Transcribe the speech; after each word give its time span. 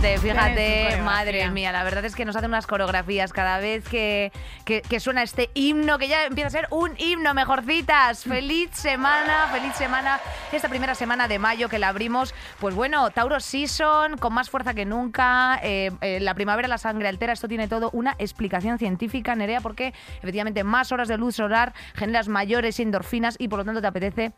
Fíjate, 0.00 1.02
madre 1.02 1.50
mía, 1.50 1.72
la 1.72 1.82
verdad 1.82 2.04
es 2.04 2.14
que 2.14 2.24
nos 2.24 2.36
hacen 2.36 2.50
unas 2.50 2.68
coreografías 2.68 3.32
cada 3.32 3.58
vez 3.58 3.82
que, 3.88 4.30
que- 4.64 4.80
que 4.82 5.00
suena 5.00 5.24
este 5.24 5.50
himno, 5.54 5.98
que 5.98 6.06
ya 6.06 6.24
empieza 6.24 6.46
a 6.46 6.50
ser 6.50 6.68
un 6.70 6.92
himno, 6.98 7.34
mejorcitas. 7.34 8.22
Feliz 8.22 8.70
semana, 8.72 9.48
feliz 9.52 9.74
semana, 9.74 10.20
esta 10.52 10.68
primera 10.68 10.94
semana 10.94 11.26
de 11.26 11.40
mayo 11.40 11.68
que 11.68 11.80
la 11.80 11.88
abrimos, 11.88 12.32
pues 12.60 12.76
bueno, 12.76 13.10
Tauro 13.10 13.40
Season, 13.40 14.18
con 14.18 14.32
más 14.34 14.50
fuerza 14.50 14.72
que 14.72 14.84
nunca, 14.84 15.58
eh, 15.64 15.90
eh, 16.00 16.20
la 16.20 16.34
primavera, 16.34 16.68
la 16.68 16.78
sangre 16.78 17.08
altera, 17.08 17.32
esto 17.32 17.48
tiene 17.48 17.66
todo 17.66 17.90
una 17.92 18.14
explicación 18.18 18.78
científica, 18.78 19.34
Nerea, 19.34 19.60
porque 19.60 19.94
efectivamente 20.18 20.62
más 20.62 20.92
horas 20.92 21.08
de 21.08 21.18
luz 21.18 21.34
solar 21.34 21.72
generas 21.94 22.28
mayores 22.28 22.78
endorfinas 22.78 23.34
y 23.38 23.48
por 23.48 23.58
lo 23.58 23.64
tanto 23.64 23.80
te 23.80 23.86
apetece 23.88 24.32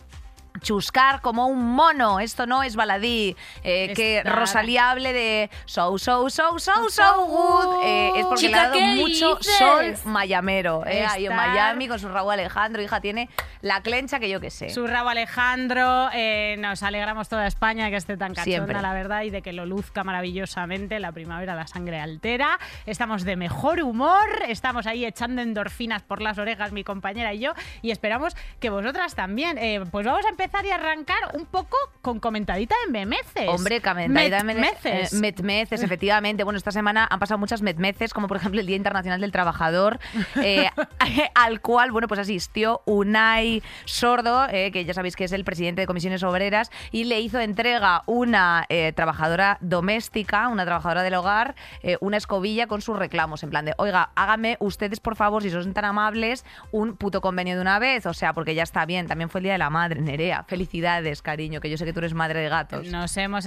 chuscar 0.61 1.21
como 1.21 1.47
un 1.47 1.75
mono. 1.75 2.21
Esto 2.21 2.47
no 2.47 2.63
es 2.63 2.77
baladí. 2.77 3.37
eh, 3.63 3.93
que. 3.95 4.23
Rosalía 4.25 4.91
hable 4.91 5.13
de 5.13 5.51
so, 5.65 5.97
so, 5.99 6.29
so, 6.31 6.59
so, 6.59 6.91
so 6.91 7.27
good. 7.27 7.85
eh, 7.85 8.13
es 8.17 8.27
porque 8.27 8.49
le 8.49 8.55
ha 8.55 8.59
Chica, 8.59 8.63
dado 8.65 8.73
¿qué 8.75 8.95
mucho 8.97 9.37
dices? 9.37 9.57
sol 9.59 9.95
mayamero. 10.05 10.85
eh, 10.87 11.07
ahí 11.09 11.27
en. 11.27 11.37
Miami 11.37 11.89
con 11.89 11.99
su 11.99 12.09
Raúl 12.09 12.33
Alejandro. 12.33 12.83
Hija, 12.83 13.01
tiene 13.01 13.29
la 13.63 13.81
clencha 13.83 14.19
que 14.19 14.29
yo 14.29 14.41
que 14.41 14.51
sé. 14.51 14.71
Su 14.71 14.87
Rabo 14.87 15.09
Alejandro, 15.11 16.09
eh, 16.13 16.57
nos 16.59 16.83
alegramos 16.83 17.29
toda 17.29 17.47
España 17.47 17.89
que 17.91 17.97
esté 17.97 18.17
tan 18.17 18.31
cachonda, 18.35 18.45
Siempre. 18.45 18.83
la 18.83 18.93
verdad, 18.93 19.23
y 19.23 19.31
de 19.31 19.43
que 19.43 19.53
lo 19.53 19.67
luzca 19.67 20.03
maravillosamente. 20.05 20.99
La 21.01 21.13
primavera 21.13 21.55
la 21.55 21.67
sangre 21.67 22.01
altera. 22.01 22.59
Estamos 22.87 23.25
de 23.25 23.37
mejor 23.37 23.81
humor, 23.83 24.27
estamos 24.49 24.87
ahí 24.87 25.05
echando 25.05 25.43
endorfinas 25.43 26.03
por 26.03 26.21
las 26.21 26.39
orejas, 26.39 26.73
mi 26.73 26.85
compañera 26.85 27.33
y 27.35 27.39
yo, 27.41 27.53
y 27.83 27.91
esperamos 27.93 28.35
que 28.59 28.71
vosotras 28.71 29.15
también. 29.15 29.57
Eh, 29.59 29.81
pues 29.91 30.05
vamos 30.07 30.25
a 30.27 30.29
empezar 30.29 30.40
y 30.65 30.71
arrancar 30.71 31.19
un 31.35 31.45
poco 31.45 31.77
con 32.01 32.19
comentadita 32.19 32.75
de 32.87 32.93
memeces. 32.93 33.47
Hombre, 33.49 33.81
camentadita 33.83 34.43
Met- 34.43 34.55
de 34.55 34.61
meces. 34.61 35.13
eh, 35.13 35.17
metmeces, 35.17 35.83
efectivamente. 35.83 36.45
Bueno, 36.45 36.57
esta 36.57 36.73
semana 36.73 37.07
han 37.11 37.19
pasado 37.19 37.37
muchas 37.37 37.61
metmeces, 37.61 38.15
como 38.15 38.27
por 38.27 38.39
ejemplo 38.39 38.59
el 38.61 38.67
Día 38.67 38.77
Internacional 38.77 39.21
del 39.21 39.33
Trabajador, 39.33 39.99
eh, 40.43 40.71
al 41.35 41.61
cual, 41.61 41.91
bueno, 41.91 42.09
pues 42.09 42.21
asistió 42.21 42.81
Unai 42.87 43.63
Sordo, 43.85 44.47
eh, 44.51 44.71
que 44.73 44.85
ya 44.87 44.95
sabéis 44.95 45.15
que 45.15 45.25
es 45.25 45.33
el 45.33 45.45
presidente 45.45 45.83
de 45.83 45.87
Comisiones 45.87 46.23
Obreras, 46.23 46.71
y 46.91 47.05
le 47.05 47.21
hizo 47.21 47.39
entrega 47.39 48.03
una 48.07 48.67
trabajadora 48.95 49.59
doméstica, 49.61 50.49
una 50.49 50.65
trabajadora 50.65 51.03
del 51.03 51.15
hogar, 51.15 51.55
una 52.01 52.17
escobilla 52.17 52.67
con 52.67 52.81
sus 52.81 52.99
reclamos, 52.99 53.43
en 53.43 53.51
plan 53.51 53.65
de, 53.67 53.75
oiga, 53.77 54.11
hágame 54.15 54.57
ustedes, 54.61 55.01
por 55.01 55.17
favor, 55.17 55.43
si 55.43 55.51
son 55.51 55.75
tan 55.75 55.85
amables, 55.85 56.45
un 56.73 56.97
puto 56.97 57.21
convenio 57.21 57.57
de 57.57 57.61
una 57.61 57.79
vez, 57.79 58.07
o 58.07 58.15
sea, 58.15 58.33
porque 58.33 58.55
ya 58.55 58.63
está 58.63 58.87
bien, 58.87 59.07
también 59.07 59.29
fue 59.29 59.41
el 59.41 59.45
Día 59.45 59.53
de 59.53 59.59
la 59.59 59.71
Madre, 59.71 60.01
Nerea. 60.01 60.30
Felicidades, 60.47 61.23
cariño, 61.23 61.61
que 61.61 61.71
yo 61.71 61.77
sé 61.77 61.85
que 61.85 61.93
tú 61.93 61.99
eres 62.01 62.15
madre 62.15 62.41
de 62.41 62.49
gatos. 62.49 62.87
Nos 62.89 63.17
hemos. 63.17 63.47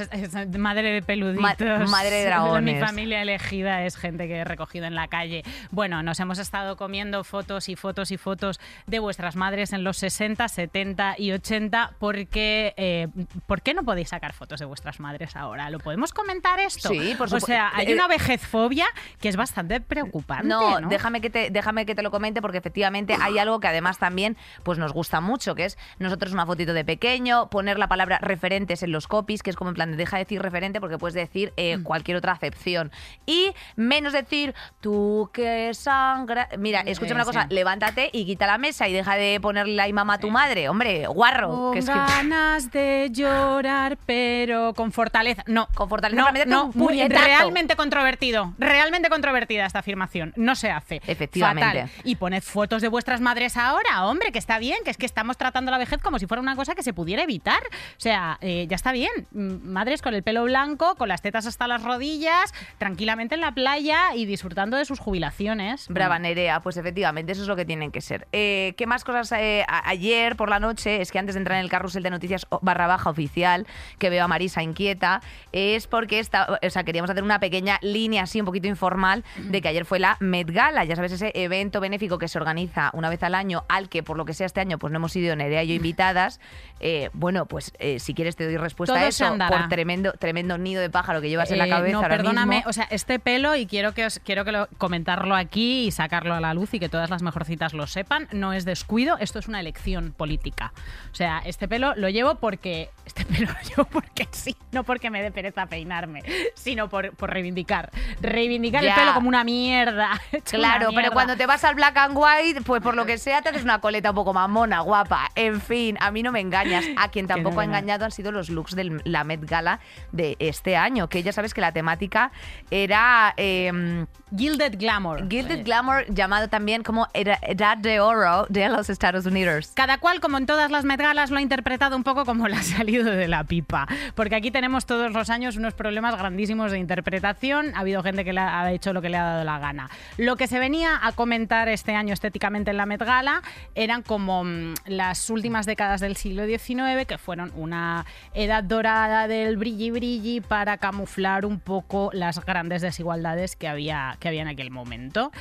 madre 0.57 0.91
de 0.91 1.01
peluditos. 1.01 1.41
Ma- 1.41 1.55
madre 1.89 2.11
de 2.17 2.25
dragones. 2.27 2.75
Mi 2.75 2.79
familia 2.79 3.21
elegida 3.21 3.83
es 3.85 3.95
gente 3.97 4.27
que 4.27 4.37
he 4.37 4.43
recogido 4.43 4.85
en 4.85 4.95
la 4.95 5.07
calle. 5.07 5.43
Bueno, 5.71 6.03
nos 6.03 6.19
hemos 6.19 6.39
estado 6.39 6.77
comiendo 6.77 7.23
fotos 7.23 7.69
y 7.69 7.75
fotos 7.75 8.11
y 8.11 8.17
fotos 8.17 8.59
de 8.87 8.99
vuestras 8.99 9.35
madres 9.35 9.73
en 9.73 9.83
los 9.83 9.97
60, 9.97 10.47
70 10.47 11.15
y 11.17 11.31
80. 11.31 11.93
Porque, 11.99 12.73
eh, 12.77 13.07
¿Por 13.47 13.61
qué 13.61 13.73
no 13.73 13.83
podéis 13.83 14.09
sacar 14.09 14.33
fotos 14.33 14.59
de 14.59 14.65
vuestras 14.65 14.99
madres 14.99 15.35
ahora? 15.35 15.69
¿Lo 15.69 15.79
podemos 15.79 16.11
comentar 16.13 16.59
esto? 16.59 16.89
Sí, 16.89 17.15
por 17.17 17.25
O 17.25 17.29
supuesto. 17.29 17.47
sea, 17.47 17.71
hay 17.73 17.87
Eh, 17.87 17.93
una 17.93 18.07
vejezfobia 18.07 18.85
que 19.21 19.29
es 19.29 19.35
bastante 19.35 19.79
preocupante. 19.81 20.47
No, 20.47 20.79
No, 20.79 20.89
déjame 20.89 21.21
que 21.21 21.29
te 21.29 21.49
déjame 21.51 21.85
que 21.85 21.95
te 21.95 22.01
lo 22.01 22.11
comente 22.11 22.41
porque 22.41 22.57
efectivamente 22.57 23.15
hay 23.19 23.37
algo 23.37 23.59
que 23.59 23.67
además 23.67 23.97
también 23.99 24.35
pues 24.63 24.77
nos 24.79 24.91
gusta 24.93 25.21
mucho, 25.21 25.55
que 25.55 25.65
es 25.65 25.77
nosotros 25.99 26.33
una 26.33 26.45
fotito 26.45 26.72
de 26.73 26.85
pequeño, 26.85 27.49
poner 27.49 27.79
la 27.79 27.87
palabra 27.87 28.17
referentes 28.19 28.83
en 28.83 28.91
los 28.91 29.07
copies, 29.07 29.43
que 29.43 29.49
es 29.49 29.55
como 29.55 29.69
en 29.69 29.75
plan 29.75 29.91
de 29.91 29.97
deja 29.97 30.17
de 30.17 30.23
decir 30.23 30.41
referente 30.41 30.79
porque 30.79 30.97
puedes 30.97 31.13
decir 31.13 31.53
eh, 31.57 31.77
Mm. 31.77 31.83
cualquier 31.83 32.17
otra 32.17 32.31
acepción 32.33 32.91
y 33.25 33.53
menos 33.75 34.13
decir 34.13 34.53
tú 34.81 35.29
que 35.33 35.73
sangra. 35.73 36.49
Mira, 36.57 36.81
escúchame 36.81 37.15
una 37.15 37.23
Eh, 37.23 37.25
cosa, 37.25 37.47
sí. 37.47 37.53
levántate 37.55 38.09
y 38.13 38.25
quita 38.25 38.47
la 38.47 38.57
mesa 38.57 38.87
y 38.87 38.93
deja 38.93 39.15
de 39.15 39.39
ponerle 39.41 39.81
ahí 39.81 39.93
mamá 39.93 40.15
a 40.15 40.17
tu 40.19 40.29
madre, 40.31 40.69
hombre, 40.69 41.07
guarro, 41.07 41.49
Con 41.49 41.73
que 41.73 41.79
es 41.79 41.85
que 41.85 41.91
ganas 41.93 42.71
de 42.71 43.09
llorar, 43.11 43.97
pero 44.05 44.73
con 44.73 44.91
fortaleza. 44.91 45.43
No, 45.47 45.67
Con 45.75 45.89
fortaleza, 45.89 46.21
No, 46.31 46.45
no, 46.45 46.65
un 46.65 46.71
muy- 46.75 47.07
realmente 47.07 47.75
controvertido. 47.75 48.53
Realmente 48.57 49.09
controvertida 49.09 49.65
esta 49.65 49.79
afirmación. 49.79 50.33
No 50.35 50.55
se 50.55 50.71
hace. 50.71 51.01
Efectivamente. 51.07 51.81
Fatal. 51.83 51.89
Y 52.03 52.15
poned 52.15 52.41
fotos 52.41 52.81
de 52.81 52.87
vuestras 52.87 53.21
madres 53.21 53.57
ahora, 53.57 54.05
hombre, 54.05 54.31
que 54.31 54.39
está 54.39 54.59
bien, 54.59 54.77
que 54.85 54.91
es 54.91 54.97
que 54.97 55.05
estamos 55.05 55.37
tratando 55.37 55.71
la 55.71 55.77
vejez 55.77 56.01
como 56.01 56.19
si 56.19 56.27
fuera 56.27 56.41
una 56.41 56.55
cosa 56.55 56.62
que 56.75 56.83
se 56.83 56.93
pudiera 56.93 57.23
evitar. 57.23 57.61
O 57.65 57.99
sea, 57.99 58.37
eh, 58.41 58.65
ya 58.69 58.75
está 58.75 58.91
bien. 58.91 59.11
Madres 59.31 60.01
con 60.01 60.13
el 60.13 60.23
pelo 60.23 60.43
blanco, 60.43 60.95
con 60.95 61.09
las 61.09 61.21
tetas 61.21 61.45
hasta 61.45 61.67
las 61.67 61.83
rodillas, 61.83 62.53
tranquilamente 62.77 63.35
en 63.35 63.41
la 63.41 63.53
playa 63.53 64.15
y 64.15 64.25
disfrutando 64.25 64.77
de 64.77 64.85
sus 64.85 64.99
jubilaciones. 64.99 65.87
Brava 65.89 66.19
Nerea, 66.19 66.61
pues 66.61 66.77
efectivamente, 66.77 67.33
eso 67.33 67.41
es 67.41 67.47
lo 67.47 67.55
que 67.55 67.65
tienen 67.65 67.91
que 67.91 68.01
ser. 68.01 68.27
Eh, 68.31 68.73
¿Qué 68.77 68.87
más 68.87 69.03
cosas 69.03 69.31
eh, 69.33 69.65
ayer 69.67 70.35
por 70.35 70.49
la 70.49 70.59
noche? 70.59 71.01
Es 71.01 71.11
que 71.11 71.19
antes 71.19 71.35
de 71.35 71.39
entrar 71.39 71.57
en 71.57 71.65
el 71.65 71.69
carrusel 71.69 72.03
de 72.03 72.09
noticias 72.09 72.47
barra 72.61 72.87
baja 72.87 73.09
oficial, 73.09 73.67
que 73.99 74.09
veo 74.09 74.23
a 74.23 74.27
Marisa 74.27 74.63
inquieta, 74.63 75.21
es 75.51 75.87
porque 75.87 76.19
está, 76.19 76.59
o 76.61 76.69
sea, 76.69 76.83
queríamos 76.83 77.09
hacer 77.09 77.23
una 77.23 77.39
pequeña 77.39 77.79
línea 77.81 78.23
así, 78.23 78.39
un 78.39 78.45
poquito 78.45 78.67
informal, 78.67 79.23
de 79.37 79.61
que 79.61 79.67
ayer 79.67 79.85
fue 79.85 79.99
la 79.99 80.17
Met 80.19 80.49
Gala, 80.51 80.83
ya 80.85 80.95
sabes, 80.95 81.11
ese 81.11 81.31
evento 81.35 81.79
benéfico 81.79 82.17
que 82.17 82.27
se 82.27 82.37
organiza 82.37 82.91
una 82.93 83.09
vez 83.09 83.23
al 83.23 83.35
año, 83.35 83.65
al 83.69 83.89
que 83.89 84.03
por 84.03 84.17
lo 84.17 84.25
que 84.25 84.33
sea 84.33 84.45
este 84.45 84.61
año, 84.61 84.77
pues 84.77 84.91
no 84.91 84.97
hemos 84.97 85.15
ido 85.15 85.35
Nerea 85.35 85.63
y 85.63 85.67
yo 85.69 85.73
invitadas. 85.73 86.39
Eh, 86.85 87.09
bueno, 87.13 87.45
pues 87.45 87.71
eh, 87.79 87.99
si 87.99 88.13
quieres 88.13 88.35
te 88.35 88.43
doy 88.43 88.57
respuesta 88.57 88.95
Todo 88.95 89.05
a 89.05 89.07
eso, 89.07 89.37
por 89.47 89.69
tremendo, 89.69 90.11
tremendo 90.19 90.57
nido 90.57 90.81
de 90.81 90.89
pájaro 90.89 91.21
que 91.21 91.29
llevas 91.29 91.49
en 91.51 91.57
la 91.59 91.67
Eh, 91.67 91.69
cabeza 91.69 91.91
no, 91.93 91.97
ahora 92.01 92.17
perdóname, 92.17 92.55
mismo. 92.57 92.69
o 92.69 92.73
sea, 92.73 92.87
este 92.91 93.19
pelo, 93.19 93.55
y 93.55 93.67
quiero 93.67 93.93
que 93.93 94.05
os 94.05 94.19
quiero 94.19 94.43
que 94.43 94.51
lo, 94.51 94.67
comentarlo 94.77 95.33
aquí 95.35 95.85
y 95.85 95.91
sacarlo 95.91 96.33
a 96.33 96.41
la 96.41 96.53
luz 96.53 96.73
y 96.73 96.79
que 96.79 96.89
todas 96.89 97.09
las 97.09 97.21
mejorcitas 97.21 97.73
lo 97.73 97.87
sepan, 97.87 98.27
no 98.33 98.51
es 98.51 98.65
descuido, 98.65 99.17
esto 99.19 99.39
es 99.39 99.47
una 99.47 99.61
elección 99.61 100.11
política. 100.11 100.73
O 101.11 101.15
sea, 101.15 101.41
este 101.45 101.67
pelo 101.69 101.93
lo 101.95 102.09
llevo 102.09 102.35
porque. 102.35 102.89
Este 103.05 103.25
pelo 103.25 103.47
lo 103.51 103.59
llevo 103.69 103.83
porque 103.85 104.27
sí, 104.31 104.55
no 104.71 104.83
porque 104.85 105.09
me 105.09 105.21
dé 105.21 105.29
pereza 105.29 105.65
peinarme, 105.67 106.23
sino 106.55 106.87
por, 106.89 107.13
por 107.15 107.29
reivindicar. 107.31 107.91
Reivindicar 108.21 108.81
Ya. 108.81 108.93
el 108.93 108.99
pelo 108.99 109.13
como 109.13 109.27
una 109.27 109.43
mierda. 109.43 110.11
una 110.31 110.41
Claro, 110.43 110.89
pero 110.95 111.11
cuando 111.11 111.35
te 111.35 111.45
vas 111.45 111.63
al 111.65 111.75
black 111.75 111.95
and 111.97 112.15
white, 112.17 112.61
pues 112.61 112.81
por 112.81 112.95
lo 112.95 113.05
que 113.05 113.17
sea 113.17 113.41
te 113.41 113.49
haces 113.49 113.63
una 113.63 113.79
coleta 113.81 114.09
un 114.11 114.15
poco 114.15 114.33
más 114.33 114.49
mona, 114.49 114.79
guapa. 114.79 115.29
En 115.35 115.59
fin, 115.61 115.97
a 115.99 116.11
mí 116.11 116.23
no 116.23 116.31
me 116.31 116.39
engañas. 116.43 116.85
A 116.97 117.09
quien 117.09 117.25
no, 117.27 117.35
tampoco 117.35 117.61
ha 117.61 117.65
engañado 117.65 118.05
han 118.05 118.11
sido 118.11 118.31
los 118.31 118.49
looks 118.49 118.75
de 118.75 119.01
la 119.05 119.23
Met 119.23 119.43
Gala 119.45 119.79
de 120.11 120.35
este 120.39 120.75
año, 120.75 121.09
que 121.09 121.23
ya 121.23 121.31
sabes 121.31 121.53
que 121.53 121.61
la 121.61 121.71
temática 121.71 122.31
era 122.69 123.33
eh, 123.37 124.05
Gilded 124.35 124.77
Glamour. 124.77 125.29
Gilded 125.29 125.59
Eh, 125.59 125.63
Glamour, 125.63 126.05
llamado 126.09 126.49
también 126.49 126.83
como 126.83 127.07
Edad 127.13 127.77
de 127.77 127.99
Oro 127.99 128.45
de 128.49 128.67
los 128.69 128.89
Estados 128.89 129.25
Unidos. 129.25 129.71
Cada 129.75 129.97
cual, 129.99 130.19
como 130.19 130.37
en 130.37 130.45
todas 130.45 130.71
las 130.71 130.85
Met 130.85 130.99
Galas, 130.99 131.29
lo 131.31 131.37
ha 131.37 131.41
interpretado 131.41 131.95
un 131.95 132.03
poco 132.03 132.25
como 132.25 132.47
le 132.47 132.55
ha 132.55 132.63
salido 132.63 133.05
de 133.05 133.27
la 133.27 133.43
pipa. 133.43 133.87
Porque 134.15 134.35
aquí 134.35 134.51
tenemos 134.51 134.85
todos 134.85 135.11
los 135.11 135.29
años 135.29 135.55
unos 135.55 135.73
problemas 135.73 136.17
grandísimos 136.17 136.71
de 136.71 136.79
interpretación. 136.79 137.75
Ha 137.75 137.79
habido 137.79 138.01
gente 138.03 138.25
que 138.25 138.33
le 138.33 138.39
ha 138.39 138.71
hecho 138.71 138.93
lo 138.93 139.01
que 139.01 139.09
le 139.09 139.17
ha 139.17 139.23
dado 139.23 139.43
la 139.43 139.59
gana. 139.59 139.89
Lo 140.17 140.35
que 140.35 140.47
se 140.47 140.59
venía 140.59 140.99
a 141.01 141.11
comentar 141.11 141.67
este 141.69 141.93
año 141.93 142.13
estéticamente 142.13 142.71
en 142.71 142.77
la 142.77 142.85
Met 142.85 143.01
Gala 143.01 143.41
eran 143.75 144.01
como 144.01 144.43
mm, 144.43 144.73
las 144.87 145.29
últimas 145.29 145.65
décadas 145.65 146.01
del 146.01 146.15
siglo 146.15 146.32
XIX, 146.35 147.05
que 147.07 147.17
fueron 147.17 147.51
una 147.55 148.05
edad 148.33 148.63
dorada 148.63 149.27
del 149.27 149.57
brilli 149.57 149.91
brilli 149.91 150.41
para 150.41 150.77
camuflar 150.77 151.45
un 151.45 151.59
poco 151.59 152.09
las 152.13 152.43
grandes 152.43 152.81
desigualdades 152.81 153.55
que 153.55 153.67
había, 153.67 154.17
que 154.19 154.27
había 154.27 154.41
en 154.41 154.47
aquel 154.47 154.71
momento. 154.71 155.31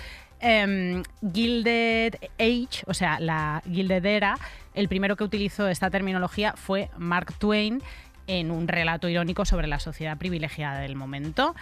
Em, 0.41 1.03
Gilded 1.33 2.17
Age, 2.39 2.85
o 2.87 2.95
sea, 2.95 3.21
la 3.21 3.63
Gilded 3.65 4.05
Era, 4.05 4.37
el 4.75 4.89
primero 4.89 5.17
que 5.17 5.25
utilizó 5.25 5.69
esta 5.69 5.89
terminología 5.89 6.55
fue 6.57 6.91
Mark 6.99 7.33
Twain 7.39 7.83
en 8.27 8.51
un 8.51 8.69
relato 8.69 9.09
irónico 9.09 9.45
sobre 9.45 9.67
la 9.67 9.79
sociedad 9.79 10.17
privilegiada 10.17 10.81
del 10.81 10.97
momento. 10.97 11.55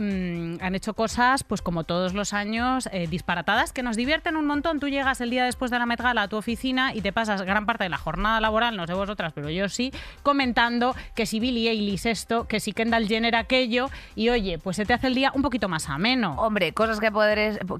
Mm, 0.00 0.56
han 0.60 0.74
hecho 0.74 0.94
cosas, 0.94 1.44
pues 1.44 1.62
como 1.62 1.84
todos 1.84 2.14
los 2.14 2.32
años, 2.32 2.88
eh, 2.92 3.06
disparatadas, 3.08 3.72
que 3.72 3.82
nos 3.82 3.96
divierten 3.96 4.36
un 4.36 4.46
montón. 4.46 4.80
Tú 4.80 4.88
llegas 4.88 5.20
el 5.20 5.30
día 5.30 5.44
después 5.44 5.70
de 5.70 5.78
la 5.78 5.86
Met 5.86 6.00
Gala 6.00 6.22
a 6.22 6.28
tu 6.28 6.36
oficina 6.36 6.94
y 6.94 7.02
te 7.02 7.12
pasas 7.12 7.42
gran 7.42 7.66
parte 7.66 7.84
de 7.84 7.90
la 7.90 7.98
jornada 7.98 8.40
laboral, 8.40 8.76
no 8.76 8.86
sé 8.86 8.94
vosotras, 8.94 9.32
pero 9.34 9.50
yo 9.50 9.68
sí, 9.68 9.92
comentando 10.22 10.94
que 11.14 11.26
si 11.26 11.40
Billie 11.40 11.70
Eilish 11.70 12.06
esto, 12.06 12.48
que 12.48 12.60
si 12.60 12.72
Kendall 12.72 13.06
Jenner 13.06 13.36
aquello, 13.36 13.90
y 14.14 14.30
oye, 14.30 14.58
pues 14.58 14.76
se 14.76 14.86
te 14.86 14.94
hace 14.94 15.08
el 15.08 15.14
día 15.14 15.32
un 15.34 15.42
poquito 15.42 15.68
más 15.68 15.88
ameno. 15.88 16.34
Hombre, 16.38 16.72
cosas 16.72 17.00
que, 17.00 17.10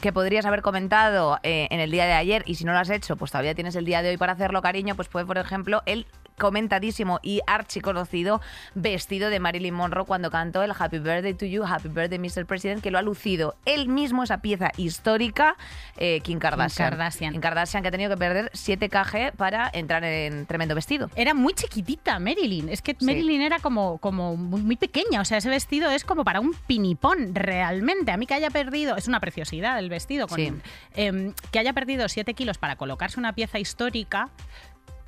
que 0.00 0.12
podrías 0.12 0.44
haber 0.44 0.62
comentado 0.62 1.38
eh, 1.42 1.68
en 1.70 1.80
el 1.80 1.90
día 1.90 2.04
de 2.06 2.12
ayer 2.12 2.42
y 2.46 2.56
si 2.56 2.64
no 2.64 2.72
lo 2.72 2.78
has 2.78 2.90
hecho, 2.90 3.16
pues 3.16 3.30
todavía 3.30 3.54
tienes 3.54 3.76
el 3.76 3.84
día 3.84 4.02
de 4.02 4.10
hoy 4.10 4.16
para 4.16 4.32
hacerlo, 4.32 4.62
cariño, 4.62 4.94
pues 4.94 5.08
fue, 5.08 5.24
por 5.24 5.38
ejemplo, 5.38 5.82
el 5.86 6.06
comentadísimo 6.40 7.20
y 7.22 7.40
archiconocido 7.46 8.40
vestido 8.74 9.28
de 9.30 9.38
Marilyn 9.38 9.74
Monroe 9.74 10.06
cuando 10.06 10.30
cantó 10.30 10.62
el 10.62 10.72
Happy 10.76 10.98
Birthday 10.98 11.34
to 11.34 11.44
You, 11.46 11.64
Happy 11.64 11.88
Birthday 11.88 12.18
Mr. 12.18 12.46
President, 12.46 12.82
que 12.82 12.90
lo 12.90 12.98
ha 12.98 13.02
lucido 13.02 13.54
él 13.66 13.88
mismo, 13.88 14.24
esa 14.24 14.38
pieza 14.38 14.72
histórica, 14.76 15.56
eh, 15.98 16.20
Kim 16.22 16.38
Kardashian. 16.38 16.90
Kardashian. 16.90 17.32
Kim 17.32 17.40
Kardashian 17.42 17.82
que 17.82 17.88
ha 17.88 17.90
tenido 17.92 18.10
que 18.10 18.16
perder 18.16 18.50
7 18.54 18.88
kg 18.88 19.32
para 19.36 19.70
entrar 19.72 20.02
en 20.02 20.46
tremendo 20.46 20.74
vestido. 20.74 21.10
Era 21.14 21.34
muy 21.34 21.52
chiquitita 21.52 22.18
Marilyn. 22.18 22.68
Es 22.70 22.80
que 22.82 22.96
Marilyn 23.00 23.42
era 23.42 23.58
como, 23.60 23.98
como 23.98 24.36
muy 24.36 24.76
pequeña. 24.76 25.20
O 25.20 25.24
sea, 25.26 25.38
ese 25.38 25.50
vestido 25.50 25.90
es 25.90 26.04
como 26.04 26.24
para 26.24 26.40
un 26.40 26.54
pinipón 26.66 27.34
realmente. 27.34 28.12
A 28.12 28.16
mí 28.16 28.26
que 28.26 28.34
haya 28.34 28.50
perdido, 28.50 28.96
es 28.96 29.06
una 29.08 29.20
preciosidad 29.20 29.78
el 29.78 29.90
vestido, 29.90 30.26
con, 30.26 30.38
Sí. 30.38 30.52
em, 30.94 31.34
que 31.52 31.58
haya 31.58 31.72
perdido 31.74 32.08
7 32.08 32.32
kilos 32.34 32.56
para 32.58 32.76
colocarse 32.76 33.18
una 33.20 33.34
pieza 33.34 33.58
histórica. 33.58 34.30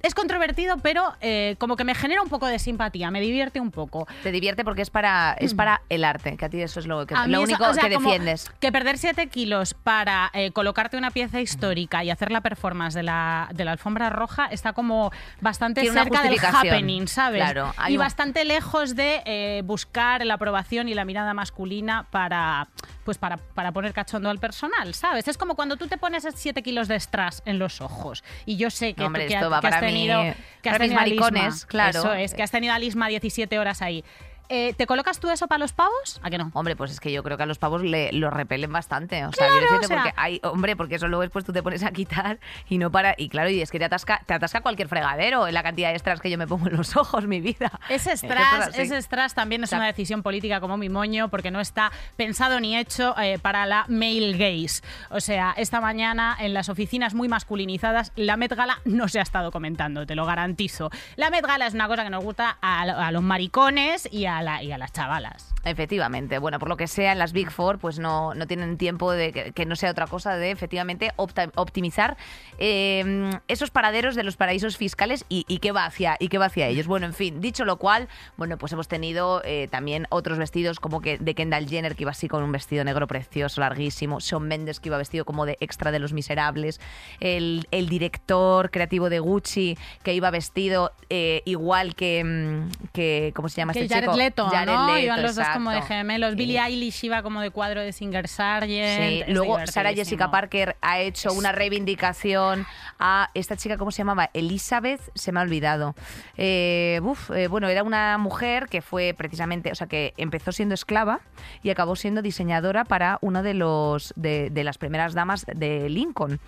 Es 0.03 0.15
controvertido, 0.15 0.79
pero 0.79 1.15
eh, 1.21 1.55
como 1.59 1.77
que 1.77 1.85
me 1.85 1.95
genera 1.95 2.23
un 2.23 2.29
poco 2.29 2.47
de 2.47 2.59
simpatía, 2.59 3.11
me 3.11 3.21
divierte 3.21 3.61
un 3.61 3.71
poco. 3.71 4.07
Te 4.23 4.33
divierte 4.33 4.65
porque 4.65 4.83
es 4.83 4.91
para, 4.91 5.35
es 5.39 5.55
para 5.55 5.83
el 5.89 6.05
arte, 6.05 6.37
que 6.37 6.45
a 6.45 6.49
ti 6.49 6.61
eso 6.61 6.81
es 6.81 6.87
lo, 6.87 7.07
que, 7.07 7.15
Mm. 7.15 7.27
Lo 7.31 7.39
eso- 7.39 7.43
único 7.43 7.65
o 7.69 7.75
sea, 7.75 7.85
que 7.85 7.91
defiendes. 7.91 8.51
Que 8.61 8.73
perder 8.73 8.99
7 8.99 9.29
kilos 9.29 9.75
para 9.75 10.31
eh, 10.35 10.51
colocarte 10.53 10.97
una 10.97 11.11
pieza 11.13 11.41
histórica 11.41 12.03
y 12.03 12.11
hacer 12.11 12.33
la 12.33 12.41
performance 12.41 12.95
de 12.95 13.03
la, 13.05 13.49
de 13.55 13.65
la 13.65 13.73
alfombra 13.73 14.11
roja 14.11 14.47
está 14.47 14.73
como 14.73 15.13
bastante 15.41 15.83
Tiene 15.83 16.01
cerca 16.03 16.23
del 16.23 16.39
happening, 16.43 17.07
¿sabes? 17.07 17.43
Claro, 17.43 17.73
y 17.89 17.93
un- 17.93 17.99
bastante 17.99 18.45
lejos 18.45 18.97
de 18.97 19.23
eh, 19.25 19.63
buscar 19.65 20.25
la 20.27 20.35
aprobación 20.35 20.89
y 20.89 20.95
la 20.95 21.05
mirada 21.05 21.33
masculina 21.35 22.07
para, 22.11 22.67
pues 23.05 23.19
para, 23.19 23.37
para 23.37 23.71
poner 23.73 23.93
cachondo 23.93 24.31
al 24.31 24.39
personal, 24.39 24.95
¿sabes? 24.95 25.29
Es 25.29 25.39
como 25.39 25.55
cuando 25.55 25.77
tú 25.77 25.87
te 25.87 25.97
pones 25.97 26.27
7 26.35 26.63
kilos 26.63 26.89
de 26.89 26.99
strass 26.99 27.43
en 27.47 27.59
los 27.59 27.81
ojos. 27.81 28.25
Y 28.47 28.57
yo 28.57 28.71
sé 28.71 28.95
que, 28.95 29.05
Hombre, 29.05 29.27
que, 29.29 29.35
esto 29.35 29.49
va 29.49 29.61
que 29.61 29.69
para 29.69 29.81
mí- 29.81 29.92
tenido, 29.93 30.35
que 30.63 30.71
has 30.71 30.79
tenido 30.79 30.95
maricones, 30.95 31.67
claro. 31.67 31.99
Eso 31.99 32.15
es, 32.15 32.35
que 32.35 32.43
has 32.43 32.51
tenido 32.51 32.73
a 32.73 32.79
Lisma 32.79 33.09
17 33.09 33.59
horas 33.59 33.83
ahí. 33.83 34.05
Eh, 34.55 34.75
¿Te 34.77 34.87
colocas 34.87 35.19
tú 35.19 35.31
eso 35.31 35.47
para 35.49 35.59
los 35.61 35.73
pavos? 35.73 36.21
¿A 36.23 36.29
que 36.29 36.37
no? 36.37 36.51
Hombre, 36.53 36.77
pues 36.77 36.91
es 36.91 37.01
que 37.01 37.11
yo 37.11 37.23
creo 37.23 37.39
que 37.39 37.45
a 37.45 37.47
los 37.47 37.59
pavos 37.59 37.83
le, 37.83 38.13
los 38.13 38.31
repelen 38.31 38.71
bastante. 38.71 39.25
O 39.25 39.33
sea, 39.33 39.47
Claro, 39.49 39.55
decirte 39.63 39.87
o 39.87 39.89
sea- 39.89 39.97
porque 40.03 40.13
hay, 40.17 40.41
hombre, 40.45 40.77
porque 40.77 40.97
eso 40.97 41.09
luego 41.09 41.23
después 41.23 41.43
tú 41.45 41.55
te 41.55 41.63
pones 41.63 41.83
a 41.83 41.91
quitar 41.91 42.39
y 42.69 42.77
no 42.77 42.91
para. 42.93 43.15
Y 43.17 43.31
claro, 43.31 43.49
y 43.49 43.63
es 43.63 43.71
que 43.71 43.79
te 43.79 43.87
atasca, 43.87 44.21
te 44.27 44.35
atasca 44.35 44.61
cualquier 44.61 44.89
fregadero 44.89 45.49
en 45.49 45.55
la 45.55 45.63
cantidad 45.63 45.89
de 45.89 45.95
extras 45.95 46.21
que 46.21 46.29
yo 46.29 46.37
me 46.37 46.47
pongo 46.47 46.67
en 46.69 46.77
los 46.77 46.95
ojos, 46.99 47.27
mi 47.27 47.41
vida. 47.41 47.81
Ese 47.89 48.15
strass, 48.15 48.69
es 48.69 48.79
ese 48.79 49.01
strass 49.01 49.35
también 49.35 49.63
es 49.63 49.69
O 49.69 49.71
sea, 49.71 49.79
una 49.79 49.87
decisión 49.87 50.23
política 50.23 50.61
como 50.61 50.77
mi 50.77 50.91
moño 50.91 51.29
porque 51.31 51.51
no 51.51 51.61
está 51.61 51.91
pensado 52.17 52.61
ni 52.61 52.77
hecho 52.77 53.15
eh, 53.19 53.39
para 53.39 53.65
la 53.65 53.87
male 53.89 54.33
gaze. 54.33 54.83
O 55.09 55.21
sea, 55.21 55.55
esta 55.57 55.81
mañana 55.81 56.37
en 56.39 56.53
las 56.53 56.69
oficinas 56.69 57.15
muy 57.15 57.27
masculinizadas 57.29 58.13
la 58.17 58.37
Met 58.37 58.53
Gala 58.55 58.81
no 58.85 59.09
se 59.09 59.19
ha 59.19 59.23
estado 59.23 59.51
comentando, 59.51 60.05
te 60.05 60.15
lo 60.15 60.27
garantizo. 60.27 60.91
La 61.17 61.31
Met 61.31 61.47
Gala 61.47 61.67
es 61.67 61.73
una 61.75 61.89
cosa 61.89 62.05
que 62.05 62.11
nos 62.11 62.23
gusta 62.23 62.59
a, 62.61 62.83
a 62.83 63.13
los 63.13 63.23
maricones 63.23 64.07
y 64.13 64.27
a, 64.27 64.42
y 64.63 64.73
a 64.73 64.79
las 64.79 64.93
chavalas. 64.93 65.52
Efectivamente, 65.65 66.39
bueno, 66.39 66.59
por 66.59 66.69
lo 66.69 66.77
que 66.77 66.89
sea, 66.89 67.13
en 67.13 67.19
las 67.19 67.33
Big 67.33 67.51
Four 67.51 67.79
pues 67.79 67.99
no, 68.01 68.35
no 68.35 68.47
tienen 68.49 68.77
tiempo 68.79 69.13
de 69.13 69.33
que, 69.33 69.53
que 69.53 69.65
no 69.65 69.77
sea 69.77 69.91
otra 69.93 70.07
cosa 70.09 70.35
de 70.37 70.51
efectivamente 70.51 71.13
opta- 71.17 71.53
optimizar 71.55 72.17
eh, 72.59 73.31
esos 73.49 73.71
paraderos 73.71 74.15
de 74.15 74.25
los 74.25 74.37
paraísos 74.37 74.77
fiscales 74.77 75.25
y, 75.29 75.45
y 75.49 75.59
qué 75.59 75.73
va 75.73 75.85
hacia 75.87 76.17
y 76.19 76.29
qué 76.29 76.39
va 76.39 76.47
hacia 76.47 76.67
ellos. 76.67 76.87
Bueno, 76.87 77.07
en 77.07 77.15
fin, 77.15 77.41
dicho 77.41 77.65
lo 77.65 77.77
cual, 77.77 78.09
bueno, 78.37 78.59
pues 78.59 78.73
hemos 78.73 78.89
tenido 78.89 79.43
eh, 79.45 79.69
también 79.71 80.07
otros 80.11 80.39
vestidos 80.39 80.81
como 80.81 81.01
que 81.01 81.19
de 81.19 81.35
Kendall 81.35 81.69
Jenner 81.69 81.95
que 81.95 82.03
iba 82.03 82.11
así 82.11 82.29
con 82.29 82.43
un 82.43 82.53
vestido 82.53 82.85
negro 82.85 83.07
precioso, 83.07 83.61
larguísimo, 83.61 84.19
Shawn 84.21 84.47
Mendes 84.49 84.81
que 84.81 84.89
iba 84.89 84.99
vestido 84.99 85.25
como 85.25 85.47
de 85.47 85.57
extra 85.61 85.91
de 85.93 85.99
Los 85.99 86.13
Miserables, 86.13 86.81
el, 87.21 87.67
el 87.71 87.89
director 87.89 88.71
creativo 88.71 89.11
de 89.11 89.21
Gucci 89.21 89.79
que 90.03 90.15
iba 90.15 90.31
vestido 90.31 90.93
eh, 91.09 91.43
igual 91.45 91.95
que, 91.95 92.25
mm, 92.25 92.91
que 92.93 93.33
¿cómo 93.35 93.49
se 93.49 93.57
llama 93.57 93.73
Que 93.73 93.83
este 93.83 93.95
Jared 93.95 94.09
chico? 94.09 94.17
Leto, 94.17 94.47
Jared 94.49 94.73
¿no? 94.73 94.87
Leto, 94.95 94.99
Iban 95.05 95.23
los 95.23 95.35
dos 95.37 95.47
como 95.55 95.71
de 95.71 95.83
gemelos. 95.83 96.35
Billie 96.37 96.61
Eilish 96.61 97.05
iba 97.05 97.23
como 97.23 97.41
de 97.41 97.51
cuadro 97.51 97.81
de 97.81 97.93
Singer 97.93 98.29
Sargent. 98.29 99.25
Sí, 99.27 99.33
luego 99.33 99.59
Sara. 99.67 99.93
Jessica 99.93 100.31
Parker 100.31 100.77
ha 100.81 101.01
hecho 101.01 101.33
una 101.33 101.53
reivindicación 101.53 102.67
a 102.99 103.31
esta 103.35 103.57
chica, 103.57 103.77
¿cómo 103.77 103.91
se 103.91 103.99
llamaba? 103.99 104.31
Elizabeth, 104.33 105.01
se 105.15 105.33
me 105.33 105.41
ha 105.41 105.43
olvidado. 105.43 105.95
Eh, 106.37 107.01
uf, 107.03 107.31
eh, 107.31 107.49
bueno, 107.49 107.69
era 107.69 107.83
una 107.83 108.17
mujer 108.19 108.69
que 108.69 108.83
fue 108.83 109.15
precisamente, 109.17 109.71
o 109.71 109.75
sea, 109.75 109.87
que 109.87 110.15
empezó 110.17 110.53
siendo 110.53 110.75
esclava 110.75 111.21
y 111.63 111.71
acabó 111.71 111.97
siendo 111.97 112.23
diseñadora 112.23 112.85
para 112.85 113.19
una 113.21 113.43
de 113.43 113.55
los 113.55 114.13
de, 114.17 114.51
de 114.51 114.65
las 114.65 114.79
primeras 114.79 115.15
damas 115.15 115.45
de 115.47 115.89
Lincoln. 115.89 116.41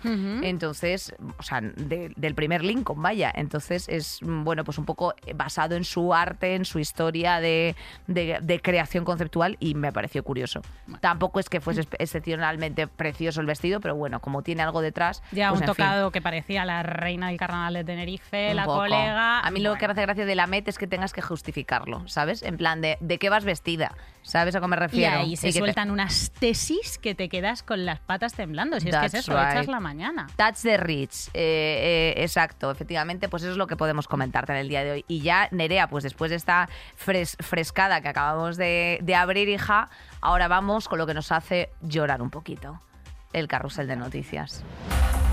Entonces, 0.43 1.13
o 1.37 1.43
sea, 1.43 1.61
de- 1.61 2.11
del 2.15 2.35
primer 2.35 2.63
Lincoln, 2.63 3.01
vaya. 3.01 3.31
Entonces 3.35 3.87
es, 3.89 4.19
bueno, 4.21 4.63
pues 4.63 4.77
un 4.77 4.85
poco 4.85 5.13
basado 5.35 5.75
en 5.75 5.83
su 5.83 6.13
arte, 6.13 6.55
en 6.55 6.65
su 6.65 6.79
historia 6.79 7.39
de, 7.39 7.75
de- 8.07 8.39
de 8.41 8.59
conceptual 9.03 9.57
y 9.59 9.75
me 9.75 9.91
pareció 9.91 10.23
curioso. 10.23 10.61
Tampoco 11.01 11.39
es 11.39 11.49
que 11.49 11.59
fuese 11.59 11.87
excepcionalmente 11.99 12.87
precioso 12.87 13.41
el 13.41 13.47
vestido, 13.47 13.79
pero 13.81 13.95
bueno, 13.95 14.19
como 14.21 14.43
tiene 14.43 14.63
algo 14.63 14.81
detrás. 14.81 15.21
Ya 15.31 15.49
pues, 15.49 15.61
un 15.61 15.67
fin, 15.67 15.75
tocado 15.75 16.11
que 16.11 16.21
parecía 16.21 16.65
la 16.65 16.83
reina 16.83 17.27
del 17.27 17.37
carnaval 17.37 17.73
de 17.73 17.83
Tenerife, 17.83 18.51
un 18.51 18.55
la 18.55 18.65
poco. 18.65 18.77
colega. 18.77 19.39
A 19.39 19.51
mí 19.51 19.59
lo 19.59 19.75
que 19.75 19.87
me 19.87 19.91
hace 19.91 20.01
gracia 20.01 20.25
de 20.25 20.35
la 20.35 20.47
Met 20.47 20.67
es 20.67 20.77
que 20.77 20.87
tengas 20.87 21.13
que 21.13 21.21
justificarlo, 21.21 22.07
¿sabes? 22.07 22.43
En 22.43 22.57
plan 22.57 22.81
de, 22.81 22.97
¿de 22.99 23.17
qué 23.17 23.29
vas 23.29 23.43
vestida? 23.43 23.93
¿Sabes 24.25 24.55
a 24.55 24.59
qué 24.59 24.67
me 24.67 24.75
Y 24.75 24.79
refiero? 24.79 25.19
ahí 25.19 25.35
se 25.37 25.47
que 25.47 25.53
te- 25.53 25.59
sueltan 25.59 25.91
unas 25.91 26.31
tesis 26.31 26.97
que 26.97 27.13
te 27.13 27.29
quedas 27.29 27.61
con 27.61 27.85
las 27.85 27.99
patas 27.99 28.33
temblando. 28.33 28.79
Si 28.79 28.89
es 28.89 28.95
que 28.95 29.05
es 29.05 29.11
That's 29.11 29.27
eso, 29.27 29.33
echas 29.39 29.67
la 29.67 29.79
mañana. 29.79 30.27
Touch 30.35 30.61
the 30.63 30.77
Rich, 30.77 31.27
eh, 31.33 32.13
eh, 32.17 32.23
exacto, 32.23 32.71
efectivamente, 32.71 33.29
pues 33.29 33.43
eso 33.43 33.51
es 33.51 33.57
lo 33.57 33.67
que 33.67 33.75
podemos 33.77 34.07
comentarte 34.07 34.51
en 34.53 34.57
el 34.57 34.67
día 34.67 34.83
de 34.83 34.91
hoy. 34.91 35.05
Y 35.07 35.21
ya, 35.21 35.47
Nerea, 35.51 35.87
pues 35.87 36.03
después 36.03 36.31
de 36.31 36.37
esta 36.37 36.67
fres- 36.97 37.37
frescada 37.39 38.01
que 38.01 38.07
acabamos 38.07 38.57
de, 38.57 38.97
de 39.03 39.15
abrir, 39.15 39.47
hija, 39.47 39.89
ahora 40.21 40.47
vamos 40.47 40.87
con 40.89 40.97
lo 40.97 41.05
que 41.05 41.13
nos 41.13 41.31
hace 41.31 41.69
llorar 41.81 42.21
un 42.23 42.31
poquito. 42.31 42.79
El 43.31 43.47
carrusel 43.47 43.87
de 43.87 43.95
noticias. 43.95 44.63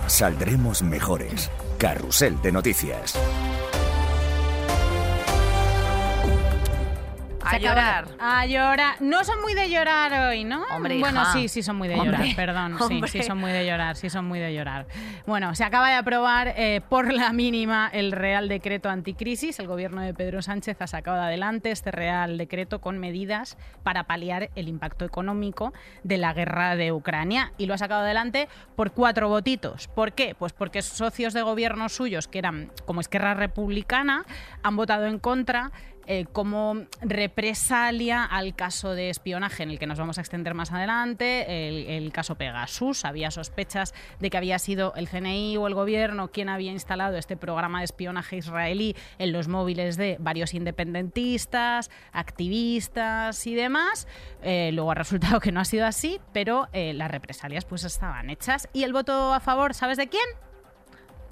Saldremos 0.06 0.82
mejores. 0.82 1.50
Carrusel 1.78 2.40
de 2.42 2.52
noticias. 2.52 3.18
A 7.44 7.48
acabó. 7.48 7.64
llorar. 7.64 8.08
A 8.18 8.46
llorar. 8.46 8.94
No 9.00 9.24
son 9.24 9.40
muy 9.42 9.54
de 9.54 9.68
llorar 9.70 10.28
hoy, 10.28 10.44
¿no? 10.44 10.62
Hombre, 10.70 10.98
bueno, 10.98 11.22
hija. 11.22 11.32
sí, 11.32 11.48
sí 11.48 11.62
son 11.62 11.76
muy 11.76 11.88
de 11.88 11.94
Hombre, 11.94 12.18
llorar, 12.18 12.36
perdón. 12.36 12.78
Sí, 12.88 13.02
sí 13.08 13.22
son 13.22 13.38
muy 13.38 13.52
de 13.52 13.66
llorar, 13.66 13.96
sí 13.96 14.10
son 14.10 14.24
muy 14.26 14.38
de 14.38 14.54
llorar. 14.54 14.86
Bueno, 15.26 15.54
se 15.54 15.64
acaba 15.64 15.88
de 15.88 15.94
aprobar 15.96 16.54
eh, 16.56 16.80
por 16.88 17.12
la 17.12 17.32
mínima 17.32 17.88
el 17.92 18.12
Real 18.12 18.48
Decreto 18.48 18.88
Anticrisis. 18.88 19.58
El 19.58 19.66
gobierno 19.66 20.00
de 20.02 20.14
Pedro 20.14 20.42
Sánchez 20.42 20.80
ha 20.80 20.86
sacado 20.86 21.20
adelante 21.20 21.70
este 21.70 21.90
Real 21.90 22.38
Decreto 22.38 22.80
con 22.80 22.98
medidas 22.98 23.56
para 23.82 24.04
paliar 24.04 24.50
el 24.54 24.68
impacto 24.68 25.04
económico 25.04 25.72
de 26.02 26.18
la 26.18 26.32
guerra 26.32 26.76
de 26.76 26.92
Ucrania. 26.92 27.52
Y 27.58 27.66
lo 27.66 27.74
ha 27.74 27.78
sacado 27.78 28.02
adelante 28.02 28.48
por 28.76 28.92
cuatro 28.92 29.28
votitos. 29.28 29.88
¿Por 29.88 30.12
qué? 30.12 30.34
Pues 30.38 30.52
porque 30.52 30.82
socios 30.82 31.34
de 31.34 31.42
gobierno 31.42 31.88
suyos, 31.88 32.28
que 32.28 32.38
eran 32.38 32.70
como 32.86 33.00
Esquerra 33.00 33.34
Republicana, 33.34 34.24
han 34.62 34.76
votado 34.76 35.06
en 35.06 35.18
contra 35.18 35.72
eh, 36.06 36.26
como 36.32 36.86
represalia 37.00 38.24
al 38.24 38.54
caso 38.54 38.94
de 38.94 39.10
espionaje 39.10 39.62
en 39.62 39.70
el 39.70 39.78
que 39.78 39.86
nos 39.86 39.98
vamos 39.98 40.18
a 40.18 40.20
extender 40.20 40.54
más 40.54 40.72
adelante, 40.72 41.96
el, 41.96 42.12
caso 42.12 42.34
Pegasus. 42.34 43.04
Había 43.04 43.30
sospechas 43.30 43.94
de 44.20 44.30
que 44.30 44.36
había 44.36 44.58
sido 44.58 44.92
el 44.96 45.08
CNI 45.08 45.56
o 45.56 45.66
el 45.66 45.74
gobierno 45.74 46.28
quien 46.28 46.48
había 46.48 46.72
instalado 46.72 47.16
este 47.16 47.36
programa 47.36 47.78
de 47.78 47.84
espionaje 47.84 48.36
israelí 48.36 48.96
en 49.18 49.32
los 49.32 49.48
móviles 49.48 49.96
de 49.96 50.16
varios 50.20 50.54
independentistas, 50.54 51.90
activistas 52.12 53.46
y 53.46 53.54
demás. 53.54 54.08
Eh, 54.42 54.70
luego 54.72 54.90
ha 54.90 54.94
resultado 54.94 55.40
que 55.40 55.52
no 55.52 55.60
ha 55.60 55.64
sido 55.64 55.86
así, 55.86 56.20
pero 56.32 56.68
eh, 56.72 56.92
las 56.94 57.10
represalias 57.10 57.64
pues 57.64 57.84
estaban 57.84 58.30
hechas. 58.30 58.68
¿Y 58.72 58.84
el 58.84 58.92
voto 58.92 59.32
a 59.32 59.40
favor, 59.40 59.74
sabes 59.74 59.96
de 59.98 60.08
quién? 60.08 60.24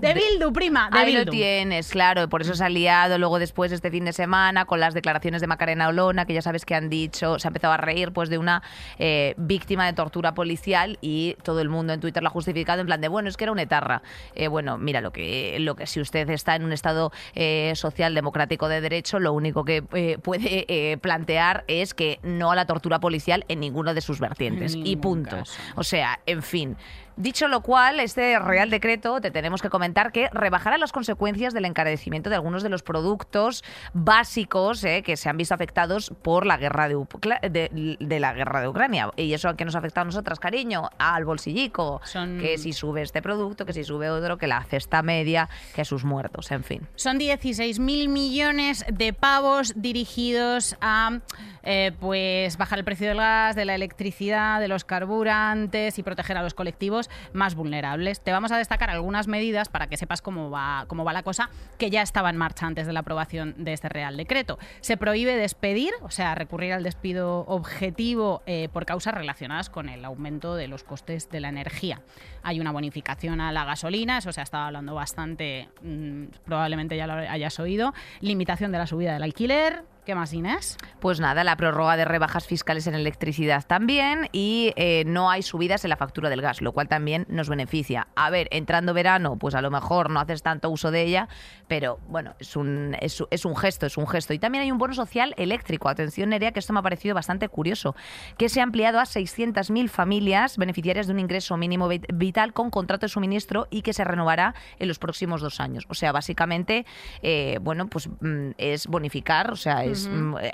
De, 0.01 0.15
Bildu, 0.15 0.53
prima, 0.53 0.91
de 0.91 0.99
Ahí 0.99 1.13
lo 1.13 1.25
tienes, 1.27 1.91
claro. 1.91 2.29
Por 2.29 2.43
eso 2.43 2.55
se 2.55 2.65
ha 2.65 2.69
liado 2.69 3.19
luego 3.19 3.39
después 3.39 3.73
este 3.73 3.91
fin 3.91 4.05
de 4.05 4.13
semana 4.13 4.65
con 4.65 4.81
las 4.81 4.95
declaraciones 4.95 5.41
de 5.41 5.47
Macarena 5.47 5.89
Olona, 5.89 6.25
que 6.25 6.35
ya 6.35 6.43
sabes 6.43 6.65
que 6.65 6.75
han 6.75 6.89
dicho, 6.89 7.39
se 7.39 7.47
ha 7.47 7.51
empezado 7.51 7.75
a 7.75 7.77
reír 7.77 8.13
pues 8.13 8.29
de 8.29 8.39
una 8.39 8.63
eh, 8.99 9.35
víctima 9.37 9.87
de 9.87 9.93
tortura 9.93 10.35
policial 10.35 10.99
y 11.01 11.37
todo 11.43 11.61
el 11.61 11.69
mundo 11.69 11.93
en 11.93 12.01
Twitter 12.01 12.23
la 12.23 12.29
ha 12.29 12.33
justificado 12.33 12.81
en 12.81 12.87
plan 12.87 13.01
de, 13.01 13.09
bueno, 13.09 13.29
es 13.29 13.37
que 13.37 13.45
era 13.45 13.53
una 13.53 13.63
etarra. 13.63 14.03
Eh, 14.35 14.49
bueno, 14.49 14.79
mira, 14.79 15.01
lo 15.01 15.13
que, 15.13 15.59
lo 15.61 15.77
que 15.77 15.87
si 15.87 16.01
usted 16.01 16.29
está 16.31 16.57
en 16.57 16.65
un 16.65 16.73
Estado 16.73 17.13
eh, 17.35 17.73
social 17.75 18.15
democrático 18.15 18.69
de 18.69 18.81
derecho, 18.81 19.19
lo 19.19 19.33
único 19.33 19.65
que 19.65 19.85
eh, 19.93 20.19
puede 20.23 20.65
eh, 20.69 20.97
plantear 20.99 21.65
es 21.69 21.95
que 21.95 22.19
no 22.23 22.51
a 22.51 22.57
la 22.57 22.67
tortura 22.67 23.01
policial 23.01 23.45
en 23.49 23.61
ninguno 23.61 23.95
de 23.95 24.01
sus 24.01 24.21
vertientes. 24.21 24.75
En 24.75 24.87
y 24.87 24.97
punto. 24.97 25.37
caso. 25.37 25.61
O 25.77 25.85
sea, 25.85 26.21
en 26.27 26.43
fin. 26.43 26.77
Dicho 27.21 27.49
lo 27.49 27.61
cual, 27.61 28.01
este 28.01 28.39
Real 28.39 28.71
Decreto 28.71 29.21
te 29.21 29.31
tenemos 29.31 29.61
que 29.61 29.69
comentar 29.69 30.11
que 30.11 30.31
rebajará 30.33 30.79
las 30.79 30.91
consecuencias 30.91 31.53
del 31.53 31.67
encarecimiento 31.67 32.31
de 32.31 32.37
algunos 32.37 32.63
de 32.63 32.71
los 32.71 32.83
productos 32.83 33.63
básicos 33.93 34.83
eh, 34.85 35.03
que 35.03 35.19
se 35.19 35.29
han 35.29 35.37
visto 35.37 35.55
afectados 35.55 36.13
por 36.23 36.47
la 36.47 36.57
guerra 36.57 36.89
de, 36.89 36.97
Ucla- 36.97 37.41
de- 37.43 37.97
de 38.01 38.21
la 38.21 38.33
guerra 38.33 38.63
de 38.63 38.69
Ucrania. 38.69 39.11
Y 39.17 39.35
eso 39.35 39.51
a 39.51 39.57
qué 39.57 39.67
nos 39.67 39.75
ha 39.75 39.81
afectado 39.81 40.03
a 40.03 40.05
nosotras, 40.07 40.41
cariño, 40.41 40.89
al 40.99 41.27
bolsillico. 41.27 42.01
Son- 42.05 42.39
Que 42.39 42.57
si 42.57 42.73
sube 42.73 43.03
este 43.03 43.21
producto, 43.21 43.67
que 43.67 43.75
si 43.75 43.85
sube 43.85 44.09
otro, 44.09 44.39
que 44.39 44.47
la 44.47 44.65
cesta 44.65 45.03
media, 45.03 45.49
que 45.75 45.85
sus 45.85 46.05
muertos, 46.05 46.51
en 46.51 46.65
fin. 46.65 46.89
Son 46.97 47.19
16.000 47.19 48.09
millones 48.09 48.85
de 48.91 49.13
pavos 49.13 49.75
dirigidos 49.77 50.77
a 50.81 51.19
eh, 51.65 51.93
pues 52.01 52.57
bajar 52.57 52.79
el 52.79 52.85
precio 52.87 53.09
del 53.09 53.19
gas, 53.19 53.55
de 53.55 53.67
la 53.67 53.75
electricidad, 53.75 54.59
de 54.61 54.69
los 54.69 54.85
carburantes 54.87 55.99
y 55.99 56.03
proteger 56.03 56.39
a 56.39 56.43
los 56.43 56.55
colectivos 56.55 57.10
más 57.33 57.55
vulnerables. 57.55 58.21
Te 58.21 58.33
vamos 58.33 58.53
a 58.53 58.59
destacar 58.59 58.91
algunas 58.91 59.29
medidas 59.29 59.69
para 59.69 59.89
que 59.89 59.97
sepas 59.97 60.23
cómo 60.23 60.51
va, 60.51 60.85
cómo 60.89 61.05
va 61.05 61.13
la 61.13 61.23
cosa, 61.23 61.51
que 61.79 61.91
ya 61.91 62.03
estaba 62.03 62.31
en 62.31 62.37
marcha 62.37 62.67
antes 62.67 62.87
de 62.87 62.93
la 62.93 63.01
aprobación 63.01 63.55
de 63.59 63.73
este 63.73 63.89
Real 63.89 64.17
Decreto. 64.17 64.59
Se 64.81 64.97
prohíbe 64.97 65.37
despedir, 65.37 65.93
o 66.03 66.11
sea, 66.11 66.35
recurrir 66.35 66.73
al 66.73 66.83
despido 66.83 67.41
objetivo 67.47 68.43
eh, 68.47 68.69
por 68.73 68.87
causas 68.87 69.15
relacionadas 69.15 69.71
con 69.71 69.89
el 69.89 70.05
aumento 70.05 70.55
de 70.55 70.69
los 70.69 70.85
costes 70.85 71.31
de 71.31 71.41
la 71.41 71.49
energía. 71.49 72.03
Hay 72.43 72.61
una 72.61 72.73
bonificación 72.73 73.41
a 73.41 73.53
la 73.53 73.65
gasolina, 73.65 74.19
eso 74.19 74.33
se 74.33 74.41
ha 74.41 74.45
estado 74.45 74.65
hablando 74.65 74.95
bastante, 74.95 75.69
mm, 75.83 76.25
probablemente 76.45 76.97
ya 76.97 77.07
lo 77.07 77.15
hayas 77.15 77.59
oído. 77.61 77.93
Limitación 78.21 78.73
de 78.73 78.79
la 78.79 78.87
subida 78.87 79.13
del 79.13 79.23
alquiler. 79.23 79.85
¿Qué 80.11 80.17
más, 80.17 80.33
Inés? 80.33 80.77
Pues 80.99 81.21
nada, 81.21 81.45
la 81.45 81.55
prórroga 81.55 81.97
de 81.97 82.05
rebajas 82.05 82.45
fiscales 82.45 82.89
en 82.89 82.97
electricidad 82.97 83.65
también 83.65 84.29
y 84.33 84.73
eh, 84.75 85.05
no 85.07 85.31
hay 85.31 85.43
subidas 85.43 85.85
en 85.85 85.91
la 85.91 85.97
factura 85.97 86.29
del 86.29 86.43
gas, 86.43 86.61
lo 86.63 86.73
cual 86.73 86.89
también 86.89 87.27
nos 87.29 87.49
beneficia. 87.49 88.09
A 88.17 88.29
ver, 88.29 88.49
entrando 88.51 88.93
verano, 88.93 89.37
pues 89.39 89.55
a 89.55 89.63
lo 89.63 89.71
mejor 89.71 90.11
no 90.11 90.19
haces 90.19 90.43
tanto 90.43 90.69
uso 90.69 90.91
de 90.91 91.03
ella, 91.03 91.29
pero 91.69 92.01
bueno, 92.09 92.35
es 92.41 92.57
un, 92.57 92.97
es, 93.01 93.21
un 93.45 93.55
gesto, 93.57 93.87
es 93.87 93.97
un 93.99 94.09
gesto. 94.09 94.35
Y 94.35 94.41
también 94.41 94.63
hay 94.65 94.73
un 94.73 94.79
bono 94.79 94.95
social 94.95 95.33
eléctrico. 95.37 95.89
Atención, 95.89 96.31
Nerea, 96.31 96.51
que 96.51 96.59
esto 96.59 96.73
me 96.73 96.81
ha 96.81 96.83
parecido 96.83 97.15
bastante 97.15 97.49
curioso, 97.49 97.95
que 98.37 98.49
se 98.49 98.59
ha 98.59 98.65
ampliado 98.65 98.99
a 98.99 99.05
600.000 99.05 99.89
familias 99.89 100.59
beneficiarias 100.59 101.07
de 101.07 101.13
un 101.13 101.21
ingreso 101.21 101.57
mínimo 101.57 101.89
vit- 101.89 102.07
vital 102.13 102.53
con 102.53 102.71
contrato 102.71 103.07
de 103.07 103.11
suministro 103.11 103.69
y 103.71 103.83
que 103.83 103.93
se 103.93 104.03
renovará 104.03 104.57
en 104.81 104.89
los 104.89 104.99
próximos 104.99 105.41
dos 105.41 105.61
años. 105.61 105.85
O 105.89 105.95
sea, 105.95 106.11
básicamente, 106.11 106.85
eh, 107.23 107.59
bueno, 107.63 107.87
pues 107.87 108.09
mm, 108.09 108.51
es 108.59 108.89
bonificar, 108.89 109.53
o 109.53 109.57
sea, 109.57 109.85
es 109.85 110.00
mm, 110.09 110.37
eh, 110.39 110.53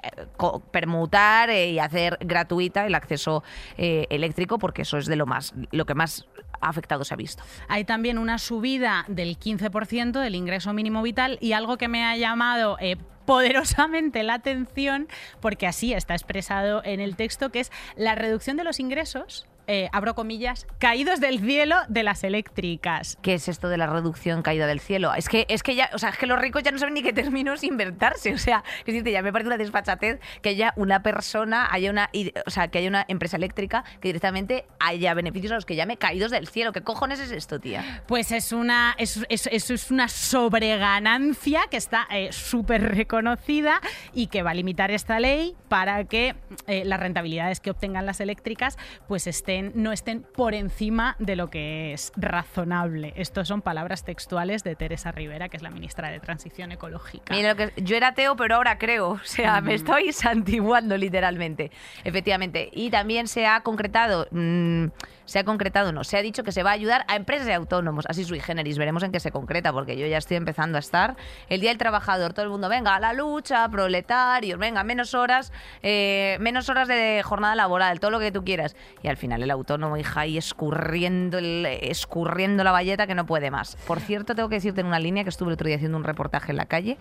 permutar 0.71 1.51
eh, 1.51 1.71
y 1.71 1.79
hacer 1.79 2.19
gratuita 2.21 2.87
el 2.87 2.95
acceso 2.95 3.43
eh, 3.77 4.07
eléctrico, 4.11 4.59
porque 4.59 4.83
eso 4.83 4.99
es 4.99 5.07
de 5.07 5.17
lo 5.17 5.27
más, 5.27 5.55
lo 5.71 5.85
que 5.87 5.95
más 5.95 6.27
afectado 6.61 7.05
se 7.05 7.15
ha 7.15 7.17
visto. 7.17 7.43
Hay 7.69 7.85
también 7.85 8.19
una 8.19 8.39
subida 8.39 9.05
del 9.09 9.39
15% 9.39 10.21
del 10.21 10.35
ingreso 10.35 10.73
mínimo 10.73 11.03
vital 11.03 11.39
y 11.41 11.53
algo 11.53 11.77
que 11.77 11.89
me 11.89 12.05
ha 12.05 12.17
llamado 12.17 12.77
eh, 12.81 12.97
poderosamente 13.25 14.23
la 14.23 14.35
atención, 14.35 15.09
porque 15.41 15.67
así 15.67 15.93
está 15.93 16.15
expresado 16.15 16.83
en 16.85 17.01
el 17.01 17.17
texto, 17.17 17.51
que 17.51 17.61
es 17.61 17.73
la 17.97 18.15
reducción 18.15 18.57
de 18.57 18.65
los 18.65 18.81
ingresos, 18.81 19.47
eh, 19.67 19.89
abro 19.93 20.15
comillas, 20.15 20.67
caídos 20.79 21.21
del 21.21 21.41
cielo 21.41 21.77
de 21.89 22.03
las 22.03 22.25
eléctricas. 22.25 23.19
¿Qué 23.23 23.35
es 23.35 23.49
esto 23.49 23.69
de 23.69 23.77
la 23.77 23.87
reducción 23.87 24.43
caída 24.43 24.67
del 24.67 24.81
cielo? 24.81 25.13
Es 25.15 25.29
que, 25.29 25.47
es 25.49 25.63
que 25.63 25.75
ya, 25.75 25.91
o 25.95 25.99
sea, 25.99 26.11
es 26.11 26.19
que 26.19 26.27
los 26.27 26.39
ricos 26.41 26.63
ya 26.63 26.71
no 26.71 26.79
saben 26.79 26.95
ni 26.95 27.03
qué 27.03 27.13
términos 27.13 27.65
inventarse. 27.65 28.33
O 28.35 28.39
sea, 28.39 28.63
es 28.81 28.95
decir, 28.95 29.05
ya 29.13 29.23
me 29.23 29.33
parece 29.33 29.49
una 29.49 29.57
desfachatez 29.59 30.21
que 30.43 30.51
haya 30.51 30.73
una 30.77 31.03
persona, 31.03 31.69
haya 31.71 31.91
una, 31.91 32.11
o 32.47 32.51
sea, 32.51 32.69
que 32.69 32.79
haya 32.79 32.89
una 32.89 33.05
empresa 33.09 33.37
eléctrica 33.37 33.85
que 34.01 34.09
directamente 34.09 34.67
haya 34.79 35.15
beneficios 35.15 35.53
a 35.53 35.55
los 35.57 35.67
que 35.67 35.77
llame 35.77 35.97
caídos 35.97 36.31
del 36.31 36.47
cielo. 36.49 36.73
¿Qué 36.73 36.83
cojones 36.83 37.21
es 37.21 37.31
esto, 37.31 37.59
tía? 37.61 38.03
Pues 38.07 38.33
es 38.33 38.53
una, 38.53 38.95
es, 38.99 39.25
es- 39.29 39.47
es 39.47 39.91
una 39.91 40.09
sobreganancia 40.09 41.63
que 41.71 41.77
está 41.77 42.07
eh, 42.11 42.29
súper 42.33 42.83
reconocida 42.95 43.81
y 44.13 44.27
que 44.29 44.43
va 44.43 44.51
a 44.51 44.55
limitar 44.55 44.91
esta 44.91 45.19
ley 45.21 45.55
para 45.69 46.05
que 46.05 46.35
eh, 46.67 46.85
las 46.85 47.01
rentabilidades 47.01 47.61
que 47.61 47.71
obtengan 47.71 48.07
las 48.07 48.21
eléctricas 48.21 48.77
pues 49.09 49.27
estén, 49.27 49.56
no 49.63 49.93
estén 49.93 50.23
por 50.23 50.55
encima 50.55 51.17
de 51.19 51.37
lo 51.37 51.49
que 51.49 51.93
es 51.93 52.13
razonable. 52.17 53.13
Estos 53.17 53.49
son 53.49 53.63
palabras 53.63 54.05
textuales 54.05 54.65
de 54.65 54.77
Teresa 54.77 55.13
Rivera, 55.13 55.49
que 55.49 55.57
es 55.57 55.63
la 55.63 55.71
ministra 55.71 56.11
de 56.11 56.21
Transición 56.21 56.73
Ecológica. 56.73 57.35
Mira 57.35 57.51
lo 57.51 57.57
que 57.57 57.73
yo 57.83 57.97
era 57.97 58.09
ateo, 58.09 58.37
pero 58.37 58.57
ahora 58.57 58.79
creo. 58.79 59.11
O 59.11 59.21
sea, 59.25 59.61
me 59.61 59.75
estoy 59.75 60.13
santiguando 60.13 60.97
literalmente. 60.97 61.71
Efectivamente. 62.05 62.71
Y 62.73 62.91
también 62.91 63.29
se 63.29 63.47
ha 63.47 63.61
concretado, 63.61 64.29
mm, 64.31 64.87
se 65.25 65.39
ha 65.41 65.45
concretado, 65.45 65.93
no, 65.93 66.05
se 66.05 66.17
ha 66.17 66.23
dicho 66.23 66.45
que 66.45 66.53
se 66.53 66.63
va 66.63 66.71
a 66.71 66.75
ayudar 66.75 67.05
a 67.09 67.17
empresas 67.17 67.49
y 67.49 67.53
autónomos, 67.53 68.07
así 68.09 68.25
sui 68.25 68.41
generis. 68.41 68.79
Veremos 68.79 69.03
en 69.03 69.13
qué 69.13 69.21
se 69.21 69.33
concreta, 69.33 69.73
porque 69.73 69.97
yo 69.97 70.07
ya 70.07 70.19
estoy 70.19 70.37
empezando 70.37 70.77
a 70.77 70.81
estar. 70.81 71.17
El 71.49 71.61
Día 71.61 71.71
del 71.71 71.79
Trabajador, 71.79 72.33
todo 72.33 72.45
el 72.45 72.51
mundo, 72.51 72.69
venga, 72.69 72.95
a 72.95 73.01
la 73.01 73.13
lucha, 73.13 73.69
proletarios, 73.69 74.59
venga, 74.59 74.85
menos 74.85 75.15
horas, 75.15 75.53
eh, 75.83 76.37
menos 76.41 76.69
horas 76.69 76.89
de 76.89 77.23
jornada 77.25 77.55
laboral, 77.55 78.01
todo 78.01 78.13
lo 78.13 78.21
que 78.21 78.31
tú 78.31 78.45
quieras. 78.45 78.77
Y 79.03 79.09
al 79.09 79.17
final 79.17 79.43
el 79.47 79.51
autónomo, 79.53 79.97
hija, 79.97 80.21
ahí 80.21 80.37
escurriendo, 80.39 81.39
el- 81.39 81.65
escurriendo 81.67 82.63
la 82.65 82.73
valleta 82.73 83.07
que 83.07 83.15
no 83.15 83.25
puede 83.27 83.51
más. 83.51 83.77
Por 83.87 84.01
cierto, 84.01 84.35
tengo 84.35 84.49
que 84.49 84.57
decirte 84.57 84.81
en 84.83 84.87
una 84.87 85.01
línea 85.01 85.23
que 85.25 85.31
estuve 85.31 85.49
el 85.49 85.55
otro 85.55 85.67
día 85.67 85.77
haciendo 85.77 85.97
un 85.99 86.05
reportaje 86.05 86.51
en 86.53 86.57
la 86.59 86.67
calle 86.67 86.99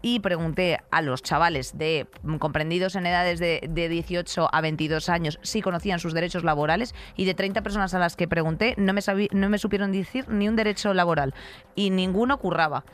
y 0.00 0.20
pregunté 0.20 0.78
a 0.92 1.02
los 1.02 1.24
chavales 1.24 1.76
de 1.76 2.06
mm, 2.22 2.36
comprendidos 2.36 2.94
en 2.94 3.06
edades 3.06 3.40
de, 3.40 3.66
de 3.68 3.88
18 3.88 4.48
a 4.52 4.60
22 4.60 5.08
años 5.08 5.40
si 5.42 5.60
conocían 5.60 5.98
sus 5.98 6.14
derechos 6.14 6.44
laborales 6.44 6.94
y 7.16 7.24
de 7.24 7.34
30 7.34 7.62
personas 7.62 7.94
a 7.94 7.98
las 7.98 8.14
que 8.14 8.28
pregunté 8.28 8.74
no 8.78 8.92
me, 8.92 9.00
no 9.32 9.48
me 9.48 9.58
supieron 9.58 9.90
decir 9.90 10.28
ni 10.28 10.48
un 10.48 10.54
derecho 10.54 10.94
laboral 10.94 11.34
y 11.74 11.90
ninguno 11.90 12.38
curraba. 12.38 12.84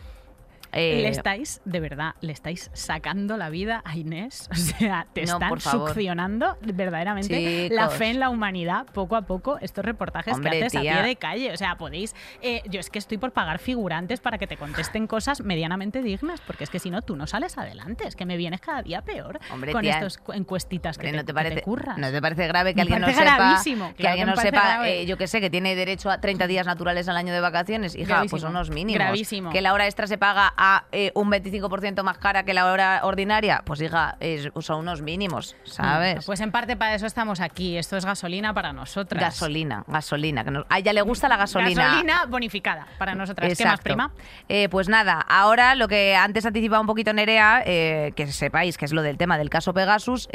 Eh, 0.74 1.00
Le 1.02 1.08
estáis, 1.08 1.60
de 1.64 1.80
verdad, 1.80 2.14
le 2.20 2.32
estáis 2.32 2.70
sacando 2.74 3.36
la 3.36 3.48
vida 3.50 3.80
a 3.84 3.96
Inés. 3.96 4.48
O 4.54 4.54
sea, 4.56 5.06
te 5.12 5.24
No, 5.24 5.34
están 5.34 5.60
succionando 5.60 6.56
verdaderamente 6.62 7.68
la 7.70 7.88
fe 7.90 8.10
en 8.10 8.20
la 8.20 8.28
humanidad 8.30 8.86
poco 8.92 9.16
a 9.16 9.22
poco. 9.22 9.58
Estos 9.60 9.84
reportajes 9.84 10.34
Hombre, 10.34 10.50
que 10.58 10.64
haces 10.64 10.80
tía. 10.80 10.94
a 10.94 10.98
pie 11.00 11.08
de 11.08 11.16
calle. 11.16 11.52
O 11.52 11.56
sea, 11.56 11.76
podéis. 11.76 12.14
eh, 12.42 12.62
yo 12.68 12.80
es 12.80 12.90
que 12.90 12.98
estoy 12.98 13.18
por 13.18 13.32
pagar 13.32 13.58
figurantes 13.58 14.20
para 14.20 14.38
que 14.38 14.46
te 14.46 14.56
contesten 14.56 15.06
cosas 15.06 15.42
medianamente 15.42 16.02
dignas, 16.02 16.40
porque 16.40 16.64
es 16.64 16.70
que 16.70 16.78
si 16.78 16.90
no, 16.90 17.02
tú 17.02 17.16
no 17.16 17.26
sales 17.26 17.56
adelante. 17.58 18.06
Es 18.06 18.16
que 18.16 18.24
me 18.26 18.36
vienes 18.36 18.60
cada 18.60 18.82
día 18.82 19.02
peor 19.02 19.38
Hombre, 19.52 19.72
con 19.72 19.84
estas 19.84 20.18
cu- 20.18 20.32
encuestitas 20.32 20.98
que 20.98 21.08
te, 21.08 21.12
¿no 21.12 21.20
te 21.20 21.26
que 21.26 21.34
parece, 21.34 21.54
te 21.56 21.62
curras. 21.62 21.98
¿no 21.98 22.10
te 22.10 22.20
parece 22.20 22.46
grave 22.46 22.74
que 22.74 22.80
alguien 22.80 23.00
no 23.00 23.06
sepa, 23.08 23.62
que 23.96 24.08
alguien 24.08 24.26
no 24.28 24.36
sepa, 24.36 24.88
eh, 24.88 25.06
yo 25.06 25.16
que 25.16 25.26
sé, 25.26 25.40
que 25.40 25.50
tiene 25.50 25.74
derecho 25.74 26.10
a 26.10 26.20
30 26.20 26.46
días 26.46 26.66
naturales 26.66 27.08
al 27.08 27.16
año 27.16 27.32
de 27.32 27.40
vacaciones? 27.40 27.94
Hija, 27.94 28.24
pues 28.28 28.42
Gravísimo, 28.42 28.50
unos 28.50 28.70
mínimos. 28.70 28.98
gravísimo. 28.98 29.50
Que 29.50 29.60
la 29.60 29.72
hora 29.72 29.84
extra 29.86 30.06
se 30.06 30.18
paga 30.18 30.52
a 30.56 30.63
eh, 30.92 31.11
un 31.14 31.30
25% 31.30 32.02
más 32.02 32.18
cara 32.18 32.44
que 32.44 32.54
la 32.54 32.66
hora 32.66 33.00
ordinaria, 33.04 33.62
pues 33.64 33.80
hija, 33.80 34.16
es- 34.21 34.50
son 34.61 34.80
unos 34.80 35.02
mínimos, 35.02 35.56
¿sabes? 35.64 36.25
Pues 36.25 36.40
en 36.40 36.50
parte 36.52 36.76
para 36.76 36.94
eso 36.94 37.06
estamos 37.06 37.40
aquí. 37.40 37.76
Esto 37.76 37.97
es 37.97 38.04
gasolina 38.04 38.52
para 38.54 38.73
nosotras. 38.73 39.21
Gasolina, 39.23 39.85
gasolina. 39.87 40.44
Que 40.44 40.50
nos- 40.50 40.66
a 40.68 40.78
ella 40.78 40.92
le 40.92 41.02
gusta 41.02 41.28
la 41.28 41.37
gasolina. 41.37 41.85
Gasolina 41.85 42.26
bonificada 42.26 42.87
para 42.99 43.14
nosotras. 43.14 43.47
¿Qué 43.49 43.64
más, 43.64 43.75
Exacto. 43.75 43.83
prima? 43.85 44.12
Eh, 44.49 44.68
pues 44.68 44.88
nada, 44.88 45.21
ahora 45.21 45.75
lo 45.75 45.88
que 45.88 46.14
antes 46.16 46.44
anticipaba 46.47 46.80
un 46.80 46.87
poquito 46.87 47.12
Nerea, 47.12 47.62
eh, 47.66 48.12
que 48.16 48.26
sepáis 48.28 48.78
que 48.78 48.85
es 48.85 48.92
lo 48.92 49.02
del 49.02 49.16
tema 49.18 49.38
del 49.38 49.50
caso 49.50 49.73
Pegasus, 49.75 50.28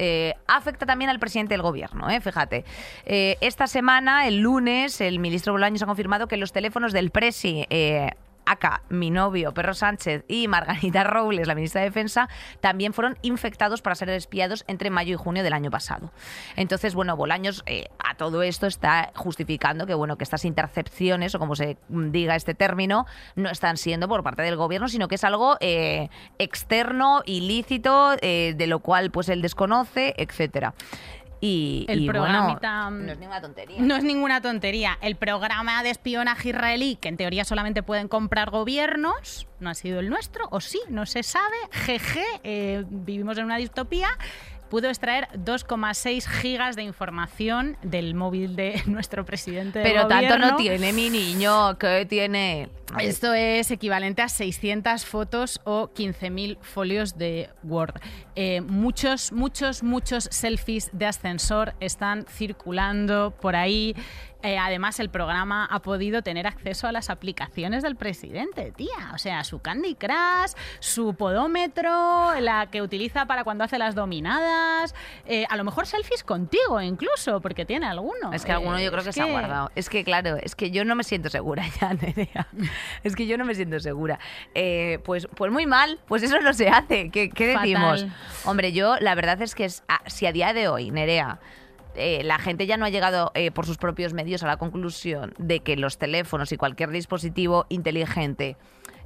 afecta 0.48 0.86
también 0.86 1.10
al 1.10 1.20
presidente 1.20 1.54
del 1.54 1.62
gobierno, 1.62 2.08
fíjate. 2.22 2.66
Esta 3.06 3.68
semana, 3.68 4.28
el 4.28 4.40
lunes, 4.40 5.02
el 5.02 5.20
ministro 5.20 5.54
Bolaños 5.54 5.82
ha 5.82 5.86
confirmado 5.86 6.28
que 6.28 6.38
los 6.38 6.52
teléfonos 6.52 6.94
del 6.94 7.12
Presi... 7.12 7.66
Acá, 8.52 8.82
mi 8.90 9.12
novio, 9.12 9.54
Perro 9.54 9.76
Sánchez 9.76 10.26
y 10.28 10.48
Margarita 10.48 11.04
Robles, 11.04 11.48
la 11.48 11.54
ministra 11.54 11.82
de 11.82 11.90
Defensa, 11.90 12.30
también 12.62 12.94
fueron 12.94 13.16
infectados 13.22 13.84
para 13.84 13.94
ser 13.94 14.10
espiados 14.10 14.66
entre 14.68 14.90
mayo 14.90 15.14
y 15.14 15.18
junio 15.18 15.44
del 15.44 15.54
año 15.54 15.70
pasado. 15.70 16.12
Entonces, 16.56 16.96
bueno, 16.96 17.16
Bolaños 17.16 17.62
eh, 17.68 17.90
a 18.00 18.16
todo 18.16 18.42
esto 18.42 18.66
está 18.66 19.12
justificando 19.14 19.86
que, 19.86 19.94
bueno, 19.94 20.18
que 20.18 20.24
estas 20.24 20.46
intercepciones, 20.46 21.36
o 21.36 21.40
como 21.40 21.56
se 21.56 21.78
diga 21.90 22.36
este 22.36 22.56
término, 22.56 23.06
no 23.36 23.52
están 23.52 23.78
siendo 23.78 24.08
por 24.08 24.24
parte 24.24 24.42
del 24.42 24.56
gobierno, 24.56 24.88
sino 24.88 25.08
que 25.08 25.14
es 25.14 25.24
algo 25.24 25.58
eh, 25.60 26.10
externo, 26.40 27.22
ilícito, 27.28 28.16
eh, 28.20 28.56
de 28.58 28.66
lo 28.66 28.80
cual 28.80 29.12
pues 29.12 29.30
él 29.30 29.44
desconoce, 29.44 30.16
etcétera. 30.18 30.74
Y, 31.42 31.86
El 31.88 32.02
y, 32.02 32.06
bueno, 32.06 32.26
programita, 32.26 32.90
no 32.90 33.12
es 33.12 33.18
ninguna 33.18 33.42
tontería. 33.42 33.82
No 33.82 33.96
es 33.96 34.04
ninguna 34.04 34.42
tontería. 34.42 34.98
El 35.02 35.16
programa 35.16 35.82
de 35.84 35.90
espionaje 35.90 36.50
israelí, 36.50 36.98
que 36.98 37.10
en 37.10 37.18
teoría 37.18 37.46
solamente 37.46 37.82
pueden 37.84 38.08
comprar 38.08 38.50
gobiernos, 38.50 39.48
no 39.60 39.70
ha 39.70 39.74
sido 39.74 40.00
el 40.00 40.10
nuestro, 40.10 40.48
o 40.52 40.60
sí, 40.60 40.82
no 40.90 41.06
se 41.06 41.24
sabe. 41.24 41.56
Jeje, 41.72 42.26
eh, 42.44 42.84
vivimos 42.90 43.38
en 43.38 43.46
una 43.46 43.58
distopía. 43.58 44.10
Pudo 44.70 44.88
extraer 44.88 45.28
2,6 45.34 46.28
gigas 46.28 46.76
de 46.76 46.84
información 46.84 47.78
del 47.82 48.16
móvil 48.16 48.56
de 48.56 48.82
nuestro 48.88 49.26
presidente. 49.26 49.82
Pero 49.84 50.08
tanto 50.08 50.38
no 50.38 50.56
tiene 50.56 50.94
mi 50.94 51.10
niño, 51.10 51.78
que 51.78 52.06
tiene. 52.06 52.70
Esto 53.00 53.34
es 53.34 53.70
equivalente 53.70 54.22
a 54.22 54.30
600 54.30 55.06
fotos 55.06 55.62
o 55.64 55.90
15.000 55.94 56.58
folios 56.62 57.18
de 57.18 57.50
Word. 57.64 58.00
Eh, 58.36 58.62
muchos, 58.62 59.32
muchos, 59.32 59.84
muchos 59.84 60.28
selfies 60.32 60.90
de 60.94 61.06
ascensor 61.06 61.76
están 61.80 62.26
circulando 62.28 63.34
por 63.40 63.56
ahí. 63.56 63.96
Eh, 64.42 64.58
además, 64.58 65.00
el 65.02 65.10
programa 65.10 65.66
ha 65.66 65.80
podido 65.80 66.22
tener 66.22 66.48
acceso 66.48 66.88
a 66.88 66.92
las 66.94 67.10
aplicaciones 67.10 67.84
del 67.84 67.98
presidente, 67.98 68.72
tía. 68.72 69.12
O 69.14 69.18
sea, 69.18 69.44
su 69.44 69.60
Candy 69.60 69.96
Crush, 69.96 70.54
su 70.80 71.14
podómetro, 71.14 72.40
la 72.40 72.68
que 72.72 72.82
utiliza 72.82 73.26
para 73.26 73.44
cuando 73.44 73.66
hace 73.66 73.78
las 73.78 73.96
dominadas. 73.96 74.96
eh, 75.26 75.46
a 75.50 75.58
lo 75.58 75.64
mejor 75.64 75.88
selfies 75.88 76.24
contigo 76.24 76.80
incluso, 76.82 77.42
porque 77.42 77.66
tiene 77.66 77.86
alguno. 77.86 78.32
Es 78.32 78.46
que 78.46 78.54
alguno 78.54 78.78
Eh, 78.78 78.86
yo 78.86 78.92
creo 78.92 79.04
que 79.04 79.12
se 79.12 79.22
ha 79.22 79.26
guardado. 79.26 79.72
Es 79.76 79.90
que, 79.90 80.04
claro, 80.04 80.38
es 80.38 80.56
que 80.56 80.72
yo 80.72 80.86
no 80.86 80.96
me 80.96 81.04
siento 81.04 81.30
segura 81.30 81.66
ya, 81.82 81.94
Nerea. 81.94 82.48
Es 83.04 83.16
que 83.16 83.28
yo 83.28 83.38
no 83.38 83.44
me 83.44 83.56
siento 83.56 83.80
segura. 83.80 84.20
Pues, 85.04 85.28
pues 85.36 85.52
muy 85.52 85.66
mal, 85.66 86.00
pues 86.08 86.24
eso 86.24 86.40
no 86.40 86.54
se 86.54 86.70
hace. 86.70 87.10
¿Qué, 87.10 87.30
decimos? 87.30 88.06
Hombre, 88.46 88.72
yo 88.72 88.96
la 89.00 89.16
verdad 89.16 89.42
es 89.42 89.54
que 89.54 89.66
es, 89.66 89.84
ah, 89.88 90.02
si 90.08 90.26
a 90.26 90.32
día 90.32 90.54
de 90.54 90.68
hoy, 90.68 90.92
Nerea, 90.92 91.40
eh, 91.96 92.22
la 92.24 92.38
gente 92.38 92.66
ya 92.68 92.78
no 92.78 92.86
ha 92.86 92.90
llegado 92.90 93.32
eh, 93.34 93.52
por 93.52 93.66
sus 93.66 93.78
propios 93.78 94.14
medios 94.14 94.44
a 94.44 94.48
la 94.48 94.58
conclusión 94.58 95.34
de 95.38 95.62
que 95.62 95.76
los 95.76 95.98
teléfonos 95.98 96.52
y 96.52 96.58
cualquier 96.58 96.90
dispositivo 96.90 97.66
inteligente 97.70 98.58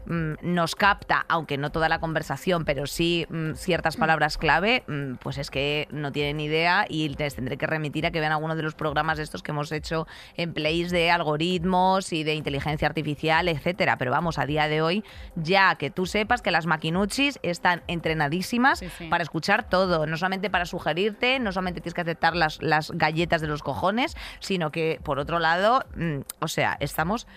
mm, 0.06 0.34
nos 0.42 0.76
capta, 0.76 1.26
aunque 1.28 1.58
no 1.58 1.72
toda 1.72 1.90
la 1.90 2.00
conversación, 2.00 2.66
pero 2.66 2.88
sí 2.88 3.26
mm, 3.30 3.54
ciertas 3.54 3.98
palabras 3.98 4.38
clave, 4.38 4.84
mm, 4.88 5.16
pues 5.16 5.38
es 5.38 5.50
que 5.50 5.88
no 5.92 6.12
tienen 6.12 6.40
idea 6.40 6.86
y 6.90 7.10
les 7.10 7.36
tendré 7.36 7.58
que 7.58 7.68
remitir 7.68 8.06
a 8.06 8.12
que 8.12 8.20
vean 8.20 8.32
algunos 8.32 8.58
de 8.58 8.64
los 8.64 8.76
programas 8.76 9.20
estos 9.20 9.44
que 9.44 9.52
hemos 9.52 9.72
hecho 9.72 10.08
en 10.36 10.54
plays 10.54 10.92
de 10.92 11.12
algoritmos 11.12 12.14
y 12.14 12.24
de 12.24 12.36
inteligencia 12.36 12.88
artificial, 12.88 13.48
etcétera. 13.48 13.98
Pero 13.98 14.12
vamos, 14.12 14.38
a 14.38 14.46
día 14.46 14.68
de 14.68 14.82
hoy, 14.82 15.04
ya 15.36 15.76
que 15.76 15.90
tú 15.90 16.06
sepas 16.06 16.42
que 16.42 16.52
las 16.52 16.66
maquinuchis 16.66 17.40
están 17.44 17.84
entrenadísimas 17.88 18.80
Sí, 18.80 18.90
sí. 18.98 19.08
para 19.08 19.24
escuchar 19.24 19.70
todo, 19.70 20.06
no 20.06 20.18
solamente 20.18 20.50
para 20.50 20.66
sugerirte, 20.66 21.40
no 21.40 21.52
solamente 21.52 21.82
tienes 21.82 21.94
que 21.94 22.02
aceptar 22.02 22.36
las, 22.36 22.62
las 22.62 22.92
galletas 22.92 23.42
de 23.42 23.48
los 23.48 23.64
cojones, 23.64 24.16
sino 24.40 24.72
que, 24.72 25.00
por 25.04 25.20
otro 25.20 25.40
lado, 25.40 25.86
o 26.40 26.48
sea, 26.48 26.78
estamos 26.80 27.28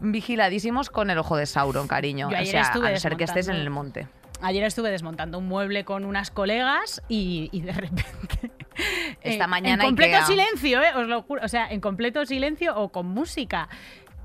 vigiladísimos 0.00 0.90
con 0.90 1.10
el 1.10 1.18
ojo 1.18 1.36
de 1.36 1.46
Sauron, 1.46 1.88
cariño. 1.88 2.28
Yo 2.30 2.36
o 2.36 2.38
ayer 2.38 2.50
sea, 2.52 2.62
estuve 2.62 2.88
a 2.88 2.92
no 2.92 2.96
ser 2.98 3.16
que 3.16 3.24
estés 3.24 3.48
en 3.48 3.56
desmontando- 3.56 3.62
el 4.00 4.04
monte. 4.04 4.08
Ayer 4.40 4.62
estuve 4.62 4.90
desmontando 4.92 5.38
un 5.38 5.48
mueble 5.48 5.84
con 5.84 6.04
unas 6.04 6.30
colegas 6.30 7.02
y, 7.08 7.48
y 7.52 7.60
de 7.62 7.72
repente. 7.72 8.04
Esta 9.20 9.44
en- 9.44 9.50
mañana 9.50 9.82
En 9.82 9.88
completo 9.88 10.14
Ikea. 10.16 10.26
silencio, 10.26 10.80
¿eh? 10.80 10.90
Os 10.94 11.08
lo 11.08 11.22
juro. 11.22 11.42
O 11.44 11.48
sea, 11.48 11.66
en 11.68 11.80
completo 11.80 12.24
silencio 12.24 12.76
o 12.76 12.90
con 12.90 13.06
música. 13.06 13.68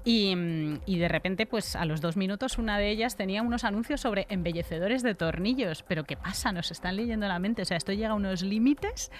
Y, 0.05 0.35
mm, 0.35 0.81
y 0.85 0.99
de 0.99 1.07
repente, 1.07 1.47
pues 1.47 1.75
a 1.75 1.85
los 1.85 1.99
dos 2.01 2.15
minutos, 2.17 2.59
una 2.59 2.77
de 2.77 2.89
ellas 2.91 3.15
tenía 3.15 3.41
unos 3.41 3.63
anuncios 3.63 4.01
sobre 4.01 4.27
embellecedores 4.29 5.01
de 5.01 5.15
tornillos. 5.15 5.81
Pero 5.87 6.03
¿qué 6.03 6.15
pasa? 6.15 6.51
Nos 6.51 6.69
están 6.69 6.95
leyendo 6.95 7.27
la 7.27 7.39
mente. 7.39 7.63
O 7.63 7.65
sea, 7.65 7.77
esto 7.77 7.91
llega 7.93 8.09
a 8.09 8.13
unos 8.13 8.43
límites. 8.43 9.11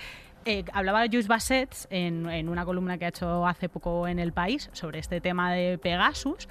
Eh, 0.46 0.66
hablaba 0.74 1.06
Jules 1.06 1.28
Bassett 1.28 1.88
en 1.90 2.50
una 2.50 2.66
columna 2.66 2.98
que 2.98 3.06
ha 3.06 3.10
hecho 3.10 3.48
hace 3.48 3.70
poco 3.70 4.08
en 4.08 4.20
El 4.20 4.34
País 4.34 4.70
sobre 4.74 5.00
este 5.00 5.22
tema 5.22 5.54
de 5.54 5.78
Pegasus 5.78 6.50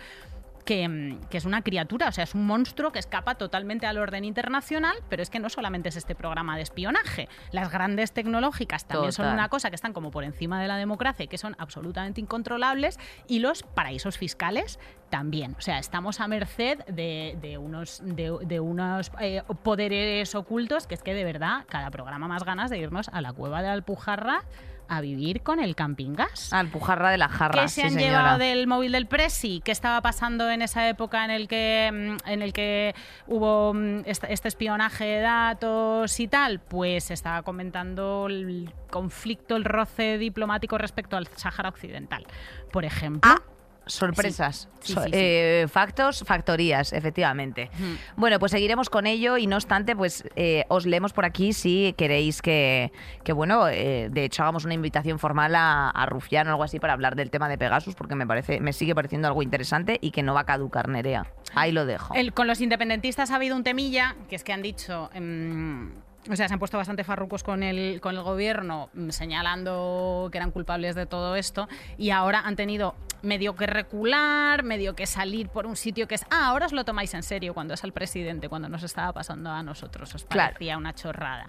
que, 0.64 0.88
mm, 0.88 1.21
que 1.31 1.38
es 1.38 1.45
una 1.45 1.62
criatura, 1.62 2.09
o 2.09 2.12
sea, 2.12 2.25
es 2.25 2.35
un 2.35 2.47
monstruo 2.47 2.92
que 2.92 2.99
escapa 2.99 3.35
totalmente 3.37 3.87
al 3.87 3.99
orden 3.99 4.25
internacional, 4.25 4.97
pero 5.09 5.23
es 5.23 5.31
que 5.31 5.38
no 5.38 5.49
solamente 5.49 5.88
es 5.88 5.97
este 5.97 6.14
programa 6.14 6.57
de 6.57 6.62
espionaje. 6.62 7.28
Las 7.50 7.71
grandes 7.71 8.12
tecnológicas 8.12 8.87
también 8.87 9.12
son 9.12 9.26
una 9.26 9.49
cosa 9.49 9.71
que 9.71 9.76
están 9.76 9.92
como 9.92 10.11
por 10.11 10.25
encima 10.25 10.61
de 10.61 10.69
la 10.69 10.76
democracia 10.76 11.25
y 11.25 11.28
que 11.28 11.38
son 11.38 11.57
absolutamente 11.59 12.21
incontrolables, 12.21 12.99
y 13.26 13.38
los 13.40 13.62
paraísos 13.62 14.19
fiscales 14.19 14.78
también. 15.11 15.54
O 15.59 15.61
sea, 15.61 15.78
estamos 15.78 16.21
a 16.21 16.28
merced 16.28 16.78
de, 16.87 17.37
de 17.40 17.59
unos, 17.59 18.00
de, 18.02 18.37
de 18.45 18.61
unos 18.61 19.12
eh, 19.21 19.42
poderes 19.62 20.35
ocultos 20.35 20.87
que 20.87 20.95
es 20.95 21.02
que 21.02 21.14
de 21.14 21.25
verdad 21.25 21.64
cada 21.69 21.90
programa 21.90 22.28
más 22.28 22.45
ganas 22.45 22.71
de 22.71 22.78
irnos 22.78 23.09
a 23.09 23.21
la 23.21 23.33
cueva 23.33 23.61
de 23.61 23.69
la 23.69 23.75
Alpujarra 23.75 24.45
a 24.93 25.01
vivir 25.01 25.43
con 25.43 25.61
el 25.61 25.75
camping 25.75 26.15
gas. 26.15 26.53
Alpujarra 26.53 27.11
de 27.11 27.19
la 27.19 27.29
jarra. 27.29 27.63
¿Qué 27.63 27.69
se 27.69 27.75
sí, 27.77 27.81
han 27.83 27.93
señora. 27.95 28.09
llevado 28.09 28.39
del 28.39 28.67
móvil 28.67 28.93
del 28.93 29.07
Presi? 29.07 29.61
¿Qué 29.65 29.73
estaba 29.73 30.01
pasando 30.03 30.51
en 30.51 30.63
esa 30.63 30.89
época 30.89 31.25
en 31.25 31.31
el 31.31 31.49
que, 31.49 31.91
mm, 31.93 32.29
en 32.29 32.43
el 32.43 32.53
que 32.53 32.95
hubo 33.27 33.75
mm, 33.75 34.03
este, 34.05 34.49
espionaje 34.49 35.05
de 35.05 35.21
datos 35.21 36.21
y 36.21 36.29
tal? 36.29 36.61
Pues 36.61 37.11
estaba 37.11 37.43
comentando 37.43 38.27
el 38.29 38.73
conflicto, 38.91 39.57
el 39.57 39.65
roce 39.65 40.19
diplomático 40.19 40.77
respecto 40.79 41.17
al 41.17 41.27
Sáhara 41.29 41.71
Occidental, 41.71 42.27
por 42.71 42.85
ejemplo. 42.85 43.31
Ah, 43.31 43.41
sorpresas. 43.87 44.69
Sí, 44.81 44.93
So- 44.95 45.01
sí, 45.03 45.07
sí. 45.11 45.12
eh, 45.15 45.67
factos, 45.71 46.25
factorías, 46.27 46.93
efectivamente. 46.93 47.71
Bueno, 48.17 48.39
pues 48.39 48.53
seguiremos 48.53 48.91
con 48.91 49.07
ello 49.07 49.37
y 49.39 49.47
no 49.47 49.57
obstante, 49.57 49.95
pues 49.95 50.25
eh, 50.37 50.65
os 50.69 50.87
leemos 50.87 51.12
por 51.12 51.25
aquí 51.25 51.53
si 51.53 51.95
queréis 51.97 52.43
que, 52.43 52.93
que 53.25 53.33
bueno, 53.33 53.69
eh, 53.69 54.09
de 54.11 54.25
hecho 54.25 54.43
hagamos 54.43 54.65
una 54.65 54.75
invitación 54.75 55.19
formal 55.19 55.55
a, 55.55 55.91
a 55.91 56.07
Rufián 56.07 56.47
o 56.49 56.51
algo 56.51 56.65
así 56.65 56.81
para 56.81 56.93
hablar 56.95 57.15
del 57.17 57.31
tema 57.31 57.49
de 57.49 57.59
Pegasus, 57.59 57.95
porque 57.95 58.15
me 58.15 58.27
parece, 58.27 58.61
me 58.61 58.73
sigue 58.73 58.95
pareciendo 58.95 59.29
algo 59.29 59.43
interesante 59.43 59.99
y 60.01 60.11
que 60.11 60.23
no 60.23 60.35
va 60.35 60.41
a 60.41 60.47
caducar 60.47 60.89
Nerea. 60.89 61.26
Ahí 61.54 61.71
lo 61.73 61.87
dejo. 61.87 62.15
El- 62.15 62.33
con 62.33 62.47
los 62.47 62.61
independentistas 62.61 63.30
ha 63.30 63.37
habido 63.37 63.54
un 63.56 63.63
temilla, 63.65 64.17
que 64.28 64.37
es 64.37 64.45
que 64.45 64.52
han 64.52 64.63
dicho... 64.63 65.11
em, 65.15 65.93
o 66.30 66.37
sea, 66.37 66.47
se 66.49 66.54
han 66.54 66.58
puesto 66.61 66.76
bastante 66.78 67.04
farrucos 67.04 67.43
con 67.43 67.63
el, 67.63 68.00
con 68.00 68.15
el 68.17 68.23
gobierno, 68.23 68.91
mm, 68.95 69.11
señalando 69.11 70.28
que 70.30 70.39
eran 70.39 70.50
culpables 70.50 70.95
de 70.95 71.06
todo 71.06 71.37
esto, 71.37 71.69
y 71.99 72.11
ahora 72.11 72.41
han 72.45 72.56
tenido 72.56 72.95
medio 73.23 73.54
que 73.54 73.67
recular, 73.67 74.63
medio 74.63 74.95
que 74.95 75.06
salir 75.06 75.49
por 75.49 75.67
un 75.67 75.76
sitio 75.76 76.08
que 76.08 76.15
es, 76.17 76.25
ah, 76.30 76.47
ahora 76.49 76.67
os 76.67 76.73
lo 76.73 76.85
tomáis 76.85 77.15
en 77.15 77.23
serio 77.23 77.54
cuando 77.54 77.75
es 77.75 77.85
el 77.85 77.93
presidente, 77.93 78.49
cuando 78.49 78.69
nos 78.69 78.82
estaba 78.82 79.13
pasando 79.13 79.50
a 79.50 79.63
nosotros, 79.63 80.15
os 80.15 80.25
Claro. 80.25 80.52
parecía 80.52 80.76
una 80.76 80.95
chorrada. 80.95 81.49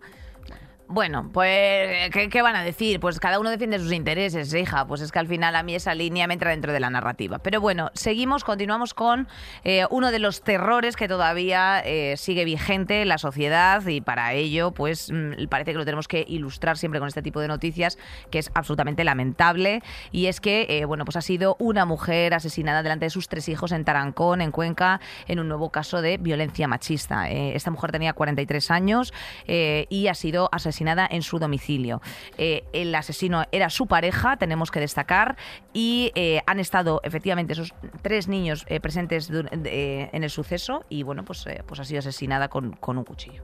Bueno, 0.87 1.29
pues, 1.31 2.11
¿qué, 2.11 2.41
van 2.41 2.57
a 2.57 2.63
decir? 2.63 2.99
Pues 2.99 3.19
cada 3.19 3.39
uno 3.39 3.49
defiende 3.49 3.79
sus 3.79 3.93
intereses, 3.93 4.53
hija. 4.53 4.85
Pues 4.85 4.99
es 5.01 5.11
que 5.11 5.19
al 5.19 5.27
final 5.27 5.55
a 5.55 5.63
mí 5.63 5.73
esa 5.73 5.95
línea 5.95 6.27
me 6.27 6.33
entra 6.33 6.51
dentro 6.51 6.73
de 6.73 6.79
la 6.79 6.89
narrativa. 6.89 7.39
Pero 7.39 7.61
bueno, 7.61 7.89
seguimos, 7.93 8.43
continuamos 8.43 8.93
con 8.93 9.27
eh, 9.63 9.85
uno 9.89 10.11
de 10.11 10.19
los 10.19 10.41
terrores 10.41 10.97
que 10.97 11.07
todavía 11.07 11.81
eh, 11.85 12.15
sigue 12.17 12.43
vigente 12.43 13.01
en 13.01 13.07
la 13.07 13.17
sociedad 13.17 13.85
y 13.87 14.01
para 14.01 14.33
ello, 14.33 14.71
pues 14.71 15.09
mm, 15.11 15.47
parece 15.49 15.71
que 15.71 15.77
lo 15.77 15.85
tenemos 15.85 16.09
que 16.09 16.25
ilustrar 16.27 16.77
siempre 16.77 16.99
con 16.99 17.07
este 17.07 17.21
tipo 17.21 17.39
de 17.39 17.47
noticias, 17.47 17.97
que 18.29 18.39
es 18.39 18.51
absolutamente 18.53 19.05
lamentable. 19.05 19.81
Y 20.11 20.25
es 20.25 20.41
que, 20.41 20.67
eh, 20.69 20.85
bueno, 20.85 21.05
pues 21.05 21.15
ha 21.15 21.21
sido 21.21 21.55
una 21.59 21.85
mujer 21.85 22.33
asesinada 22.33 22.83
delante 22.83 23.05
de 23.05 23.09
sus 23.09 23.29
tres 23.29 23.47
hijos 23.47 23.71
en 23.71 23.85
Tarancón, 23.85 24.41
en 24.41 24.51
Cuenca, 24.51 24.99
en 25.27 25.39
un 25.39 25.47
nuevo 25.47 25.71
caso 25.71 26.01
de 26.01 26.17
violencia 26.17 26.67
machista. 26.67 27.29
Esta 27.29 27.71
mujer 27.71 27.91
tenía 27.91 28.13
43 28.13 28.69
años 28.69 29.13
y 29.47 30.07
ha 30.07 30.13
sido 30.13 30.49
asesinada 30.51 30.72
en 30.81 31.21
su 31.21 31.39
domicilio. 31.39 32.01
Eh, 32.37 32.63
el 32.73 32.93
asesino 32.95 33.43
era 33.51 33.69
su 33.69 33.87
pareja, 33.87 34.37
tenemos 34.37 34.71
que 34.71 34.79
destacar, 34.79 35.35
y 35.73 36.11
eh, 36.15 36.41
han 36.45 36.59
estado 36.59 37.01
efectivamente 37.03 37.53
esos 37.53 37.73
tres 38.01 38.27
niños 38.27 38.65
eh, 38.67 38.79
presentes 38.79 39.29
du- 39.29 39.43
de- 39.43 40.09
en 40.11 40.23
el 40.23 40.29
suceso 40.29 40.85
y 40.89 41.03
bueno, 41.03 41.23
pues, 41.23 41.45
eh, 41.47 41.63
pues 41.65 41.79
ha 41.79 41.85
sido 41.85 41.99
asesinada 41.99 42.47
con, 42.49 42.73
con 42.73 42.97
un 42.97 43.03
cuchillo. 43.05 43.43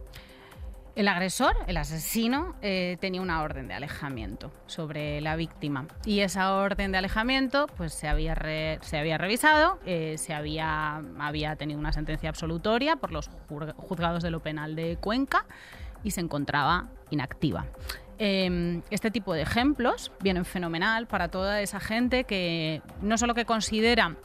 El 0.96 1.08
agresor, 1.08 1.56
el 1.68 1.78
asesino, 1.78 2.56
eh, 2.62 2.98
tenía 3.00 3.22
una 3.22 3.42
orden 3.42 3.70
de 3.70 3.74
alejamiento 3.74 4.52
sobre 4.66 5.22
la 5.22 5.38
víctima. 5.38 5.88
Y 6.04 6.20
esa 6.22 6.56
orden 6.56 6.92
de 6.92 6.98
alejamiento 6.98 7.68
pues, 7.78 7.94
se, 7.94 8.10
había 8.10 8.36
re- 8.36 8.80
se 8.82 8.98
había 8.98 9.18
revisado, 9.18 9.80
eh, 9.86 10.16
se 10.18 10.34
había, 10.34 11.02
había 11.20 11.56
tenido 11.56 11.80
una 11.80 11.94
sentencia 11.94 12.28
absolutoria 12.28 12.98
por 12.98 13.14
los 13.14 13.30
juzgados 13.78 14.24
de 14.24 14.32
lo 14.32 14.42
penal 14.42 14.76
de 14.76 14.98
Cuenca 14.98 15.46
y 16.04 16.12
se 16.12 16.22
encontraba 16.22 16.90
inactiva. 17.10 17.66
Eh, 18.18 18.82
este 18.90 19.12
tipo 19.12 19.34
de 19.34 19.42
ejemplos 19.42 20.12
vienen 20.22 20.44
fenomenal 20.44 21.08
para 21.08 21.30
toda 21.30 21.62
esa 21.62 21.80
gente 21.80 22.26
que 22.26 22.82
no 23.02 23.18
solo 23.18 23.34
que 23.34 23.46
considera 23.46 24.18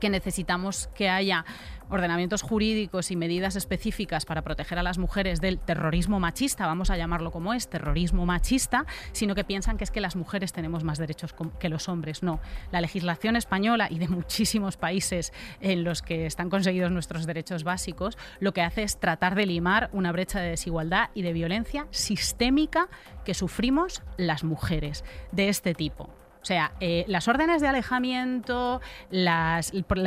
que 0.00 0.10
necesitamos 0.10 0.88
que 0.94 1.08
haya 1.08 1.44
ordenamientos 1.90 2.42
jurídicos 2.42 3.10
y 3.10 3.16
medidas 3.16 3.56
específicas 3.56 4.24
para 4.24 4.42
proteger 4.42 4.78
a 4.78 4.82
las 4.82 4.98
mujeres 4.98 5.40
del 5.40 5.58
terrorismo 5.58 6.20
machista, 6.20 6.66
vamos 6.66 6.90
a 6.90 6.96
llamarlo 6.96 7.30
como 7.30 7.54
es, 7.54 7.68
terrorismo 7.68 8.26
machista, 8.26 8.86
sino 9.12 9.34
que 9.34 9.44
piensan 9.44 9.76
que 9.76 9.84
es 9.84 9.90
que 9.90 10.00
las 10.00 10.16
mujeres 10.16 10.52
tenemos 10.52 10.84
más 10.84 10.98
derechos 10.98 11.34
que 11.58 11.68
los 11.68 11.88
hombres. 11.88 12.22
No, 12.22 12.40
la 12.70 12.80
legislación 12.80 13.36
española 13.36 13.88
y 13.90 13.98
de 13.98 14.08
muchísimos 14.08 14.76
países 14.76 15.32
en 15.60 15.84
los 15.84 16.02
que 16.02 16.26
están 16.26 16.50
conseguidos 16.50 16.90
nuestros 16.90 17.26
derechos 17.26 17.64
básicos, 17.64 18.18
lo 18.40 18.52
que 18.52 18.62
hace 18.62 18.82
es 18.82 18.98
tratar 18.98 19.34
de 19.34 19.46
limar 19.46 19.90
una 19.92 20.12
brecha 20.12 20.40
de 20.40 20.50
desigualdad 20.50 21.10
y 21.14 21.22
de 21.22 21.32
violencia 21.32 21.86
sistémica 21.90 22.88
que 23.24 23.34
sufrimos 23.34 24.02
las 24.16 24.44
mujeres 24.44 25.04
de 25.32 25.48
este 25.48 25.74
tipo 25.74 26.21
O 26.42 26.44
sea, 26.44 26.72
eh, 26.80 27.04
las 27.06 27.28
órdenes 27.28 27.62
de 27.62 27.68
alejamiento, 27.68 28.80
la 29.10 29.62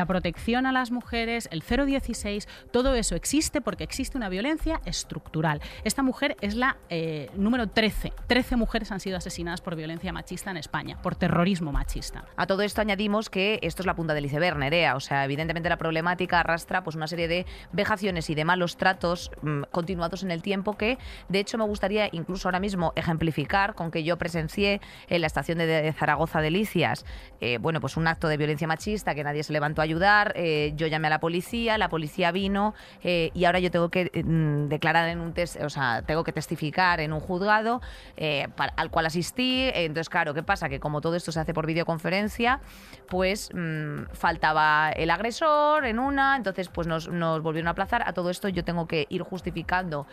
protección 0.05 0.65
a 0.65 0.73
las 0.73 0.91
mujeres, 0.91 1.47
el 1.49 1.61
016, 1.61 2.49
todo 2.71 2.93
eso 2.93 3.15
existe 3.15 3.61
porque 3.61 3.85
existe 3.85 4.17
una 4.17 4.27
violencia 4.27 4.81
estructural. 4.83 5.61
Esta 5.85 6.03
mujer 6.03 6.35
es 6.41 6.55
la 6.55 6.75
eh, 6.89 7.29
número 7.35 7.67
13. 7.67 8.11
13 8.27 8.57
mujeres 8.57 8.91
han 8.91 8.99
sido 8.99 9.15
asesinadas 9.15 9.61
por 9.61 9.77
violencia 9.77 10.11
machista 10.11 10.51
en 10.51 10.57
España, 10.57 11.01
por 11.01 11.15
terrorismo 11.15 11.71
machista. 11.71 12.25
A 12.35 12.47
todo 12.47 12.63
esto 12.63 12.81
añadimos 12.81 13.29
que 13.29 13.59
esto 13.61 13.81
es 13.81 13.85
la 13.85 13.95
punta 13.95 14.13
del 14.13 14.25
iceberg, 14.25 14.57
Nerea. 14.57 14.97
O 14.97 14.99
sea, 14.99 15.23
evidentemente 15.23 15.69
la 15.69 15.77
problemática 15.77 16.41
arrastra 16.41 16.83
pues, 16.83 16.97
una 16.97 17.07
serie 17.07 17.29
de 17.29 17.45
vejaciones 17.71 18.29
y 18.29 18.35
de 18.35 18.43
malos 18.43 18.75
tratos 18.75 19.31
mm, 19.41 19.63
continuados 19.71 20.21
en 20.23 20.31
el 20.31 20.41
tiempo 20.41 20.75
que, 20.75 20.97
de 21.29 21.39
hecho, 21.39 21.57
me 21.57 21.63
gustaría 21.63 22.09
incluso 22.11 22.49
ahora 22.49 22.59
mismo 22.59 22.91
ejemplificar 22.97 23.73
con 23.73 23.89
que 23.89 24.03
yo 24.03 24.17
presencié 24.17 24.81
en 25.07 25.21
la 25.21 25.27
estación 25.27 25.59
de 25.59 25.93
Zaragoza 25.97 26.24
Delicias, 26.33 27.05
eh, 27.41 27.57
bueno, 27.59 27.79
pues 27.79 27.97
un 27.97 28.07
acto 28.07 28.27
de 28.27 28.37
violencia 28.37 28.67
machista 28.67 29.13
que 29.13 29.23
nadie 29.23 29.43
se 29.43 29.53
levantó 29.53 29.81
a 29.81 29.83
ayudar. 29.83 30.33
Eh, 30.35 30.73
yo 30.75 30.87
llamé 30.87 31.07
a 31.07 31.09
la 31.11 31.19
policía, 31.19 31.77
la 31.77 31.89
policía 31.89 32.31
vino 32.31 32.73
eh, 33.03 33.31
y 33.33 33.45
ahora 33.45 33.59
yo 33.59 33.71
tengo 33.71 33.89
que 33.89 34.11
mm, 34.23 34.67
declarar 34.67 35.09
en 35.09 35.19
un 35.19 35.33
test, 35.33 35.61
o 35.61 35.69
sea, 35.69 36.01
tengo 36.01 36.23
que 36.23 36.31
testificar 36.31 36.99
en 36.99 37.13
un 37.13 37.19
juzgado 37.19 37.81
al 38.17 38.89
cual 38.89 39.05
asistí. 39.05 39.69
Entonces, 39.73 40.09
claro, 40.09 40.33
¿qué 40.33 40.43
pasa? 40.43 40.69
Que 40.69 40.79
como 40.79 41.01
todo 41.01 41.15
esto 41.15 41.31
se 41.31 41.39
hace 41.39 41.53
por 41.53 41.65
videoconferencia, 41.65 42.61
pues 43.07 43.49
mm, 43.53 44.13
faltaba 44.13 44.91
el 44.91 45.11
agresor 45.11 45.85
en 45.85 45.99
una, 45.99 46.35
entonces 46.35 46.69
pues 46.69 46.87
nos, 46.87 47.09
nos, 47.09 47.41
volvieron 47.41 47.67
a 47.67 47.71
aplazar. 47.71 48.03
A 48.07 48.13
todo 48.13 48.29
esto 48.29 48.49
yo 48.49 48.63
tengo 48.63 48.87
que 48.87 49.05
ir 49.09 49.21
justificando 49.21 50.07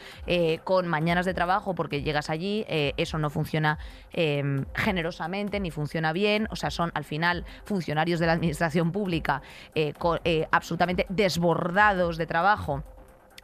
con 0.64 0.88
mañanas 0.88 1.26
de 1.26 1.34
trabajo 1.34 1.74
porque 1.74 2.02
llegas 2.02 2.30
allí, 2.30 2.64
eso 2.68 3.18
no 3.18 3.30
funciona 3.30 3.78
generosamente 4.74 5.60
ni 5.60 5.70
funciona 5.70 6.01
bien, 6.10 6.48
o 6.50 6.56
sea, 6.56 6.72
son 6.72 6.90
al 6.94 7.04
final 7.04 7.44
funcionarios 7.64 8.18
de 8.18 8.26
la 8.26 8.32
administración 8.32 8.90
pública 8.90 9.42
eh, 9.76 9.92
eh, 10.24 10.48
absolutamente 10.50 11.06
desbordados 11.08 12.16
de 12.16 12.26
trabajo 12.26 12.82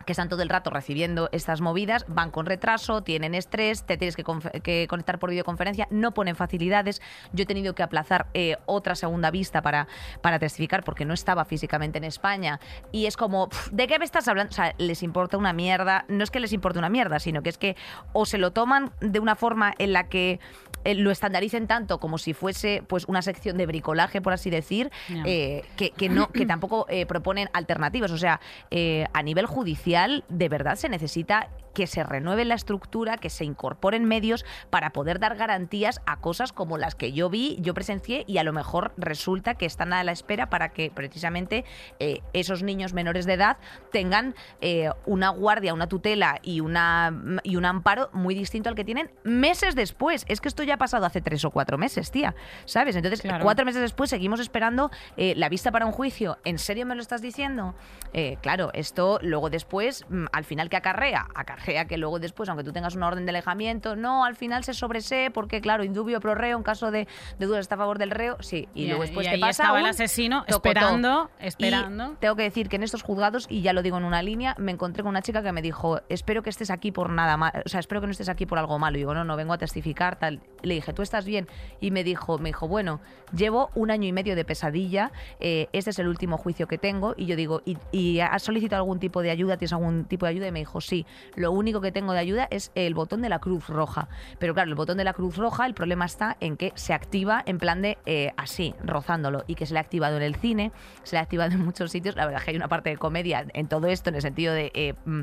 que 0.09 0.12
están 0.12 0.31
todo 0.31 0.40
el 0.40 0.49
rato 0.49 0.71
recibiendo 0.71 1.29
estas 1.33 1.61
movidas, 1.61 2.07
van 2.09 2.31
con 2.31 2.47
retraso, 2.47 3.03
tienen 3.03 3.35
estrés, 3.35 3.85
te 3.85 3.99
tienes 3.99 4.16
que, 4.16 4.25
conectar 4.88 5.18
por 5.18 5.29
videoconferencia, 5.29 5.87
no 5.90 6.14
ponen 6.14 6.35
facilidades. 6.35 7.03
Yo 7.35 7.42
he 7.42 7.47
tenido 7.47 7.75
que 7.75 7.83
aplazar 7.83 8.27
eh, 8.33 8.57
otra 8.64 8.94
segunda 8.94 9.31
vista 9.31 9.61
para, 9.61 9.87
para 10.23 10.38
testificar 10.38 10.83
porque 10.83 11.05
no 11.05 11.12
estaba 11.12 11.44
físicamente 11.44 11.99
en 11.99 12.05
España. 12.05 12.59
Y 12.90 13.05
es 13.05 13.18
como, 13.18 13.51
¿de 13.71 13.87
qué 13.87 13.99
me 13.99 14.07
estás 14.07 14.27
hablando? 14.29 14.51
O 14.51 14.55
sea, 14.55 14.75
les 14.79 15.03
importa 15.03 15.37
una 15.37 15.53
mierda. 15.53 16.07
No 16.09 16.25
es 16.25 16.31
que 16.31 16.40
les 16.40 16.55
importe 16.55 16.79
una 16.79 16.88
mierda, 16.88 17.18
sino 17.18 17.42
que 17.42 17.51
es 17.51 17.59
que 17.59 17.77
o 18.14 18.25
se 18.25 18.38
lo 18.38 18.53
toman 18.53 18.92
de 19.01 19.21
una 19.21 19.37
forma 19.37 19.75
en 19.77 19.92
la 19.92 20.09
que 20.09 20.40
eh, 20.85 20.94
lo 20.94 21.11
estandaricen 21.11 21.66
tanto 21.66 22.01
como 22.01 22.16
si 22.16 22.33
fuese 22.33 22.83
pues 22.87 23.05
una 23.09 23.21
sección 23.21 23.59
de 23.59 23.66
bricolaje, 23.66 24.23
por 24.23 24.33
así 24.33 24.49
decir, 24.49 24.90
eh, 25.27 25.64
que, 25.77 26.09
no, 26.09 26.29
que 26.29 26.47
tampoco 26.47 26.87
proponen 27.07 27.51
alternativas. 27.53 28.11
O 28.11 28.16
sea, 28.16 28.40
a 29.12 29.23
nivel 29.23 29.44
judicial, 29.44 29.98
de 30.29 30.49
verdad 30.49 30.77
se 30.77 30.89
necesita 30.89 31.49
que 31.79 31.87
se 31.87 32.03
renueve 32.03 32.45
la 32.45 32.57
estructura, 32.57 33.19
que 33.19 33.31
se 33.31 33.45
incorporen 33.45 34.05
medios 34.05 34.45
para 34.69 34.91
poder 34.91 35.21
dar 35.21 35.37
garantías 35.37 36.01
a 36.07 36.17
cosas 36.17 36.53
como 36.53 36.77
las 36.77 36.97
que 36.97 37.12
yo 37.12 37.31
vi, 37.31 37.57
yo 37.61 37.73
presencié 37.73 38.25
y 38.27 38.38
a 38.38 38.43
lo 38.43 38.53
mejor 38.53 38.93
resulta 38.97 39.55
que 39.55 39.64
están 39.64 39.93
a 39.93 40.03
la 40.03 40.11
espera 40.11 40.51
para 40.51 40.71
que 40.71 40.91
precisamente 40.91 41.64
eh, 42.01 42.21
esos 42.33 42.64
niños 42.64 42.95
menores 42.95 43.27
de 43.27 43.35
edad 43.35 43.59
tengan 43.93 44.35
eh, 44.61 44.91
una 45.07 45.29
guardia, 45.29 45.73
una 45.73 45.87
tutela 45.87 46.41
y, 46.43 46.59
una, 46.59 47.17
y 47.45 47.55
un 47.55 47.64
amparo 47.64 48.11
muy 48.12 48.35
distinto 48.35 48.69
al 48.69 48.75
que 48.75 48.85
tienen 48.85 49.12
meses 49.23 49.77
después. 49.77 50.25
Es 50.27 50.41
que 50.41 50.49
esto 50.49 50.64
ya 50.64 50.75
ha 50.75 50.79
pasado 50.79 51.07
hace 51.07 51.21
tres 51.21 51.45
o 51.45 51.53
cuatro 51.53 51.79
meses, 51.79 52.11
tía, 52.11 52.35
¿sabes? 52.64 52.97
Entonces, 52.97 53.23
cuatro 53.41 53.64
meses 53.64 53.83
después 53.83 54.11
seguimos 54.11 54.41
esperando 54.41 54.91
eh, 55.17 55.35
la 55.37 55.49
vista 55.49 55.71
para 55.71 55.87
un 55.87 55.93
juicio. 55.93 56.38
¿En 56.45 56.59
serio 56.59 56.87
me 56.87 56.97
lo 56.97 57.03
estás 57.03 57.23
diciendo? 57.23 57.77
claro, 58.41 58.71
esto 58.73 59.21
luego 59.23 59.51
después, 59.51 60.05
mm, 60.09 60.25
al 60.33 60.45
final, 60.45 60.69
¿qué 60.71 60.77
acarrea? 60.77 61.29
Acarrea 61.35 61.68
que 61.87 61.99
luego 61.99 62.19
después, 62.19 62.49
aunque 62.49 62.65
tú 62.65 62.73
tengas 62.73 62.95
una 62.95 63.09
orden 63.09 63.27
de 63.27 63.31
alejamiento, 63.31 63.97
no, 63.97 64.25
al 64.25 64.37
final 64.37 64.65
se 64.65 64.75
sobresee 64.75 65.31
porque, 65.31 65.61
claro, 65.61 65.85
indubio 65.85 66.21
pro 66.21 66.35
reo, 66.35 66.57
en 66.57 66.63
caso 66.63 66.91
de, 66.91 67.07
de 67.39 67.47
dudas 67.47 67.61
está 67.61 67.75
a 67.75 67.79
favor 67.79 67.99
del 67.99 68.11
reo, 68.11 68.37
sí. 68.41 68.69
Y, 68.75 68.87
luego 68.87 69.03
después, 69.03 69.29
¿qué 69.29 69.39
pasa? 69.39 69.63
Estaba 69.63 69.81
el 69.81 69.87
asesino 69.87 70.45
esperando, 70.47 71.31
esperando. 71.39 72.17
tengo 72.21 72.37
que 72.37 72.43
decir 72.43 72.69
que 72.69 72.77
en 72.77 72.83
estos 72.83 73.03
juzgados, 73.03 73.47
y 73.49 73.63
ya 73.63 73.73
lo 73.73 73.83
digo 73.83 73.99
en 73.99 74.05
una 74.05 74.23
línea, 74.23 74.55
me 74.59 74.73
encontré 74.73 75.03
con 75.03 75.11
una 75.11 75.23
chica 75.23 75.43
que 75.43 75.53
me 75.53 75.63
dijo, 75.63 76.01
espero 76.09 76.43
que 76.43 76.51
estés 76.51 76.71
aquí 76.71 76.93
por 76.93 77.11
nada 77.11 77.37
malo, 77.37 77.63
o 77.65 77.69
sea, 77.69 77.81
espero 77.81 78.01
que 78.01 78.07
no 78.07 78.13
estés 78.13 78.29
aquí 78.29 78.47
por 78.47 78.59
algo 78.59 78.79
malo. 78.79 78.97
Y 78.97 79.01
digo, 79.01 79.15
no, 79.15 79.25
no, 79.25 79.37
vengo 79.37 79.53
a 79.53 79.59
testificar, 79.59 80.19
tal. 80.19 80.41
Le 80.63 80.75
dije, 80.75 80.93
¿tú 80.93 81.03
estás 81.03 81.25
bien? 81.25 81.49
Y 81.81 81.91
me 81.91 82.05
dijo, 82.05 82.39
me 82.39 82.51
dijo, 82.51 82.69
bueno, 82.69 83.01
llevo 83.35 83.71
un 83.75 83.91
año 83.91 84.07
y 84.09 84.13
medio 84.13 84.37
de 84.37 84.45
pesadilla, 84.45 85.13
eh, 85.41 85.69
este 85.73 85.91
es 85.91 85.99
el 85.99 86.09
último 86.09 86.39
juicio 86.39 86.67
que 86.67 86.79
tengo. 86.79 87.15
Y 87.17 87.27
yo 87.27 87.37
digo, 87.37 87.63
¿y, 87.65 87.77
¿y 87.93 88.21
has 88.21 88.43
solicitado 88.43 88.83
algún 88.83 88.99
tipo 88.99 89.23
de 89.23 89.31
ayuda? 89.31 89.57
¿Tienes 89.57 89.73
algún 89.73 90.05
tipo 90.05 90.27
de 90.27 90.31
ayuda? 90.31 90.49
Y 90.49 90.53
me 90.53 90.61
dijo, 90.61 90.81
sí. 90.81 91.07
Lo 91.35 91.53
único 91.59 91.81
que 91.81 91.92
tengo 91.92 92.12
de 92.12 92.18
ayuda 92.18 92.49
es 92.51 92.73
el 92.75 92.94
botón 92.94 93.23
de 93.23 93.29
la 93.29 93.38
Cruz 93.38 93.68
Roja. 93.68 94.09
Pero 94.38 94.55
claro, 94.55 94.71
el 94.71 94.75
botón 94.75 94.97
de 94.99 95.05
la 95.05 95.12
Cruz 95.12 95.37
Roja, 95.37 95.66
el 95.66 95.75
problema 95.75 96.05
está 96.05 96.37
en 96.40 96.57
que 96.57 96.73
se 96.75 96.94
activa 96.94 97.42
en 97.47 97.59
plan 97.59 97.83
de 97.83 97.99
eh, 98.07 98.33
así, 98.37 98.75
rozándolo, 98.85 99.44
y 99.47 99.55
que 99.55 99.66
se 99.66 99.75
le 99.75 99.79
ha 99.79 99.83
activado 99.83 100.16
en 100.16 100.23
el 100.23 100.37
cine, 100.37 100.73
se 101.03 101.16
le 101.16 101.21
ha 101.21 101.23
activado 101.23 101.53
en 101.53 101.64
muchos 101.64 101.90
sitios. 101.90 102.16
La 102.16 102.25
verdad 102.25 102.40
es 102.40 102.44
que 102.44 102.51
hay 102.53 102.57
una 102.57 102.68
parte 102.68 102.90
de 102.90 102.97
comedia 102.97 103.47
en 103.53 103.68
todo 103.68 103.87
esto, 103.87 104.11
en 104.11 104.16
el 104.16 104.23
sentido 104.23 104.55
de... 104.55 104.71
Eh, 104.75 104.94
mm, 105.05 105.23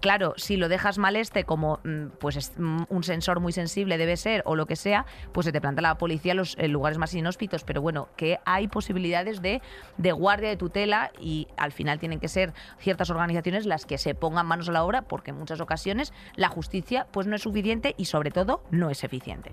claro, 0.00 0.34
si 0.36 0.56
lo 0.56 0.68
dejas 0.68 0.98
mal 0.98 1.16
este 1.16 1.44
como 1.44 1.80
mm, 1.84 2.06
pues 2.18 2.36
es 2.36 2.52
mm, 2.56 2.84
un 2.88 3.02
sensor 3.02 3.40
muy 3.40 3.52
sensible 3.52 3.98
debe 3.98 4.16
ser 4.16 4.42
o 4.44 4.56
lo 4.56 4.66
que 4.66 4.76
sea, 4.76 5.06
pues 5.32 5.44
se 5.44 5.52
te 5.52 5.60
planta 5.60 5.82
la 5.82 5.98
policía 5.98 6.32
en 6.32 6.38
los 6.38 6.56
lugares 6.58 6.98
más 6.98 7.14
inhóspitos. 7.14 7.64
Pero 7.64 7.82
bueno, 7.82 8.08
que 8.16 8.38
hay 8.44 8.68
posibilidades 8.68 9.42
de, 9.42 9.62
de 9.96 10.12
guardia, 10.12 10.48
de 10.48 10.56
tutela 10.56 11.10
y 11.20 11.48
al 11.56 11.72
final 11.72 11.98
tienen 11.98 12.20
que 12.20 12.28
ser 12.28 12.52
ciertas 12.78 13.10
organizaciones 13.10 13.66
las 13.66 13.86
que 13.86 13.98
se 13.98 14.14
pongan 14.14 14.46
manos 14.46 14.68
a 14.68 14.72
la 14.72 14.84
obra 14.84 15.02
porque 15.02 15.30
en 15.30 15.38
muchas 15.38 15.60
ocasiones 15.60 16.12
la 16.36 16.48
justicia 16.48 17.06
pues 17.10 17.26
no 17.26 17.36
es 17.36 17.42
suficiente 17.42 17.94
y 17.96 18.06
sobre 18.06 18.30
todo 18.30 18.62
no 18.70 18.90
es 18.90 19.04
eficiente. 19.04 19.52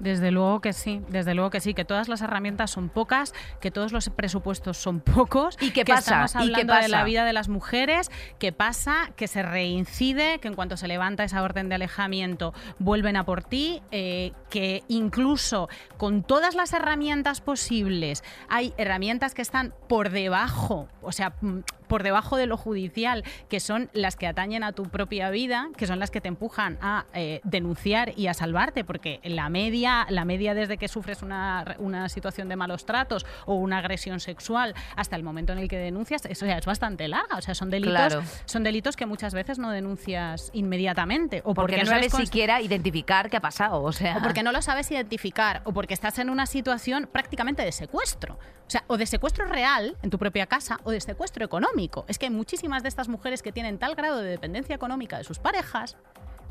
Desde 0.00 0.30
luego 0.30 0.60
que 0.60 0.72
sí, 0.72 1.02
desde 1.08 1.34
luego 1.34 1.50
que 1.50 1.60
sí, 1.60 1.74
que 1.74 1.84
todas 1.84 2.08
las 2.08 2.20
herramientas 2.20 2.70
son 2.70 2.88
pocas, 2.88 3.34
que 3.60 3.70
todos 3.70 3.92
los 3.92 4.08
presupuestos 4.10 4.76
son 4.76 5.00
pocos. 5.00 5.56
¿Y 5.60 5.70
qué 5.70 5.84
que 5.84 5.92
pasa? 5.92 6.24
Estamos 6.24 6.36
hablando 6.36 6.74
de 6.74 6.88
la 6.88 7.04
vida 7.04 7.24
de 7.24 7.32
las 7.32 7.48
mujeres, 7.48 8.10
que 8.38 8.52
pasa, 8.52 9.10
que 9.16 9.28
se 9.28 9.42
reincide, 9.42 10.38
que 10.38 10.48
en 10.48 10.54
cuanto 10.54 10.76
se 10.76 10.88
levanta 10.88 11.24
esa 11.24 11.42
orden 11.42 11.68
de 11.68 11.76
alejamiento 11.76 12.54
vuelven 12.78 13.16
a 13.16 13.24
por 13.24 13.42
ti, 13.42 13.82
eh, 13.90 14.32
que 14.50 14.84
incluso 14.88 15.68
con 15.96 16.22
todas 16.22 16.54
las 16.54 16.72
herramientas 16.72 17.40
posibles 17.40 18.22
hay 18.48 18.74
herramientas 18.76 19.34
que 19.34 19.42
están 19.42 19.74
por 19.88 20.10
debajo, 20.10 20.88
o 21.02 21.12
sea, 21.12 21.34
mm, 21.40 21.60
por 21.86 22.02
debajo 22.02 22.36
de 22.36 22.46
lo 22.46 22.56
judicial, 22.56 23.24
que 23.48 23.60
son 23.60 23.90
las 23.92 24.16
que 24.16 24.26
atañen 24.26 24.62
a 24.64 24.72
tu 24.72 24.84
propia 24.84 25.30
vida, 25.30 25.68
que 25.76 25.86
son 25.86 25.98
las 25.98 26.10
que 26.10 26.20
te 26.20 26.28
empujan 26.28 26.78
a 26.80 27.06
eh, 27.14 27.40
denunciar 27.44 28.12
y 28.16 28.26
a 28.26 28.34
salvarte, 28.34 28.84
porque 28.84 29.20
la 29.22 29.48
media, 29.48 29.85
la 30.08 30.24
media 30.24 30.54
desde 30.54 30.78
que 30.78 30.88
sufres 30.88 31.22
una, 31.22 31.76
una, 31.78 32.08
situación 32.08 32.48
de 32.48 32.56
malos 32.56 32.86
tratos 32.86 33.26
o 33.46 33.54
una 33.54 33.78
agresión 33.78 34.20
sexual 34.20 34.74
hasta 34.96 35.16
el 35.16 35.22
momento 35.22 35.52
en 35.52 35.58
el 35.58 35.68
que 35.68 35.78
denuncias, 35.78 36.24
eso 36.26 36.46
ya 36.46 36.58
es 36.58 36.66
bastante 36.66 37.08
larga. 37.08 37.36
O 37.36 37.42
sea, 37.42 37.54
son 37.54 37.70
delitos, 37.70 38.18
son 38.44 38.62
delitos 38.62 38.96
que 38.96 39.06
muchas 39.06 39.34
veces 39.34 39.58
no 39.58 39.70
denuncias 39.70 40.50
inmediatamente. 40.52 41.42
O 41.44 41.54
porque, 41.54 41.78
no 41.78 41.86
sabes 41.86 42.12
siquiera 42.12 42.60
identificar 42.60 43.30
qué 43.30 43.38
ha 43.38 43.40
pasado. 43.40 43.82
O, 43.82 43.92
sea. 43.92 44.18
o 44.18 44.22
porque 44.22 44.42
no 44.42 44.52
lo 44.52 44.62
sabes 44.62 44.90
identificar, 44.90 45.62
o 45.64 45.72
porque 45.72 45.94
estás 45.94 46.18
en 46.18 46.30
una 46.30 46.46
situación 46.46 47.08
prácticamente 47.10 47.62
de 47.62 47.72
secuestro. 47.72 48.34
O 48.66 48.70
sea, 48.70 48.84
o 48.88 48.96
de 48.96 49.06
secuestro 49.06 49.46
real 49.46 49.96
en 50.02 50.10
tu 50.10 50.18
propia 50.18 50.46
casa, 50.46 50.80
o 50.84 50.90
de 50.90 51.00
secuestro 51.00 51.44
económico. 51.44 52.04
Es 52.08 52.18
que 52.18 52.26
hay 52.26 52.32
muchísimas 52.32 52.82
de 52.82 52.88
estas 52.88 53.08
mujeres 53.08 53.42
que 53.42 53.52
tienen 53.52 53.78
tal 53.78 53.94
grado 53.94 54.20
de 54.20 54.30
dependencia 54.30 54.74
económica 54.74 55.18
de 55.18 55.24
sus 55.24 55.38
parejas 55.38 55.96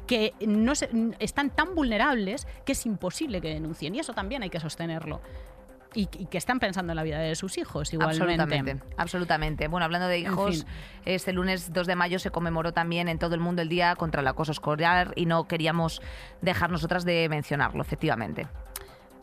que 0.06 0.34
no 0.46 0.74
están 1.20 1.50
tan 1.50 1.76
vulnerables 1.76 2.48
que 2.66 2.74
es 2.74 2.86
imposible 2.86 3.42
que 3.42 3.50
denuncien. 3.50 3.96
Y 3.96 4.00
eso 4.00 4.14
también 4.14 4.44
hay 4.44 4.50
que 4.50 4.60
sostenerlo. 4.60 5.22
Y, 5.98 6.08
que 6.08 6.38
están 6.38 6.60
pensando 6.60 6.92
en 6.92 6.98
la 6.98 7.04
vida 7.04 7.20
de 7.20 7.36
sus 7.36 7.58
hijos 7.58 7.94
igualmente. 7.94 8.34
Absolutamente, 8.34 8.86
absolutamente. 8.98 9.68
Bueno, 9.70 9.86
hablando 9.86 10.10
de 10.10 10.20
hijos, 10.20 10.66
este 11.06 11.32
lunes 11.32 11.72
2 11.72 11.88
de 11.88 11.96
mayo 11.96 12.20
se 12.20 12.32
conmemoró 12.32 12.74
también 12.74 13.08
en 13.08 13.18
todo 13.18 13.34
el 13.34 13.40
mundo 13.40 13.62
el 13.62 13.70
Día 13.70 13.96
contra 13.96 14.20
el 14.20 14.28
Acoso 14.28 14.52
Escolar 14.52 15.14
y 15.16 15.26
no 15.26 15.48
queríamos 15.48 16.02
dejar 16.42 16.70
nosotras 16.70 17.06
de 17.06 17.30
mencionarlo, 17.30 17.82
efectivamente. 17.82 18.48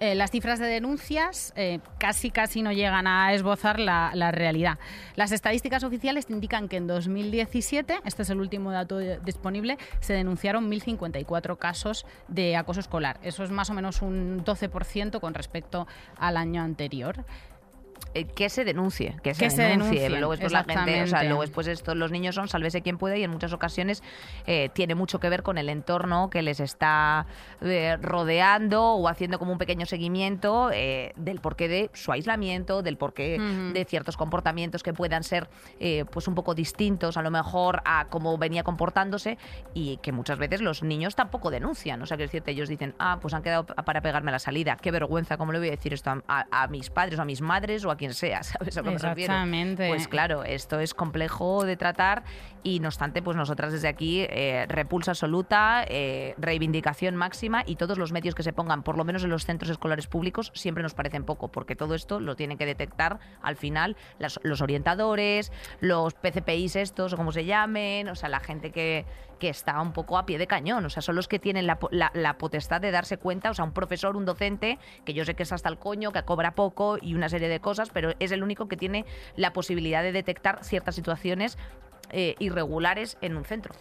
Eh, 0.03 0.17
las 0.17 0.33
cifras 0.33 0.59
de 0.59 0.67
denuncias 0.67 1.53
eh, 1.55 1.79
casi 1.99 2.33
casi 2.33 2.61
no 2.61 2.73
llegan 2.73 3.07
a 3.07 3.33
esbozar 3.35 3.79
la, 3.79 4.11
realidad. 4.33 4.81
Las 5.15 5.31
estadísticas 5.31 5.85
oficiales 5.85 6.27
indican 6.29 6.69
que 6.69 6.77
en 6.77 6.89
2017, 6.89 8.01
este 8.05 8.23
es 8.23 8.31
el 8.31 8.41
último 8.41 8.73
dato 8.73 8.99
disponible, 8.99 9.79
se 10.01 10.13
denunciaron 10.13 10.69
1.054 10.69 11.57
casos 11.57 12.05
de 12.27 12.57
acoso 12.57 12.81
escolar. 12.81 13.21
Eso 13.23 13.45
es 13.45 13.53
más 13.53 13.71
o 13.71 13.75
menos 13.75 14.03
un 14.03 14.45
12% 14.45 15.21
con 15.21 15.35
respecto 15.35 15.87
al 16.19 16.37
año 16.37 16.63
anterior. 16.63 17.25
Eh, 18.15 18.25
que 18.25 18.49
se 18.49 18.65
denuncie, 18.65 19.17
que 19.23 19.35
se 19.35 19.49
Que 19.49 19.55
denuncie. 19.63 20.09
luego 20.11 20.33
después 20.33 20.53
la 20.53 20.65
gente, 20.65 21.03
o 21.03 21.07
sea, 21.07 21.23
luego 21.25 21.43
después 21.43 21.67
esto, 21.67 21.95
los 21.95 22.11
niños 22.11 22.35
son 22.35 22.49
sálvese 22.49 22.83
quien 22.83 22.99
puede 22.99 23.19
y 23.19 23.25
en 23.25 23.31
muchas 23.31 23.53
ocasiones 23.53 24.03
eh, 24.47 24.69
tiene 24.73 24.95
mucho 24.95 25.21
que 25.21 25.29
ver 25.29 25.43
con 25.43 25.59
el 25.59 25.69
entorno 25.69 26.31
que 26.31 26.43
les 26.43 26.61
está 26.61 27.27
eh, 27.61 27.97
rodeando 28.01 28.83
o 28.95 29.09
haciendo 29.09 29.39
como 29.39 29.53
un 29.53 29.59
pequeño 29.59 29.87
seguimiento 29.87 30.69
del 30.69 31.41
porqué 31.41 31.69
de 31.69 31.91
su 31.93 32.13
aislamiento, 32.13 32.83
del 32.83 32.97
porqué 32.97 33.39
de 33.73 33.85
ciertos 33.85 34.17
comportamientos 34.17 34.83
que 34.83 34.93
puedan 34.93 35.23
ser 35.25 35.49
pues 36.11 36.29
un 36.29 36.35
poco 36.35 36.55
distintos 36.55 37.17
a 37.17 37.23
lo 37.23 37.31
mejor 37.31 37.83
a 37.85 38.07
cómo 38.09 38.37
venía 38.39 38.63
comportándose 38.63 39.39
y 39.75 39.97
que 39.99 40.13
muchas 40.13 40.39
veces 40.39 40.61
los 40.61 40.83
niños 40.83 41.15
tampoco 41.17 41.51
denuncian. 41.51 42.01
O 42.03 42.07
sea, 42.07 42.17
que 42.17 42.25
es 42.25 42.31
cierto, 42.31 42.51
ellos 42.51 42.69
dicen, 42.69 42.95
ah, 42.99 43.19
pues 43.21 43.35
han 43.35 43.43
quedado 43.43 43.67
pa- 43.67 43.83
para 43.83 44.01
pegarme 44.01 44.31
a 44.31 44.33
la 44.33 44.39
salida. 44.39 44.77
Qué 44.81 44.91
vergüenza, 44.91 45.37
¿cómo 45.37 45.53
le 45.53 45.59
voy 45.59 45.69
a 45.69 45.73
decir 45.73 45.93
esto 45.93 46.11
a, 46.11 46.23
a- 46.29 46.63
a 46.63 46.69
mis 46.69 46.91
padres 46.91 47.19
o 47.19 47.23
a 47.23 47.25
mis 47.25 47.41
madres 47.41 47.85
o 47.85 47.91
a 47.91 47.97
quien 48.03 48.15
sea? 48.15 48.43
¿Sabes 48.43 48.77
a 48.77 48.81
lo 48.81 48.85
que 48.85 48.91
me 48.91 48.99
refiero? 48.99 49.33
Exactamente. 49.33 49.89
Pues 49.89 50.09
claro, 50.09 50.43
esto 50.45 50.81
es 50.81 50.93
complejo 50.95 51.65
de 51.65 51.77
tratar 51.77 52.25
y 52.65 52.81
no 52.81 52.89
obstante, 52.89 53.23
pues 53.23 53.37
nosotras 53.37 53.73
desde 53.73 53.89
aquí, 53.89 54.27
eh, 54.29 54.67
repulsa 54.69 55.13
absoluta, 55.13 55.85
eh, 55.89 56.35
reivindicación 56.39 57.17
máxima 57.17 57.63
y 57.67 57.77
todos 57.77 57.99
los 57.99 58.13
medios 58.13 58.35
que 58.35 58.43
se 58.43 58.53
pongan, 58.53 58.83
por 58.83 58.97
lo 58.97 59.05
menos 59.05 59.23
en 59.25 59.31
los 59.31 59.45
centros 59.47 59.71
escolares 59.71 60.07
públicos, 60.07 60.51
siempre 60.55 60.83
nos 60.83 60.95
parecen 60.95 61.25
poco, 61.25 61.49
porque 61.49 61.77
todo 61.77 61.95
esto 61.95 62.21
lo 62.21 62.37
tienen 62.37 62.59
que 62.59 62.67
detectar 62.67 63.19
al 63.43 63.57
final 63.57 63.97
las- 64.19 64.39
los 64.43 64.61
orientadores, 64.61 65.53
los 65.81 66.15
PCPIs 66.15 66.77
estos, 66.77 67.13
o 67.13 67.17
como 67.17 67.33
se 67.33 67.45
llamen, 67.45 68.09
o 68.09 68.15
sea, 68.15 68.29
la 68.29 68.41
gente 68.41 68.71
que, 68.71 69.05
que 69.39 69.49
está 69.49 69.81
un 69.81 69.93
poco 69.93 70.17
a 70.19 70.25
pie 70.27 70.39
de 70.39 70.47
cañón, 70.47 70.85
o 70.85 70.91
sea, 70.91 71.03
son 71.03 71.17
los 71.17 71.27
que 71.29 71.39
tienen 71.39 71.67
la, 71.67 71.79
la- 71.91 72.13
la 72.15 72.39
potestad 72.39 72.81
de 72.81 72.91
darse 72.93 73.17
cuenta, 73.17 73.51
o 73.51 73.55
sea, 73.55 73.65
un 73.65 73.73
profesor, 73.73 74.17
un 74.17 74.25
docente, 74.25 74.79
que 75.05 75.15
yo 75.15 75.25
sé 75.25 75.35
que 75.35 75.43
es 75.43 75.53
hasta 75.53 75.69
el 75.69 75.79
coño, 75.79 76.13
que 76.13 76.23
cobra 76.23 76.55
poco 76.55 76.97
y 77.01 77.15
una 77.15 77.29
serie 77.29 77.49
de 77.49 77.59
cosas, 77.61 77.91
pero 77.93 78.15
es 78.19 78.33
el 78.33 78.43
único 78.43 78.69
que 78.69 78.77
tiene 78.77 79.05
la 79.37 79.53
posibilidad 79.53 80.03
de 80.03 80.13
detectar 80.13 80.65
ciertas 80.65 80.95
situaciones 80.95 81.59
eh, 82.11 82.35
irregulares 82.39 83.17
en 83.23 83.37
un 83.37 83.45
centro. 83.45 83.75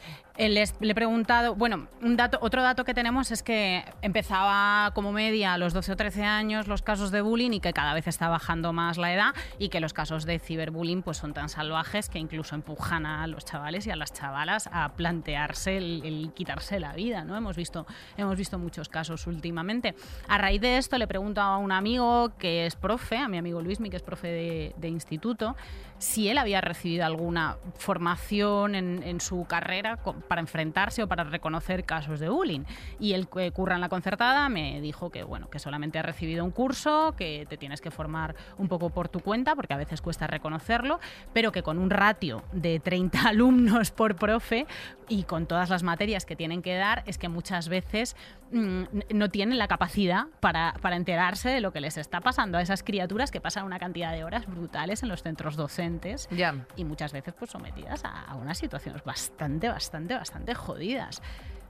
Les- 0.49 0.73
le 0.79 0.91
he 0.91 0.95
preguntado, 0.95 1.55
bueno, 1.55 1.87
un 2.01 2.17
dato, 2.17 2.39
otro 2.41 2.63
dato 2.63 2.83
que 2.83 2.93
tenemos 2.93 3.31
es 3.31 3.43
que 3.43 3.83
empezaba 4.01 4.91
como 4.95 5.11
media 5.11 5.53
a 5.53 5.57
los 5.57 5.73
12 5.73 5.91
o 5.91 5.95
13 5.95 6.23
años 6.23 6.67
los 6.67 6.81
casos 6.81 7.11
de 7.11 7.21
bullying 7.21 7.51
y 7.51 7.59
que 7.59 7.73
cada 7.73 7.93
vez 7.93 8.07
está 8.07 8.27
bajando 8.27 8.73
más 8.73 8.97
la 8.97 9.13
edad 9.13 9.35
y 9.59 9.69
que 9.69 9.79
los 9.79 9.93
casos 9.93 10.25
de 10.25 10.39
ciberbullying 10.39 11.03
pues 11.03 11.17
son 11.17 11.33
tan 11.33 11.47
salvajes 11.49 12.09
que 12.09 12.17
incluso 12.19 12.55
empujan 12.55 13.05
a 13.05 13.27
los 13.27 13.45
chavales 13.45 13.85
y 13.87 13.91
a 13.91 13.95
las 13.95 14.13
chavalas 14.13 14.67
a 14.71 14.93
plantearse 14.93 15.77
el, 15.77 16.31
quitarse 16.33 16.79
la 16.79 16.93
vida, 16.93 17.23
¿no? 17.23 17.35
Hemos 17.37 17.55
visto, 17.55 17.85
hemos 18.17 18.35
visto 18.37 18.57
muchos 18.57 18.89
casos 18.89 19.27
últimamente. 19.27 19.95
A 20.27 20.37
raíz 20.37 20.59
de 20.61 20.77
esto 20.77 20.97
le 20.97 21.07
pregunto 21.07 21.41
a 21.41 21.57
un 21.57 21.71
amigo 21.71 22.31
que 22.37 22.65
es 22.65 22.75
profe, 22.75 23.17
a 23.17 23.27
mi 23.27 23.37
amigo 23.37 23.61
Luismi, 23.61 23.89
que 23.89 23.97
es 23.97 24.03
profe 24.03 24.27
de, 24.27 24.73
de 24.77 24.87
instituto, 24.87 25.55
si 25.99 26.29
él 26.29 26.39
había 26.39 26.61
recibido 26.61 27.05
alguna 27.05 27.57
formación 27.77 28.73
en, 28.73 29.03
en 29.03 29.21
su 29.21 29.45
carrera 29.45 29.97
para 30.31 30.39
enfrentarse 30.39 31.03
o 31.03 31.09
para 31.09 31.25
reconocer 31.25 31.83
casos 31.83 32.21
de 32.21 32.29
bullying. 32.29 32.61
Y 33.01 33.11
él 33.11 33.27
que 33.27 33.51
curra 33.51 33.75
en 33.75 33.81
la 33.81 33.89
concertada 33.89 34.47
me 34.47 34.79
dijo 34.79 35.09
que 35.09 35.23
bueno, 35.23 35.49
que 35.49 35.59
solamente 35.59 35.99
ha 35.99 36.03
recibido 36.03 36.45
un 36.45 36.51
curso, 36.51 37.15
que 37.17 37.45
te 37.49 37.57
tienes 37.57 37.81
que 37.81 37.91
formar 37.91 38.33
un 38.57 38.69
poco 38.69 38.91
por 38.91 39.09
tu 39.09 39.19
cuenta, 39.19 39.57
porque 39.57 39.73
a 39.73 39.77
veces 39.77 39.99
cuesta 40.01 40.27
reconocerlo, 40.27 41.01
pero 41.33 41.51
que 41.51 41.63
con 41.63 41.77
un 41.79 41.89
ratio 41.89 42.43
de 42.53 42.79
30 42.79 43.19
alumnos 43.27 43.91
por 43.91 44.15
profe 44.15 44.67
y 45.09 45.23
con 45.23 45.47
todas 45.47 45.69
las 45.69 45.83
materias 45.83 46.25
que 46.25 46.37
tienen 46.37 46.61
que 46.61 46.75
dar, 46.75 47.03
es 47.07 47.17
que 47.17 47.27
muchas 47.27 47.67
veces 47.67 48.15
mm, 48.53 48.83
no 49.13 49.27
tienen 49.29 49.57
la 49.57 49.67
capacidad 49.67 50.27
para, 50.39 50.75
para 50.81 50.95
enterarse 50.95 51.49
de 51.49 51.59
lo 51.59 51.73
que 51.73 51.81
les 51.81 51.97
está 51.97 52.21
pasando 52.21 52.57
a 52.57 52.61
esas 52.61 52.83
criaturas 52.83 53.31
que 53.31 53.41
pasan 53.41 53.65
una 53.65 53.79
cantidad 53.79 54.13
de 54.13 54.23
horas 54.23 54.47
brutales 54.47 55.03
en 55.03 55.09
los 55.09 55.21
centros 55.23 55.57
docentes 55.57 56.29
Ya. 56.31 56.55
y 56.77 56.85
muchas 56.85 57.11
veces 57.11 57.33
pues 57.37 57.51
sometidas 57.51 58.05
a, 58.05 58.21
a 58.21 58.35
unas 58.35 58.57
situaciones 58.57 59.03
bastante, 59.03 59.67
bastante, 59.67 60.10
bastante 60.17 60.53
jodidas. 60.53 61.21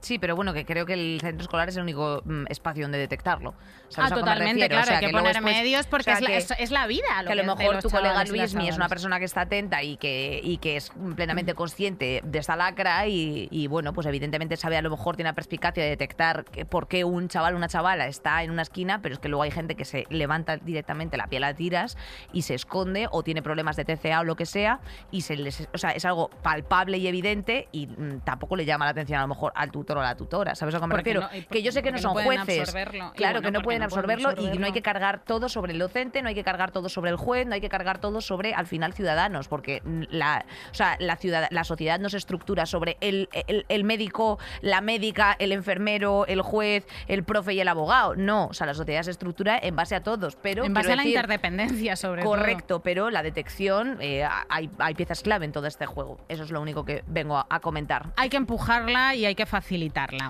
Sí, 0.02 0.18
pero 0.18 0.34
bueno, 0.36 0.52
que 0.52 0.64
creo 0.66 0.84
que 0.84 0.94
el 0.94 1.18
centro 1.20 1.42
escolar 1.44 1.68
es 1.68 1.76
el 1.76 1.82
único 1.84 2.22
mm, 2.24 2.46
espacio 2.48 2.82
donde 2.84 2.98
detectarlo. 2.98 3.54
¿Sabes 3.88 4.10
Ah, 4.10 4.14
a 4.14 4.16
me 4.16 4.20
totalmente, 4.22 4.62
refiero? 4.62 4.64
O 4.64 4.68
claro, 4.76 4.86
sea, 4.86 4.96
hay 4.98 5.00
que 5.06 5.12
luego 5.12 5.18
poner 5.26 5.34
después- 5.36 5.54
medios 5.56 5.86
porque 5.86 6.02
o 6.02 6.04
sea, 6.04 6.14
es, 6.14 6.20
la, 6.22 6.26
que- 6.26 6.36
es, 6.38 6.50
es 6.58 6.70
la 6.72 6.86
vida. 6.88 7.22
Lo 7.22 7.26
que 7.28 7.32
a 7.32 7.36
lo 7.36 7.42
de 7.42 7.56
mejor 7.56 7.74
los 7.76 7.84
tu 7.84 7.90
colega 7.90 8.08
chavales 8.10 8.32
y 8.34 8.36
las 8.36 8.52
Luismi 8.52 8.62
es 8.62 8.66
una 8.70 8.72
chavalas. 8.72 8.88
persona 8.88 9.18
que 9.20 9.24
está 9.26 9.40
atenta 9.42 9.82
y 9.84 9.96
que, 9.96 10.40
y 10.42 10.56
que 10.58 10.76
es 10.76 10.92
plenamente 11.14 11.54
consciente 11.54 12.20
de 12.24 12.38
esta 12.38 12.56
lacra 12.56 13.06
y, 13.06 13.46
y, 13.52 13.68
bueno, 13.68 13.92
pues 13.92 14.06
evidentemente 14.08 14.56
sabe 14.56 14.76
a 14.76 14.82
lo 14.82 14.90
mejor, 14.90 15.14
tiene 15.14 15.30
la 15.30 15.34
perspicacia 15.34 15.84
de 15.84 15.90
detectar 15.90 16.44
que 16.46 16.64
por 16.64 16.88
qué 16.88 17.04
un 17.04 17.28
chaval 17.28 17.54
o 17.54 17.56
una 17.56 17.68
chavala 17.68 18.08
está 18.08 18.42
en 18.42 18.50
una 18.50 18.62
esquina, 18.62 19.00
pero 19.02 19.14
es 19.14 19.20
que 19.20 19.28
luego 19.28 19.44
hay 19.44 19.52
gente 19.52 19.76
que 19.76 19.84
se 19.84 20.04
levanta 20.10 20.56
directamente 20.56 21.16
la 21.16 21.28
piel 21.28 21.44
a 21.44 21.54
tiras 21.54 21.96
y 22.32 22.42
se 22.42 22.54
esconde 22.54 23.06
o 23.12 23.22
tiene 23.22 23.40
problemas 23.40 23.76
de 23.76 23.84
TCA 23.84 24.20
o 24.20 24.24
lo 24.24 24.34
que 24.34 24.46
sea 24.46 24.80
y 25.12 25.20
se 25.20 25.36
les, 25.36 25.68
o 25.72 25.78
sea, 25.78 25.90
es 25.90 26.04
algo 26.04 26.28
palpable 26.42 26.98
y 26.98 27.06
evidente 27.06 27.68
y 27.70 27.86
mm, 27.86 28.20
tampoco 28.24 28.56
le 28.56 28.64
llama 28.64 28.84
la 28.86 28.90
atención 28.90 29.18
a 29.20 29.22
lo 29.22 29.28
mejor 29.28 29.52
al 29.54 29.70
tutor 29.70 29.91
o 29.98 30.00
a 30.00 30.04
la 30.04 30.16
tutora, 30.16 30.54
¿sabes 30.54 30.74
a 30.74 30.80
qué 30.80 30.86
me 30.86 30.94
Porque 30.94 31.14
refiero? 31.14 31.20
no- 31.42 31.48
que 31.48 31.62
yo 31.62 31.72
sé 31.72 31.82
que 31.82 31.90
no 31.90 31.96
no 31.96 32.02
son 32.02 32.12
pueden 32.14 32.44
jueces. 32.44 32.72
Claro, 32.72 33.12
bueno, 33.34 33.40
que 33.42 33.50
no 33.50 33.62
pueden 33.62 33.80
no 33.80 33.84
absorberlo 33.86 34.32
y 34.38 34.58
no 34.58 34.66
hay 34.66 34.72
que 34.72 34.82
cargar 34.82 35.22
todo 35.24 35.48
sobre 35.48 35.72
el 35.72 35.78
docente, 35.78 36.22
no 36.22 36.28
hay 36.28 36.34
que 36.34 36.44
cargar 36.44 36.70
todo 36.70 36.88
sobre 36.88 37.10
el 37.10 37.16
juez, 37.16 37.46
no 37.46 37.54
hay 37.54 37.60
que 37.60 37.68
cargar 37.68 37.98
todo 37.98 38.20
sobre 38.20 38.54
al 38.54 38.66
final 38.66 38.92
ciudadanos, 38.92 39.48
porque 39.48 39.82
la, 40.10 40.44
o 40.70 40.74
sea, 40.74 40.96
la, 40.98 41.16
ciudad, 41.16 41.48
la 41.50 41.64
sociedad 41.64 41.98
no 42.00 42.08
se 42.08 42.16
estructura 42.16 42.66
sobre 42.66 42.96
el, 43.00 43.28
el- 43.46 43.64
el 43.68 43.84
médico, 43.84 44.38
la 44.60 44.80
médica, 44.80 45.36
el 45.38 45.52
enfermero, 45.52 46.26
el 46.26 46.42
juez, 46.42 46.86
el 47.08 47.24
profe 47.24 47.54
y 47.54 47.60
el 47.60 47.68
abogado. 47.68 48.14
No, 48.16 48.46
o 48.46 48.54
sea, 48.54 48.66
la 48.66 48.74
sociedad 48.74 49.02
se 49.02 49.10
estructura 49.10 49.58
en 49.62 49.76
base 49.76 49.94
a 49.94 50.02
todos, 50.02 50.36
pero 50.36 50.64
En 50.64 50.74
base 50.74 50.92
a 50.92 50.96
la 50.96 51.02
decir, 51.02 51.16
interdependencia, 51.16 51.96
sobre 51.96 52.22
todo. 52.22 52.30
Correcto, 52.32 52.80
pero 52.82 53.10
la 53.10 53.22
detección, 53.22 53.98
eh, 54.00 54.26
hay, 54.48 54.70
hay 54.78 54.94
piezas 54.94 55.22
clave 55.22 55.44
en 55.44 55.52
todo 55.52 55.66
este 55.66 55.86
juego. 55.86 56.18
Eso 56.28 56.42
es 56.44 56.50
lo 56.50 56.60
único 56.60 56.84
que 56.84 57.02
vengo 57.06 57.36
a, 57.36 57.46
a 57.48 57.60
comentar. 57.60 58.06
Hay 58.16 58.28
que 58.28 58.36
empujarla 58.36 59.14
y 59.14 59.24
hay 59.26 59.34
que 59.34 59.46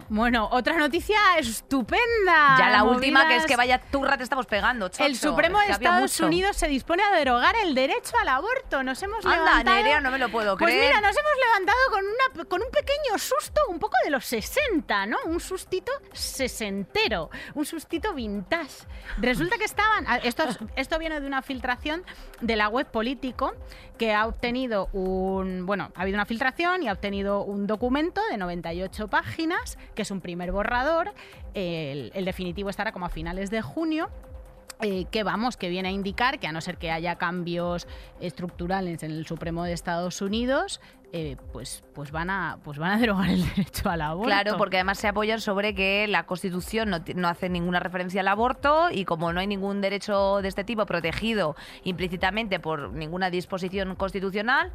Bueno, 0.09 0.49
otra 0.51 0.77
noticia 0.77 1.19
estupenda. 1.39 2.57
Ya 2.59 2.71
la 2.71 2.85
última, 2.85 3.27
que 3.29 3.37
es 3.37 3.47
que 3.47 3.57
vaya 3.57 3.79
turra 3.81 4.17
te 4.17 4.23
estamos 4.25 4.47
pegando, 4.47 4.89
chocho. 4.89 5.05
El 5.05 5.17
Supremo 5.17 5.59
Es 5.61 5.69
de 5.69 5.79
que 5.79 5.85
Estados. 5.85 6.21
Unidos 6.21 6.57
se 6.57 6.69
dispone 6.69 7.03
a 7.03 7.11
derogar 7.13 7.55
el 7.65 7.75
derecho 7.75 8.13
al 8.21 8.29
aborto. 8.29 8.83
Nos 8.83 9.03
hemos 9.03 9.25
Anda, 9.25 9.37
levantado. 9.37 9.77
Nerea, 9.77 10.01
no 10.01 10.11
me 10.11 10.19
lo 10.19 10.29
puedo 10.31 10.57
Pues 10.57 10.71
creer. 10.73 10.89
mira, 10.89 11.01
nos 11.01 11.17
hemos 11.17 11.33
levantado 11.47 11.79
con, 11.91 12.05
una, 12.05 12.45
con 12.49 12.63
un 12.63 12.71
pequeño 12.71 13.19
susto, 13.19 13.61
un 13.69 13.79
poco 13.79 13.97
de 14.05 14.11
los 14.11 14.25
60, 14.25 15.07
¿no? 15.07 15.19
Un 15.27 15.41
sustito 15.41 15.93
sesentero, 16.13 17.31
un 17.55 17.65
sustito 17.65 18.13
vintage. 18.15 18.85
Resulta 19.19 19.57
que 19.59 19.65
estaban. 19.65 20.07
Esto, 20.23 20.45
es- 20.45 20.59
esto 20.77 20.99
viene 20.99 21.21
de 21.21 21.27
una 21.27 21.43
filtración 21.43 22.05
de 22.41 22.57
la 22.57 22.69
web 22.69 22.87
político 22.87 23.55
que 24.03 24.13
ha 24.13 24.27
obtenido 24.27 24.89
un. 24.93 25.65
Bueno, 25.65 25.93
ha 25.95 26.03
habido 26.03 26.17
una 26.17 26.27
filtración 26.27 26.83
y 26.83 26.89
ha 26.89 26.93
obtenido 26.93 27.45
un 27.45 27.69
documento 27.69 28.21
de 28.33 28.37
98 28.37 29.07
páginas, 29.07 29.79
que 29.95 30.03
es 30.03 30.11
un 30.11 30.21
primer 30.21 30.51
borrador. 30.51 31.13
El, 31.55 32.11
el 32.13 32.25
definitivo 32.25 32.69
estará 32.69 32.91
como 32.91 33.07
a 33.07 33.11
finales 33.11 33.49
de 33.53 33.63
junio. 33.63 34.11
Eh, 34.85 35.05
que 35.13 35.23
vamos, 35.23 35.57
que 35.57 35.69
viene 35.69 35.89
a 35.89 35.93
indicar 35.93 36.41
que 36.41 36.49
a 36.49 36.53
no 36.53 36.61
ser 36.61 36.77
que 36.77 36.91
haya 36.91 37.15
cambios 37.15 37.87
estructurales 38.21 39.05
en 39.05 39.13
el 39.13 39.25
Supremo 39.27 39.63
de 39.63 39.73
Estados 39.73 40.21
Unidos, 40.21 40.81
eh, 41.13 41.37
pues, 41.53 41.85
pues, 41.95 42.11
van 42.11 42.31
a, 42.31 42.59
pues 42.65 42.79
van 42.79 42.93
a 42.93 42.99
derogar 43.01 43.29
el 43.29 43.49
derecho 43.51 43.89
al 43.91 44.01
aborto. 44.01 44.27
Claro, 44.27 44.57
porque 44.57 44.79
además 44.79 44.99
se 44.99 45.07
apoyan 45.07 45.41
sobre 45.41 45.73
que 45.75 46.09
la 46.09 46.25
Constitución 46.25 46.91
no, 46.91 46.99
no 47.15 47.29
hace 47.29 47.49
ninguna 47.49 47.79
referencia 47.79 48.23
al 48.23 48.29
aborto 48.29 48.91
y 48.91 49.05
como 49.05 49.33
no 49.33 49.39
hay 49.39 49.47
ningún 49.47 49.81
derecho 49.81 50.43
de 50.43 50.49
este 50.49 50.65
tipo 50.65 50.85
protegido 50.85 51.55
implícitamente 51.85 52.59
por 52.59 52.91
ninguna 52.93 53.31
disposición 53.31 53.95
constitucional, 53.95 54.73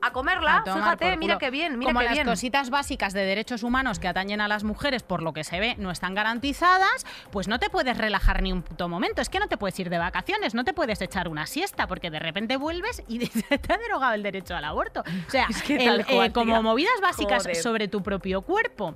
a 0.00 0.12
comerla. 0.12 0.58
A 0.58 0.62
Fíjate, 0.74 1.16
mira 1.16 1.38
qué 1.38 1.50
bien, 1.50 1.78
mira 1.78 1.88
Como 1.90 2.00
qué 2.00 2.06
las 2.06 2.14
bien. 2.14 2.26
cositas 2.26 2.70
básicas 2.70 3.12
de 3.12 3.24
derechos 3.24 3.62
humanos 3.62 3.98
que 3.98 4.08
atañen 4.08 4.40
a 4.40 4.48
las 4.48 4.64
mujeres, 4.64 5.02
por 5.02 5.22
lo 5.22 5.32
que 5.32 5.44
se 5.44 5.60
ve, 5.60 5.74
no 5.78 5.90
están 5.90 6.14
garantizadas, 6.14 7.06
pues 7.30 7.48
no 7.48 7.58
te 7.58 7.70
puedes 7.70 7.96
relajar 7.96 8.42
ni 8.42 8.52
un 8.52 8.62
puto 8.62 8.88
momento. 8.88 9.22
Es 9.22 9.28
que 9.28 9.38
no 9.38 9.48
te 9.48 9.56
puedes 9.56 9.78
ir 9.80 9.90
de 9.90 9.98
vacaciones, 9.98 10.54
no 10.54 10.64
te 10.64 10.72
puedes 10.72 11.00
echar 11.00 11.28
una 11.28 11.46
siesta, 11.46 11.86
porque 11.86 12.10
de 12.10 12.18
repente 12.18 12.56
vuelves 12.56 13.02
y 13.08 13.18
te 13.28 13.72
ha 13.72 13.78
derogado 13.78 14.14
el 14.14 14.22
derecho 14.22 14.54
al 14.56 14.64
aborto. 14.64 15.00
O 15.26 15.30
sea, 15.30 15.46
Es 15.50 15.62
que 15.62 15.76
el- 15.76 15.84
tal 15.84 16.06
cual, 16.06 16.28
eh, 16.28 16.32
como 16.32 16.62
movidas 16.62 17.00
básicas 17.00 17.42
Joder. 17.44 17.56
sobre 17.56 17.88
tu 17.88 18.02
propio 18.02 18.42
cuerpo. 18.42 18.94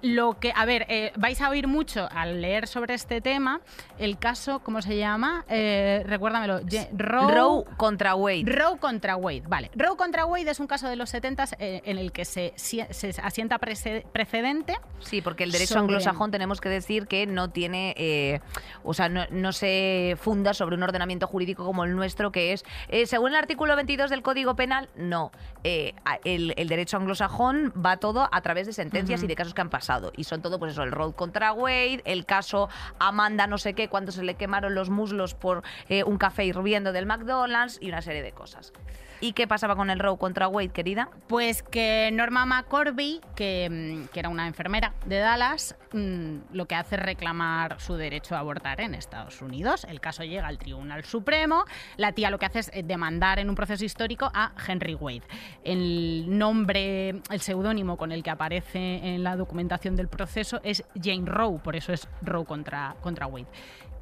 Lo 0.00 0.38
que, 0.38 0.52
a 0.54 0.64
ver, 0.64 0.86
eh, 0.88 1.12
vais 1.16 1.40
a 1.40 1.48
oír 1.50 1.66
mucho 1.66 2.08
al 2.12 2.40
leer 2.40 2.68
sobre 2.68 2.94
este 2.94 3.20
tema 3.20 3.60
el 3.98 4.16
caso, 4.16 4.60
¿cómo 4.60 4.80
se 4.80 4.96
llama? 4.96 5.44
Eh, 5.48 6.04
recuérdamelo. 6.06 6.60
Je- 6.60 6.88
Roe- 6.92 7.34
Roe 7.34 7.64
contra 7.76 8.14
Wade. 8.14 8.44
Roe 8.46 8.78
contra 8.78 9.16
Wade, 9.16 9.42
vale. 9.48 9.72
Roe 9.74 9.96
contra 9.96 10.24
Wade 10.24 10.50
es 10.50 10.60
un 10.60 10.68
caso 10.68 10.88
de 10.88 10.94
los 10.94 11.10
70 11.10 11.46
eh, 11.58 11.82
en 11.84 11.98
el 11.98 12.12
que 12.12 12.24
se, 12.24 12.52
si- 12.54 12.84
se 12.90 13.08
asienta 13.20 13.58
prece- 13.58 14.04
precedente. 14.12 14.76
Sí, 15.00 15.20
porque 15.20 15.42
el 15.42 15.50
derecho 15.50 15.74
sobre- 15.74 15.80
anglosajón 15.86 16.30
tenemos 16.30 16.60
que 16.60 16.68
decir 16.68 17.08
que 17.08 17.26
no 17.26 17.50
tiene, 17.50 18.40
o 18.84 18.94
sea, 18.94 19.08
no, 19.08 19.24
no 19.30 19.52
se 19.52 20.16
funda 20.20 20.54
sobre 20.54 20.76
un 20.76 20.82
ordenamiento 20.84 21.26
jurídico 21.26 21.64
como 21.64 21.82
el 21.84 21.96
nuestro, 21.96 22.30
que 22.30 22.52
es, 22.52 22.64
según 23.06 23.30
el 23.30 23.36
artículo 23.36 23.74
22 23.74 24.10
del 24.10 24.22
Código 24.22 24.54
Penal, 24.54 24.88
no. 24.94 25.32
El, 25.64 26.54
el 26.56 26.68
derecho 26.68 26.96
anglosajón 26.98 27.72
va 27.84 27.96
todo 27.96 28.28
a 28.30 28.40
través 28.42 28.66
de 28.68 28.72
sentencias 28.72 29.22
y 29.24 29.26
de 29.26 29.34
casos 29.34 29.54
que 29.54 29.60
han 29.60 29.70
pasado. 29.70 29.87
Y 30.16 30.24
son 30.24 30.42
todo, 30.42 30.58
pues 30.58 30.72
eso, 30.72 30.82
el 30.82 30.92
Road 30.92 31.12
contra 31.12 31.52
Wade, 31.52 32.02
el 32.04 32.26
caso 32.26 32.68
Amanda 32.98 33.46
no 33.46 33.58
sé 33.58 33.74
qué, 33.74 33.88
cuando 33.88 34.12
se 34.12 34.22
le 34.22 34.34
quemaron 34.34 34.74
los 34.74 34.90
muslos 34.90 35.34
por 35.34 35.62
eh, 35.88 36.04
un 36.04 36.18
café 36.18 36.44
hirviendo 36.44 36.92
del 36.92 37.06
McDonald's 37.06 37.78
y 37.80 37.88
una 37.88 38.02
serie 38.02 38.22
de 38.22 38.32
cosas. 38.32 38.72
¿Y 39.20 39.32
qué 39.32 39.48
pasaba 39.48 39.74
con 39.74 39.90
el 39.90 39.98
Roe 39.98 40.16
contra 40.16 40.46
Wade, 40.46 40.68
querida? 40.68 41.08
Pues 41.26 41.64
que 41.64 42.08
Norma 42.12 42.46
McCorby, 42.46 43.20
que, 43.34 43.68
mm, 43.68 44.12
que 44.12 44.20
era 44.20 44.28
una 44.28 44.46
enfermera 44.46 44.94
de 45.06 45.18
Dallas, 45.18 45.74
mm, 45.92 46.36
lo 46.52 46.66
que 46.66 46.76
hace 46.76 46.94
es 46.94 47.02
reclamar 47.02 47.80
su 47.80 47.94
derecho 47.94 48.36
a 48.36 48.38
abortar 48.38 48.80
en 48.80 48.94
Estados 48.94 49.42
Unidos. 49.42 49.84
El 49.88 50.00
caso 50.00 50.22
llega 50.22 50.46
al 50.46 50.58
Tribunal 50.58 51.04
Supremo. 51.04 51.64
La 51.96 52.12
tía 52.12 52.30
lo 52.30 52.38
que 52.38 52.46
hace 52.46 52.60
es 52.60 52.70
eh, 52.72 52.84
demandar 52.84 53.40
en 53.40 53.48
un 53.48 53.56
proceso 53.56 53.84
histórico 53.84 54.30
a 54.32 54.52
Henry 54.68 54.94
Wade. 54.94 55.24
El 55.64 56.38
nombre, 56.38 57.08
el 57.08 57.40
seudónimo 57.40 57.96
con 57.96 58.12
el 58.12 58.22
que 58.22 58.30
aparece 58.30 59.00
en 59.02 59.24
la 59.24 59.34
documentación 59.34 59.77
del 59.80 60.08
proceso 60.08 60.60
es 60.62 60.84
Jane 61.00 61.26
Roe, 61.26 61.58
por 61.58 61.76
eso 61.76 61.92
es 61.92 62.08
Roe 62.22 62.44
contra, 62.44 62.96
contra 63.00 63.26
Wade. 63.26 63.46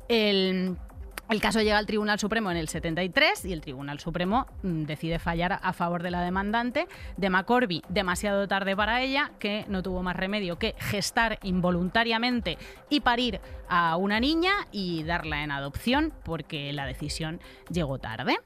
El 0.09 0.77
el 1.29 1.41
caso 1.41 1.61
llega 1.61 1.77
al 1.77 1.87
Tribunal 1.87 2.21
Supremo 2.21 2.53
en 2.53 2.57
el 2.57 2.69
73 2.69 3.47
y 3.47 3.53
el 3.53 3.61
Tribunal 3.61 3.99
Supremo 3.99 4.47
mm, 4.63 4.85
decide 4.85 5.19
fallar 5.19 5.59
a 5.61 5.73
favor 5.73 6.05
de 6.05 6.13
la 6.13 6.23
demandante 6.23 6.87
de 7.17 7.31
McCorby, 7.31 7.83
demasiado 7.89 8.47
tarde 8.47 8.77
para 8.77 9.03
ella, 9.03 9.33
que 9.41 9.65
no 9.67 9.83
tuvo 9.83 10.05
más 10.05 10.15
remedio 10.15 10.57
que 10.57 10.77
gestar 10.79 11.41
involuntariamente 11.43 12.59
y 12.91 13.01
parir 13.01 13.41
a 13.69 13.97
una 13.97 14.21
niña 14.21 14.53
y 14.71 15.03
darla 15.03 15.43
en 15.43 15.51
adopción 15.51 16.13
porque 16.23 16.73
la 16.73 16.87
decisión 16.87 17.41
llegó 17.71 17.99
tarde. 17.99 18.39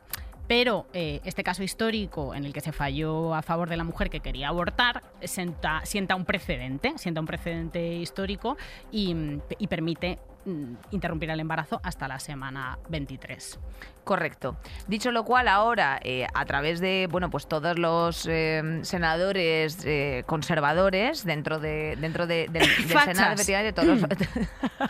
Pero 0.50 0.88
eh, 0.92 1.20
este 1.22 1.44
caso 1.44 1.62
histórico 1.62 2.34
en 2.34 2.44
el 2.44 2.52
que 2.52 2.60
se 2.60 2.72
falló 2.72 3.36
a 3.36 3.40
favor 3.40 3.68
de 3.68 3.76
la 3.76 3.84
mujer 3.84 4.10
que 4.10 4.18
quería 4.18 4.48
abortar 4.48 5.04
sienta, 5.22 5.84
un 6.16 6.24
precedente, 6.24 6.94
sienta 6.96 7.20
un 7.20 7.26
precedente 7.28 7.94
histórico 7.94 8.56
y, 8.90 9.14
y 9.58 9.68
permite 9.68 10.18
mm, 10.46 10.72
interrumpir 10.90 11.30
el 11.30 11.38
embarazo 11.38 11.80
hasta 11.84 12.08
la 12.08 12.18
semana 12.18 12.80
23. 12.88 13.60
Correcto. 14.04 14.56
Dicho 14.88 15.12
lo 15.12 15.24
cual, 15.24 15.46
ahora, 15.46 16.00
eh, 16.02 16.26
a 16.34 16.44
través 16.46 16.80
de 16.80 17.06
bueno, 17.10 17.30
pues 17.30 17.46
todos 17.46 17.78
los 17.78 18.26
eh, 18.28 18.80
senadores 18.82 19.78
eh, 19.84 20.24
conservadores 20.26 21.24
dentro 21.24 21.60
de 21.60 21.96
dentro 22.00 22.26
de, 22.26 22.48
del, 22.50 22.62
del 22.62 22.86
Fachas. 22.88 23.16
Senado, 23.16 23.34
efectivamente, 23.34 23.72
todos 23.72 24.00
los- 24.00 24.88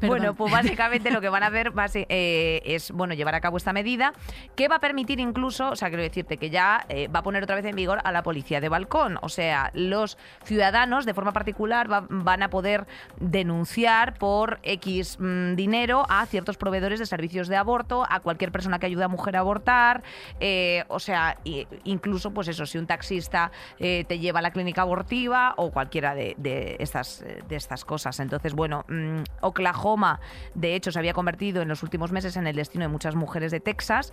bueno, 0.06 0.34
pues 0.34 0.52
básicamente 0.52 1.10
lo 1.10 1.20
que 1.20 1.28
van 1.28 1.42
a 1.42 1.46
hacer 1.46 1.72
eh, 2.08 2.62
es 2.64 2.90
bueno 2.92 3.14
llevar 3.14 3.34
a 3.34 3.40
cabo 3.40 3.56
esta 3.56 3.72
medida 3.72 4.12
que 4.54 4.68
va 4.68 4.76
a 4.76 4.80
permitir 4.80 5.18
incluso, 5.20 5.70
o 5.70 5.76
sea, 5.76 5.88
quiero 5.88 6.02
decirte 6.02 6.36
que 6.36 6.50
ya 6.50 6.86
va 7.14 7.20
a 7.20 7.22
poner 7.22 7.42
otra 7.42 7.56
vez 7.56 7.64
en 7.64 7.74
vigor 7.74 8.00
a 8.04 8.12
la 8.12 8.22
policía 8.22 8.60
de 8.60 8.68
balcón. 8.68 9.18
O 9.22 9.28
sea, 9.28 9.70
los 9.74 10.18
ciudadanos 10.44 11.06
de 11.06 11.14
forma 11.14 11.32
particular 11.32 11.90
va- 11.90 12.06
van 12.08 12.42
a 12.42 12.50
poder 12.50 12.86
denunciar 13.18 14.14
por 14.18 14.58
X 14.62 15.16
mm, 15.18 15.54
dinero 15.54 16.04
a 16.08 16.26
ciertos 16.26 16.56
proveedores 16.56 16.98
de 16.98 17.06
servicios 17.06 17.48
de 17.48 17.56
aborto, 17.56 18.06
a 18.08 18.20
cualquier 18.20 18.51
persona 18.52 18.78
que 18.78 18.86
ayude 18.86 19.04
a 19.04 19.08
mujer 19.08 19.36
a 19.36 19.40
abortar. 19.40 20.02
eh, 20.40 20.84
o 20.88 20.98
sea, 20.98 21.38
incluso, 21.84 22.32
pues 22.32 22.48
eso, 22.48 22.66
si 22.66 22.78
un 22.78 22.86
taxista 22.86 23.50
eh, 23.78 24.04
te 24.06 24.18
lleva 24.18 24.40
a 24.40 24.42
la 24.42 24.50
clínica 24.50 24.82
abortiva 24.82 25.54
o 25.56 25.70
cualquiera 25.70 26.14
de, 26.14 26.76
estas, 26.78 27.22
eh, 27.22 27.42
de 27.48 27.56
estas 27.56 27.84
cosas. 27.84 28.18
Entonces, 28.20 28.54
bueno, 28.54 28.84
mm, 28.88 29.22
Oklahoma, 29.40 30.20
de 30.54 30.74
hecho, 30.74 30.92
se 30.92 30.98
había 30.98 31.14
convertido 31.14 31.62
en 31.62 31.68
los 31.68 31.82
últimos 31.82 32.12
meses 32.12 32.36
en 32.36 32.46
el 32.46 32.56
destino 32.56 32.84
de 32.84 32.88
muchas 32.88 33.14
mujeres 33.14 33.50
de 33.50 33.60
Texas, 33.60 34.12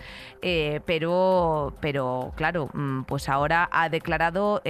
pero, 0.85 1.73
pero 1.79 2.33
claro, 2.35 2.69
mm, 2.73 3.03
pues 3.03 3.29
ahora 3.29 3.69
ha 3.71 3.89
declarado 3.89 4.61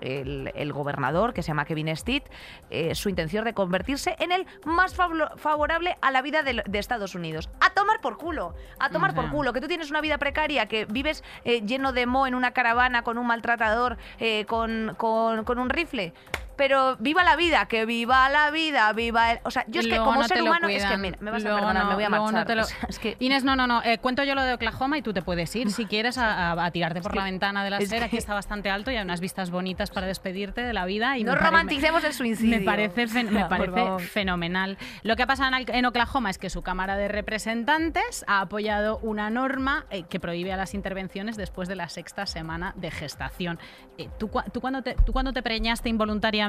el, 0.00 0.72
gobernador, 0.72 1.32
que 1.32 1.42
se 1.42 1.48
llama 1.48 1.64
Kevin 1.64 1.94
Stitt, 1.96 2.24
eh, 2.70 2.94
su 2.94 3.08
intención 3.08 3.44
de 3.44 3.54
convertirse 3.54 4.16
en 4.18 4.32
el 4.32 4.46
más 4.64 4.94
favorable 4.94 5.96
a 6.00 6.10
la 6.10 6.22
vida 6.22 6.42
de, 6.42 6.62
Estados 6.76 7.14
Unidos. 7.14 7.48
A 7.60 7.70
tomar 7.70 8.00
por 8.00 8.18
culo, 8.18 8.54
a 8.78 8.90
tomar 8.90 9.14
por 9.14 9.30
culo, 9.30 9.52
que 9.52 9.60
tú 9.60 9.68
tienes 9.68 9.90
una 9.90 10.00
vida 10.00 10.18
precaria, 10.18 10.66
que 10.66 10.84
vives 10.86 11.24
eh, 11.44 11.62
lleno 11.62 11.92
de 11.92 12.06
mo 12.06 12.26
en 12.26 12.34
una 12.34 12.52
caravana 12.52 13.02
con 13.02 13.18
un 13.18 13.26
maltratador, 13.26 13.96
eh, 14.18 14.44
con, 14.46 14.94
con- 14.96 15.44
con 15.44 15.58
un 15.58 15.70
rifle. 15.70 16.12
Pero 16.56 16.96
viva 16.98 17.22
la 17.24 17.36
vida, 17.36 17.66
que 17.66 17.84
viva 17.86 18.28
la 18.30 18.50
vida, 18.50 18.92
viva 18.92 19.32
el... 19.32 19.40
O 19.44 19.50
sea, 19.50 19.64
yo 19.68 19.80
es 19.80 19.86
que 19.86 19.90
Luego 19.90 20.04
como 20.06 20.22
no 20.22 20.28
ser 20.28 20.42
humano, 20.42 20.68
es 20.68 20.84
que 20.84 20.96
mira, 20.96 21.18
me 21.20 21.30
vas 21.30 21.44
a 21.44 21.48
perdonar, 21.48 21.74
no, 21.84 21.88
me 21.90 21.94
voy 21.96 22.04
a 22.04 22.08
no 22.08 22.22
marchar. 22.22 22.46
te 22.46 22.54
lo- 22.54 22.62
O 22.62 22.64
sea, 22.64 22.78
es 22.88 22.98
que 22.98 23.16
Inés, 23.20 23.44
no, 23.44 23.56
no, 23.56 23.66
no. 23.66 23.82
eh, 23.82 23.98
cuento 23.98 24.24
yo 24.24 24.34
lo 24.34 24.42
de 24.42 24.54
Oklahoma 24.54 24.98
y 24.98 25.02
tú 25.02 25.12
te 25.12 25.22
puedes 25.22 25.54
ir 25.54 25.70
si 25.70 25.86
quieres 25.86 26.16
a, 26.18 26.52
a- 26.52 26.64
a 26.64 26.70
tirarte 26.70 27.00
por 27.02 27.14
la 27.14 27.24
ventana 27.24 27.62
de 27.64 27.70
la 27.70 27.76
acera, 27.76 28.08
que- 28.08 28.16
está 28.16 28.34
bastante 28.34 28.70
alto 28.70 28.90
y 28.90 28.96
hay 28.96 29.02
unas 29.04 29.20
vistas 29.20 29.50
bonitas 29.50 29.90
para 29.90 30.06
despedirte 30.06 30.62
de 30.62 30.72
la 30.72 30.86
vida. 30.86 31.18
Y 31.18 31.24
no 31.24 31.32
me 31.32 31.38
romanticemos 31.38 32.02
el 32.04 32.12
suicidio. 32.14 32.58
Me 32.58 32.64
parece, 32.64 33.06
fen- 33.08 33.30
me 33.30 33.44
parece 33.44 33.98
fenomenal. 34.08 34.78
Lo 35.02 35.16
que 35.16 35.22
ha 35.22 35.26
pasado 35.26 35.50
en, 35.56 35.84
Oklahoma 35.86 36.30
es 36.30 36.38
que 36.38 36.48
su 36.50 36.62
Cámara 36.62 36.96
de 36.96 37.08
Representantes 37.08 38.24
ha 38.26 38.40
apoyado 38.40 38.98
una 39.02 39.30
norma 39.30 39.84
eh, 39.90 40.04
que 40.04 40.18
prohíbe 40.20 40.52
a 40.52 40.56
las 40.56 40.74
intervenciones 40.74 41.36
después 41.36 41.68
de 41.68 41.76
la 41.76 41.88
sexta 41.88 42.26
semana 42.26 42.72
de 42.76 42.90
gestación. 42.90 43.58
Eh, 43.98 44.08
¿tú, 44.18 44.28
cua- 44.28 44.50
tú 44.52 44.60
cuándo 44.60 44.82
te, 44.82 44.94
¿Tú 45.04 45.12
cuándo 45.12 45.32
te 45.32 45.42
preñaste 45.42 45.88
involuntariamente? 45.88 46.45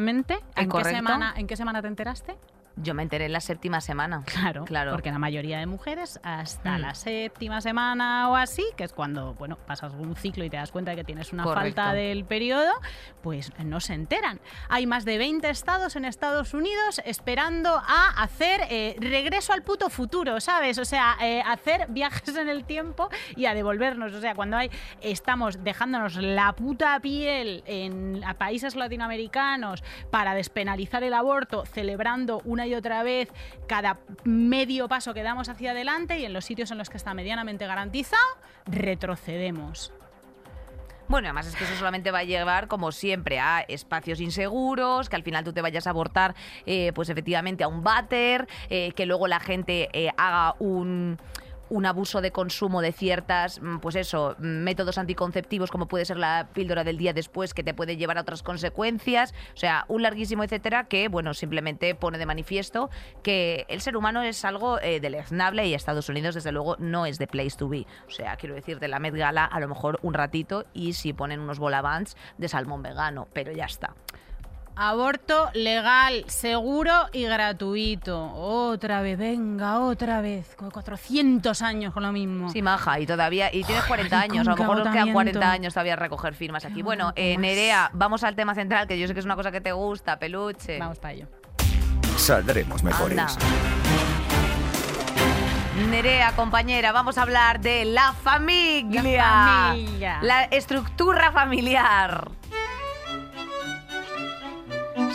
¿En 0.56 0.66
qué, 0.66 0.68
correcto. 0.68 0.96
semana, 0.96 1.34
¿En 1.38 1.48
qué 1.48 1.56
semana 1.56 1.82
te 1.82 1.88
enteraste? 1.88 2.36
Yo 2.78 2.94
me 2.94 3.04
enteré 3.04 3.26
en 3.26 3.34
la 3.34 3.42
séptima 3.42 3.82
semana. 3.82 4.24
Claro, 4.26 4.66
claro. 4.66 4.92
porque 4.92 5.12
la 5.12 5.18
mayoría 5.20 5.58
de 5.60 5.66
mujeres 5.66 6.20
hasta 6.24 6.78
Mm. 6.78 6.82
la 6.82 6.94
séptima 6.96 7.60
semana 7.62 8.30
o 8.30 8.36
así, 8.36 8.63
que 8.78 8.84
es 8.84 8.94
cuando, 8.94 9.34
bueno, 9.34 9.58
pasas 9.66 9.94
un 9.94 10.16
ciclo 10.16 10.44
y 10.46 10.50
te 10.50 10.58
das 10.58 10.72
cuenta 10.72 10.92
de 10.92 10.98
que 10.98 11.04
tienes 11.04 11.34
una 11.34 11.44
Correcto. 11.44 11.82
falta 11.82 11.94
del 11.94 12.24
periodo, 12.26 12.72
pues 13.22 13.52
no 13.63 13.80
se 13.80 13.94
enteran. 13.96 14.40
Hay 14.70 14.86
más 14.86 15.06
de 15.06 15.18
20 15.18 15.50
estados 15.50 15.96
en 15.96 16.06
Estados 16.06 16.54
Unidos 16.54 17.02
esperando 17.04 17.70
a 17.86 18.10
hacer 18.22 18.62
eh, 18.70 18.96
regreso 19.00 19.54
al 19.54 19.63
puto 19.63 19.90
futuro, 19.90 20.40
¿sabes? 20.40 20.78
O 20.78 20.86
sea, 20.86 21.18
eh, 21.22 21.42
hacer 21.46 21.88
viajes 21.90 22.36
en 22.38 22.48
el 22.48 22.63
tiempo 22.63 23.10
y 23.36 23.46
a 23.46 23.56
devolvernos. 23.56 24.13
O 24.13 24.22
sea, 24.22 24.36
cuando 24.36 24.56
hay 24.58 24.70
estamos 25.02 25.63
dejándonos 25.63 26.16
la 26.18 26.54
puta 26.54 27.00
piel 27.00 27.63
en 27.66 28.24
a 28.24 28.36
países 28.36 28.76
latinoamericanos 28.76 29.84
para 30.12 30.36
despenalizar 30.36 31.04
el 31.04 31.13
aborto, 31.16 31.66
celebrando 31.66 32.42
una 32.46 32.67
y 32.68 32.76
otra 32.76 33.04
vez 33.04 33.30
cada 33.68 33.98
medio 34.24 34.88
paso 34.88 35.14
que 35.14 35.24
damos 35.24 35.50
hacia 35.50 35.72
adelante 35.72 36.20
y 36.20 36.26
en 36.26 36.34
los 36.34 36.46
sitios 36.46 36.72
en 36.72 36.78
los 36.78 36.90
que 36.90 36.98
está 36.98 37.14
medianamente 37.14 37.66
garantizado, 37.66 38.22
retrocedemos. 38.66 39.92
Bueno, 41.08 41.30
además 41.30 41.48
es 41.48 41.56
que 41.56 41.64
eso 41.64 41.74
solamente 41.76 42.12
va 42.12 42.20
a 42.20 42.24
llevar, 42.26 42.68
como 42.68 42.92
siempre, 42.92 43.40
a 43.40 43.62
espacios 43.62 44.20
inseguros, 44.20 45.08
que 45.08 45.16
al 45.16 45.24
final 45.24 45.46
tú 45.46 45.54
te 45.54 45.62
vayas 45.62 45.88
a 45.88 45.92
abortar, 45.92 46.36
eh, 46.66 46.92
pues 46.94 47.08
efectivamente 47.08 47.64
a 47.64 47.70
un 47.70 47.82
váter, 47.82 48.48
eh, 48.70 48.92
que 48.92 49.06
luego 49.06 49.28
la 49.28 49.40
gente 49.40 49.88
eh, 49.94 50.12
haga 50.18 50.56
un 50.60 51.18
un 51.70 51.86
abuso 51.86 52.22
de 52.22 52.32
consumo 52.32 52.82
de 52.82 52.92
ciertas, 52.92 53.62
mm, 53.62 53.80
pues 53.80 53.96
eso, 53.96 54.36
mm, 54.40 54.46
métodos 54.46 54.98
anticonceptivos 54.98 55.72
como 55.72 55.88
puede 55.88 56.06
ser 56.06 56.18
la 56.18 56.50
píldora 56.54 56.84
del 56.84 56.98
día 56.98 57.14
después 57.14 57.54
que 57.54 57.64
te 57.64 57.74
puede 57.74 57.98
llevar 57.98 58.18
a 58.18 58.22
otras 58.22 58.44
consecuencias, 58.44 59.34
o 59.54 59.58
sea, 59.58 59.86
un 59.88 60.02
larguísimo 60.02 60.44
etcétera 60.44 60.86
que, 60.86 61.08
bueno, 61.08 61.34
simplemente 61.34 61.94
pone 61.96 62.18
de 62.18 62.26
manifiesto 62.26 62.90
que 63.24 63.66
el 63.70 63.82
ser 63.82 63.98
humano 63.98 64.22
es 64.22 64.46
algo 64.46 64.80
eh, 64.80 65.00
deleznable 65.00 65.68
y 65.68 65.74
Estados 65.74 66.10
Unidos 66.10 66.36
desde 66.36 66.52
luego 66.52 66.76
no 66.80 67.06
es 67.06 67.18
the 67.18 67.28
place 67.28 67.58
to 67.58 67.70
be, 67.70 67.86
o 68.08 68.12
sea, 68.12 68.36
quiero 68.38 68.56
decir, 68.56 68.80
de 68.80 68.88
la 68.88 69.00
Met 69.00 69.16
Gala 69.16 69.46
a 69.46 69.60
lo 69.60 69.68
mejor 69.68 70.00
un 70.02 70.14
ratito 70.14 70.66
y 70.74 70.94
si 70.94 71.14
ponen 71.14 71.40
unos 71.40 71.60
bolavans 71.60 72.16
de 72.38 72.48
salmón 72.48 72.82
vegano, 72.82 73.28
pero 73.34 73.52
ya 73.52 73.66
está. 73.66 73.96
Aborto 74.80 75.50
legal, 75.56 76.24
seguro 76.28 77.08
y 77.12 77.24
gratuito. 77.24 78.32
Otra 78.36 79.02
vez, 79.02 79.18
venga, 79.18 79.80
otra 79.80 80.22
vez. 80.22 80.54
Con 80.56 80.70
400 80.70 81.63
años 81.63 81.96
con 81.96 82.04
lo 82.04 82.12
mismo. 82.12 82.52
Sí, 82.52 82.62
maja, 82.62 83.00
y 83.00 83.08
todavía, 83.08 83.52
y 83.52 83.63
tienes 83.63 83.86
40 83.86 84.20
Ay, 84.20 84.30
años, 84.30 84.48
a 84.48 84.52
lo 84.52 84.58
mejor 84.58 84.78
nos 84.78 84.84
quedan 84.90 85.10
agotamiento. 85.10 85.40
40 85.40 85.52
años 85.52 85.74
todavía 85.74 85.94
a 85.94 85.96
recoger 85.96 86.36
firmas 86.36 86.63
aquí. 86.63 86.84
Bueno, 86.84 87.12
eh. 87.16 87.38
Nerea, 87.40 87.90
vamos 87.94 88.24
al 88.24 88.36
tema 88.36 88.54
central, 88.54 88.88
que 88.88 89.00
yo 89.00 89.08
sé 89.08 89.16
que 89.16 89.20
es 89.20 89.26
una 89.26 89.36
cosa 89.36 89.52
que 89.52 89.62
te 89.62 89.72
gusta, 89.72 90.20
peluche. 90.20 90.78
Vamos 90.78 91.00
para 91.00 91.16
ello. 91.16 91.28
Saldremos 92.16 92.84
mejores. 92.84 93.18
Anda. 93.18 93.36
Nerea, 95.90 96.34
compañera, 96.36 96.92
vamos 96.92 97.18
a 97.18 97.24
hablar 97.24 97.62
de 97.62 97.86
la 97.86 98.13
familia. 98.13 99.02
La 99.02 99.70
familia. 99.70 100.20
La 100.22 100.44
estructura 100.44 101.32
familiar. 101.32 102.30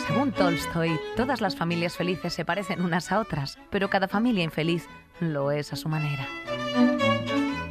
Según 0.07 0.33
Tolstoy, 0.33 0.99
todas 1.15 1.39
las 1.39 1.55
familias 1.55 1.95
felices 1.95 2.33
se 2.33 2.43
parecen 2.43 2.81
unas 2.81 3.11
a 3.11 3.19
otras, 3.19 3.57
pero 3.69 3.89
cada 3.89 4.07
familia 4.07 4.43
infeliz 4.43 4.87
lo 5.19 5.51
es 5.51 5.71
a 5.71 5.75
su 5.77 5.87
manera. 5.87 6.27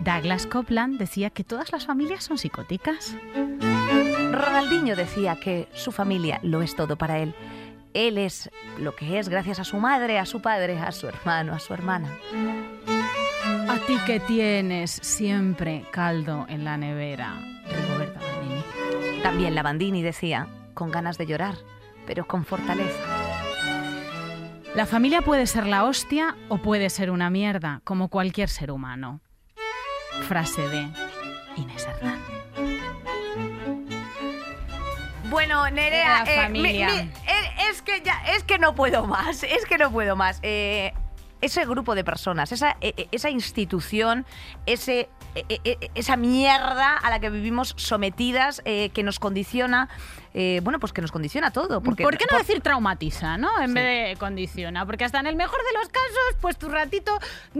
Douglas 0.02 0.46
Copeland 0.46 0.98
decía 0.98 1.30
que 1.30 1.44
todas 1.44 1.72
las 1.72 1.86
familias 1.86 2.24
son 2.24 2.38
psicóticas. 2.38 3.14
Ronaldinho 4.32 4.96
decía 4.96 5.38
que 5.38 5.68
su 5.74 5.92
familia 5.92 6.40
lo 6.42 6.62
es 6.62 6.74
todo 6.74 6.96
para 6.96 7.18
él. 7.18 7.34
Él 7.92 8.16
es 8.16 8.50
lo 8.78 8.96
que 8.96 9.18
es 9.18 9.28
gracias 9.28 9.60
a 9.60 9.64
su 9.64 9.76
madre, 9.76 10.18
a 10.18 10.24
su 10.24 10.40
padre, 10.40 10.78
a 10.78 10.90
su 10.90 11.06
hermano, 11.06 11.52
a 11.52 11.58
su 11.58 11.74
hermana. 11.74 12.08
A 13.68 13.78
ti 13.86 13.96
que 14.06 14.20
tienes 14.20 14.90
siempre 14.90 15.84
caldo 15.92 16.46
en 16.48 16.64
la 16.64 16.78
nevera. 16.78 17.38
Rigoberta 17.68 18.20
Bandini. 18.20 19.22
También 19.22 19.54
la 19.54 19.62
Bandini 19.62 20.02
decía, 20.02 20.48
con 20.74 20.90
ganas 20.90 21.18
de 21.18 21.26
llorar, 21.26 21.56
pero 22.06 22.26
con 22.26 22.44
fortaleza. 22.44 22.98
La 24.74 24.86
familia 24.86 25.20
puede 25.22 25.46
ser 25.46 25.66
la 25.66 25.84
hostia 25.84 26.36
o 26.48 26.58
puede 26.58 26.88
ser 26.90 27.10
una 27.10 27.28
mierda, 27.30 27.80
como 27.84 28.08
cualquier 28.08 28.48
ser 28.48 28.70
humano. 28.70 29.20
Frase 30.28 30.66
de 30.68 30.88
Inés 31.56 31.86
Hernán. 31.86 32.18
Bueno, 35.30 35.68
Nerea, 35.70 36.24
La 36.24 36.32
eh, 36.32 36.42
familia. 36.44 36.86
mi- 36.88 36.92
mi- 36.94 36.98
eh, 37.00 37.70
es 37.70 37.80
que 37.82 38.02
ya, 38.02 38.22
es 38.34 38.44
que 38.44 38.58
no 38.58 38.74
puedo 38.74 39.06
más, 39.06 39.42
es 39.44 39.64
que 39.66 39.78
no 39.78 39.90
puedo 39.90 40.16
más. 40.16 40.38
Eh, 40.42 40.92
ese 41.40 41.64
grupo 41.64 41.94
de 41.94 42.04
personas, 42.04 42.52
esa, 42.52 42.76
eh, 42.80 43.08
esa 43.10 43.28
institución, 43.30 44.26
ese, 44.66 45.08
esa 45.94 46.16
mierda 46.16 46.96
a 46.96 47.10
la 47.10 47.18
que 47.18 47.30
vivimos 47.30 47.74
sometidas, 47.78 48.62
eh, 48.64 48.90
que 48.90 49.02
nos 49.02 49.18
condiciona, 49.18 49.88
eh, 50.34 50.60
bueno, 50.62 50.78
pues 50.80 50.92
que 50.92 51.00
nos 51.02 51.12
condiciona 51.12 51.50
todo. 51.50 51.82
Porque, 51.82 52.02
¿Por 52.04 52.16
qué 52.16 52.24
no 52.30 52.38
por- 52.38 52.46
decir 52.46 52.60
traumatiza, 52.62 53.36
no? 53.36 53.50
En 53.60 53.68
Sí. 53.68 53.74
vez 53.74 54.08
de 54.10 54.16
condiciona. 54.18 54.86
Porque 54.86 55.04
hasta 55.04 55.20
en 55.20 55.26
el 55.26 55.36
mejor 55.36 55.58
de 55.58 55.78
los 55.78 55.88
casos, 55.88 56.36
pues 56.40 56.56
tu 56.58 56.68
ratito, 56.68 57.18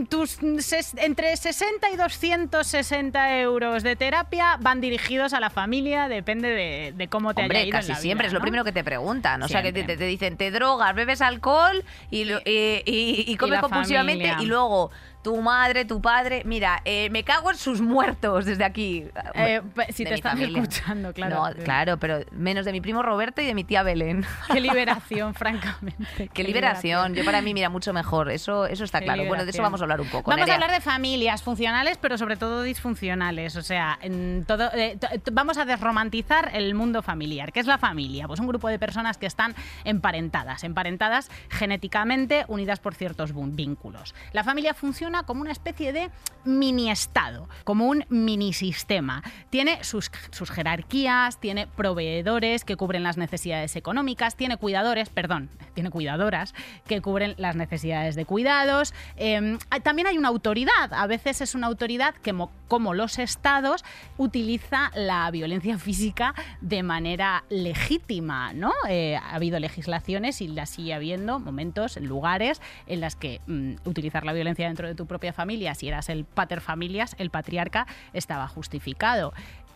tus 0.08 0.40
ses- 0.40 0.98
entre 1.02 1.36
60 1.36 1.90
y 1.90 1.96
260 1.96 3.38
euros 3.40 3.82
de 3.82 3.96
terapia 3.96 4.56
van 4.60 4.80
dirigidos 4.80 5.32
a 5.32 5.40
la 5.40 5.50
familia, 5.50 6.08
depende 6.08 6.48
de, 6.48 6.92
de 6.96 7.08
cómo 7.08 7.34
te 7.34 7.42
haya 7.42 7.46
Hombre, 7.46 7.62
en 7.64 7.70
casi 7.70 7.88
la 7.90 7.94
siempre 7.96 8.24
vida, 8.24 8.28
es 8.28 8.32
lo 8.32 8.38
¿no? 8.38 8.42
primero 8.44 8.64
que 8.64 8.72
te 8.72 8.84
preguntan. 8.84 9.42
O 9.42 9.48
sea, 9.48 9.62
que 9.62 9.72
te, 9.72 9.84
te 9.84 9.96
dicen, 10.04 10.36
te 10.36 10.50
drogas, 10.50 10.94
bebes 10.94 11.20
alcohol 11.20 11.84
y, 12.10 12.22
y, 12.22 12.82
y- 12.86 13.24
y 13.26 13.36
comes 13.36 13.60
compulsivamente 13.60 14.24
familia. 14.28 14.42
y 14.44 14.46
luego 14.48 14.90
tu 15.22 15.40
madre, 15.40 15.84
tu 15.84 16.00
padre, 16.00 16.42
mira, 16.44 16.82
eh, 16.84 17.08
me 17.10 17.22
cago 17.22 17.50
en 17.50 17.56
sus 17.56 17.80
muertos 17.80 18.44
desde 18.44 18.64
aquí. 18.64 19.06
Eh, 19.34 19.62
si 19.90 20.04
de 20.04 20.10
te 20.10 20.14
están 20.16 20.38
familia. 20.38 20.62
escuchando, 20.62 21.12
claro. 21.12 21.48
No, 21.48 21.64
claro, 21.64 21.96
pero 21.98 22.20
menos 22.32 22.64
de 22.64 22.72
mi 22.72 22.80
primo 22.80 23.02
Roberto 23.02 23.40
y 23.40 23.46
de 23.46 23.54
mi 23.54 23.62
tía 23.62 23.82
Belén. 23.82 24.24
Qué 24.52 24.60
liberación, 24.60 25.34
francamente. 25.42 26.28
Qué 26.32 26.42
liberación. 26.42 27.14
Yo 27.14 27.24
para 27.24 27.40
mí, 27.40 27.54
mira, 27.54 27.68
mucho 27.68 27.92
mejor. 27.92 28.30
Eso, 28.30 28.66
eso 28.66 28.84
está 28.84 28.98
Qué 28.98 29.04
claro. 29.04 29.24
Bueno, 29.26 29.44
de 29.44 29.50
eso 29.50 29.62
vamos 29.62 29.80
a 29.80 29.84
hablar 29.84 30.00
un 30.00 30.08
poco. 30.08 30.30
Vamos 30.30 30.48
a 30.50 30.54
hablar 30.54 30.72
de 30.72 30.80
familias 30.80 31.42
funcionales, 31.42 31.98
pero 31.98 32.18
sobre 32.18 32.36
todo 32.36 32.62
disfuncionales. 32.62 33.54
O 33.56 33.62
sea, 33.62 33.98
en 34.02 34.44
todo, 34.46 34.70
eh, 34.74 34.98
vamos 35.30 35.56
a 35.58 35.64
desromantizar 35.64 36.50
el 36.52 36.74
mundo 36.74 37.02
familiar. 37.02 37.52
¿Qué 37.52 37.60
es 37.60 37.66
la 37.66 37.78
familia? 37.78 38.26
Pues 38.26 38.40
un 38.40 38.48
grupo 38.48 38.68
de 38.68 38.78
personas 38.78 39.18
que 39.18 39.26
están 39.26 39.54
emparentadas, 39.84 40.64
emparentadas 40.64 41.30
genéticamente, 41.48 42.44
unidas 42.48 42.80
por 42.80 42.94
ciertos 42.94 43.32
vínculos. 43.32 44.14
La 44.32 44.42
familia 44.42 44.74
funciona 44.74 45.11
como 45.24 45.42
una 45.42 45.52
especie 45.52 45.92
de 45.92 46.10
mini 46.44 46.90
estado, 46.90 47.48
como 47.64 47.86
un 47.86 48.04
mini 48.08 48.52
sistema. 48.52 49.22
Tiene 49.50 49.84
sus, 49.84 50.10
sus 50.30 50.50
jerarquías, 50.50 51.38
tiene 51.38 51.66
proveedores 51.66 52.64
que 52.64 52.76
cubren 52.76 53.02
las 53.02 53.16
necesidades 53.16 53.76
económicas, 53.76 54.34
tiene 54.36 54.56
cuidadores, 54.56 55.08
perdón, 55.10 55.50
tiene 55.74 55.90
cuidadoras 55.90 56.54
que 56.86 57.00
cubren 57.00 57.34
las 57.36 57.54
necesidades 57.56 58.14
de 58.16 58.24
cuidados. 58.24 58.94
Eh, 59.16 59.58
hay- 59.70 59.80
también 59.80 60.08
hay 60.08 60.18
una 60.18 60.28
autoridad, 60.28 60.92
a 60.92 61.06
veces 61.06 61.40
es 61.42 61.54
una 61.54 61.66
autoridad 61.66 62.14
que, 62.14 62.32
mo- 62.32 62.50
como 62.68 62.94
los 62.94 63.18
estados, 63.18 63.84
utiliza 64.16 64.90
la 64.94 65.30
violencia 65.30 65.78
física 65.78 66.34
de 66.60 66.82
manera 66.82 67.44
legítima, 67.50 68.52
¿no? 68.52 68.72
Eh, 68.88 69.16
ha 69.16 69.34
habido 69.34 69.58
legislaciones 69.58 70.40
y 70.40 70.48
sigue 70.66 70.94
habiendo 70.94 71.38
momentos, 71.40 71.96
lugares 72.00 72.60
en 72.86 73.00
las 73.00 73.16
que 73.16 73.40
mm, 73.46 73.72
utilizar 73.84 74.24
la 74.24 74.32
violencia 74.32 74.66
dentro 74.66 74.86
de 74.86 74.94
tu 74.94 75.01
propia 75.06 75.32
familia, 75.32 75.74
si 75.74 75.88
eras 75.88 76.08
el 76.08 76.24
pater 76.24 76.60
familias, 76.60 77.14
el 77.18 77.30
patriarca, 77.30 77.86
estaba 78.12 78.48
justificado. 78.48 79.32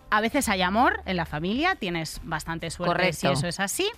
A 0.09 0.21
veces 0.21 0.49
hay 0.49 0.63
amor 0.63 1.03
en 1.05 1.17
la 1.17 1.27
familia, 1.27 1.75
tienes 1.75 2.21
bastante 2.23 2.71
suerte 2.71 2.95
Correcto. 2.95 3.19
si 3.19 3.27
eso 3.27 3.49
es 3.49 3.59
así. 3.59 3.91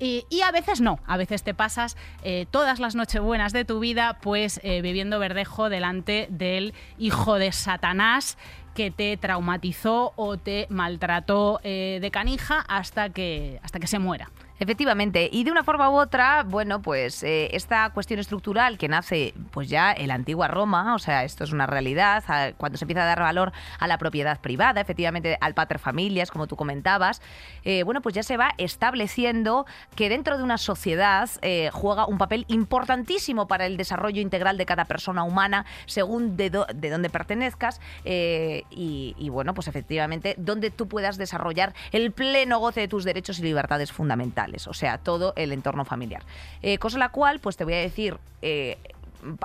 Y, 0.00 0.24
y 0.28 0.40
a 0.40 0.50
veces 0.50 0.80
no, 0.80 0.98
a 1.06 1.16
veces 1.16 1.44
te 1.44 1.54
pasas 1.54 1.96
eh, 2.24 2.46
todas 2.50 2.80
las 2.80 2.96
nochebuenas 2.96 3.52
de 3.52 3.64
tu 3.64 3.78
vida 3.78 4.18
pues 4.20 4.58
eh, 4.64 4.82
bebiendo 4.82 5.20
verdejo 5.20 5.68
delante 5.68 6.26
del 6.30 6.74
hijo 6.98 7.36
de 7.36 7.52
Satanás 7.52 8.36
que 8.74 8.90
te 8.90 9.16
traumatizó 9.16 10.12
o 10.16 10.36
te 10.36 10.66
maltrató 10.70 11.60
eh, 11.62 11.98
de 12.00 12.10
canija 12.10 12.64
hasta 12.66 13.10
que, 13.10 13.60
hasta 13.62 13.78
que 13.78 13.86
se 13.86 13.98
muera. 13.98 14.30
Efectivamente, 14.62 15.28
y 15.32 15.42
de 15.42 15.50
una 15.50 15.64
forma 15.64 15.90
u 15.90 15.94
otra, 15.94 16.44
bueno, 16.44 16.80
pues 16.82 17.24
eh, 17.24 17.48
esta 17.50 17.90
cuestión 17.90 18.20
estructural 18.20 18.78
que 18.78 18.86
nace 18.86 19.34
pues 19.50 19.68
ya 19.68 19.92
en 19.92 20.06
la 20.06 20.14
antigua 20.14 20.46
Roma, 20.46 20.94
o 20.94 21.00
sea, 21.00 21.24
esto 21.24 21.42
es 21.42 21.50
una 21.50 21.66
realidad, 21.66 22.22
cuando 22.58 22.78
se 22.78 22.84
empieza 22.84 23.02
a 23.02 23.06
dar 23.06 23.18
valor 23.18 23.50
a 23.80 23.88
la 23.88 23.98
propiedad 23.98 24.38
privada, 24.40 24.80
efectivamente 24.80 25.36
al 25.40 25.54
pater 25.54 25.80
familias, 25.80 26.30
como 26.30 26.46
tú 26.46 26.54
comentabas, 26.54 27.20
eh, 27.64 27.82
bueno, 27.82 28.02
pues 28.02 28.14
ya 28.14 28.22
se 28.22 28.36
va 28.36 28.54
estableciendo 28.56 29.66
que 29.96 30.08
dentro 30.08 30.38
de 30.38 30.44
una 30.44 30.58
sociedad 30.58 31.28
eh, 31.40 31.70
juega 31.72 32.06
un 32.06 32.18
papel 32.18 32.44
importantísimo 32.46 33.48
para 33.48 33.66
el 33.66 33.76
desarrollo 33.76 34.20
integral 34.20 34.58
de 34.58 34.66
cada 34.66 34.84
persona 34.84 35.24
humana, 35.24 35.66
según 35.86 36.36
de, 36.36 36.50
dónde 36.50 37.10
pertenezcas, 37.10 37.80
y, 38.04 39.16
y, 39.18 39.28
bueno, 39.28 39.54
pues 39.54 39.66
efectivamente, 39.66 40.36
donde 40.38 40.70
tú 40.70 40.86
puedas 40.86 41.18
desarrollar 41.18 41.74
el 41.90 42.12
pleno 42.12 42.60
goce 42.60 42.78
de 42.78 42.86
tus 42.86 43.02
derechos 43.02 43.40
y 43.40 43.42
libertades 43.42 43.90
fundamentales, 43.90 44.51
o 44.66 44.74
sea, 44.74 44.98
todo 44.98 45.32
el 45.36 45.52
entorno 45.52 45.84
familiar. 45.84 46.22
Eh, 46.62 46.78
cosa 46.78 46.98
la 46.98 47.08
cual, 47.10 47.40
pues 47.40 47.56
te 47.56 47.64
voy 47.64 47.74
a 47.74 47.78
decir... 47.78 48.16
eh, 48.42 48.78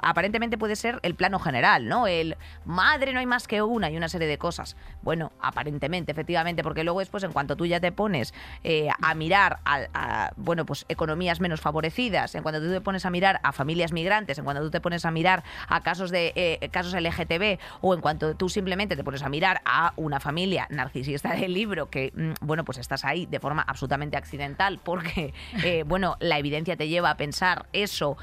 aparentemente 0.01 0.57
puede 0.57 0.75
ser 0.75 0.99
el 1.03 1.15
plano 1.15 1.39
general, 1.39 1.87
¿no? 1.87 2.07
El 2.07 2.37
madre 2.65 3.13
no 3.13 3.19
hay 3.19 3.25
más 3.25 3.47
que 3.47 3.61
una 3.61 3.89
y 3.89 3.97
una 3.97 4.09
serie 4.09 4.27
de 4.27 4.37
cosas. 4.37 4.75
Bueno, 5.01 5.31
aparentemente, 5.41 6.11
efectivamente, 6.11 6.63
porque 6.63 6.83
luego 6.83 6.99
después, 6.99 7.23
en 7.23 7.31
cuanto 7.31 7.55
tú 7.55 7.65
ya 7.65 7.79
te 7.79 7.91
pones 7.91 8.33
eh, 8.63 8.89
a 9.01 9.13
mirar 9.15 9.59
a, 9.65 10.31
bueno, 10.37 10.65
pues 10.65 10.85
economías 10.89 11.39
menos 11.39 11.61
favorecidas, 11.61 12.35
en 12.35 12.43
cuanto 12.43 12.61
tú 12.61 12.69
te 12.69 12.81
pones 12.81 13.05
a 13.05 13.09
mirar 13.09 13.39
a 13.43 13.51
familias 13.51 13.91
migrantes, 13.91 14.37
en 14.37 14.43
cuanto 14.43 14.63
tú 14.63 14.71
te 14.71 14.81
pones 14.81 15.05
a 15.05 15.11
mirar 15.11 15.43
a 15.67 15.81
casos 15.81 16.11
de 16.11 16.33
eh, 16.35 16.69
casos 16.69 16.93
LGTB 16.93 17.59
o 17.81 17.93
en 17.93 18.01
cuanto 18.01 18.35
tú 18.35 18.49
simplemente 18.49 18.95
te 18.95 19.03
pones 19.03 19.23
a 19.23 19.29
mirar 19.29 19.61
a 19.65 19.93
una 19.95 20.19
familia 20.19 20.67
narcisista 20.69 21.35
del 21.35 21.53
libro 21.53 21.89
que, 21.89 22.11
mm, 22.15 22.45
bueno, 22.45 22.65
pues 22.65 22.77
estás 22.77 23.05
ahí 23.05 23.25
de 23.25 23.39
forma 23.39 23.61
absolutamente 23.61 24.17
accidental 24.17 24.79
porque, 24.83 25.33
eh, 25.63 25.83
bueno, 25.85 26.17
la 26.19 26.37
evidencia 26.37 26.75
te 26.75 26.87
lleva 26.87 27.11
a 27.11 27.17
pensar 27.17 27.65
eso 27.73 28.17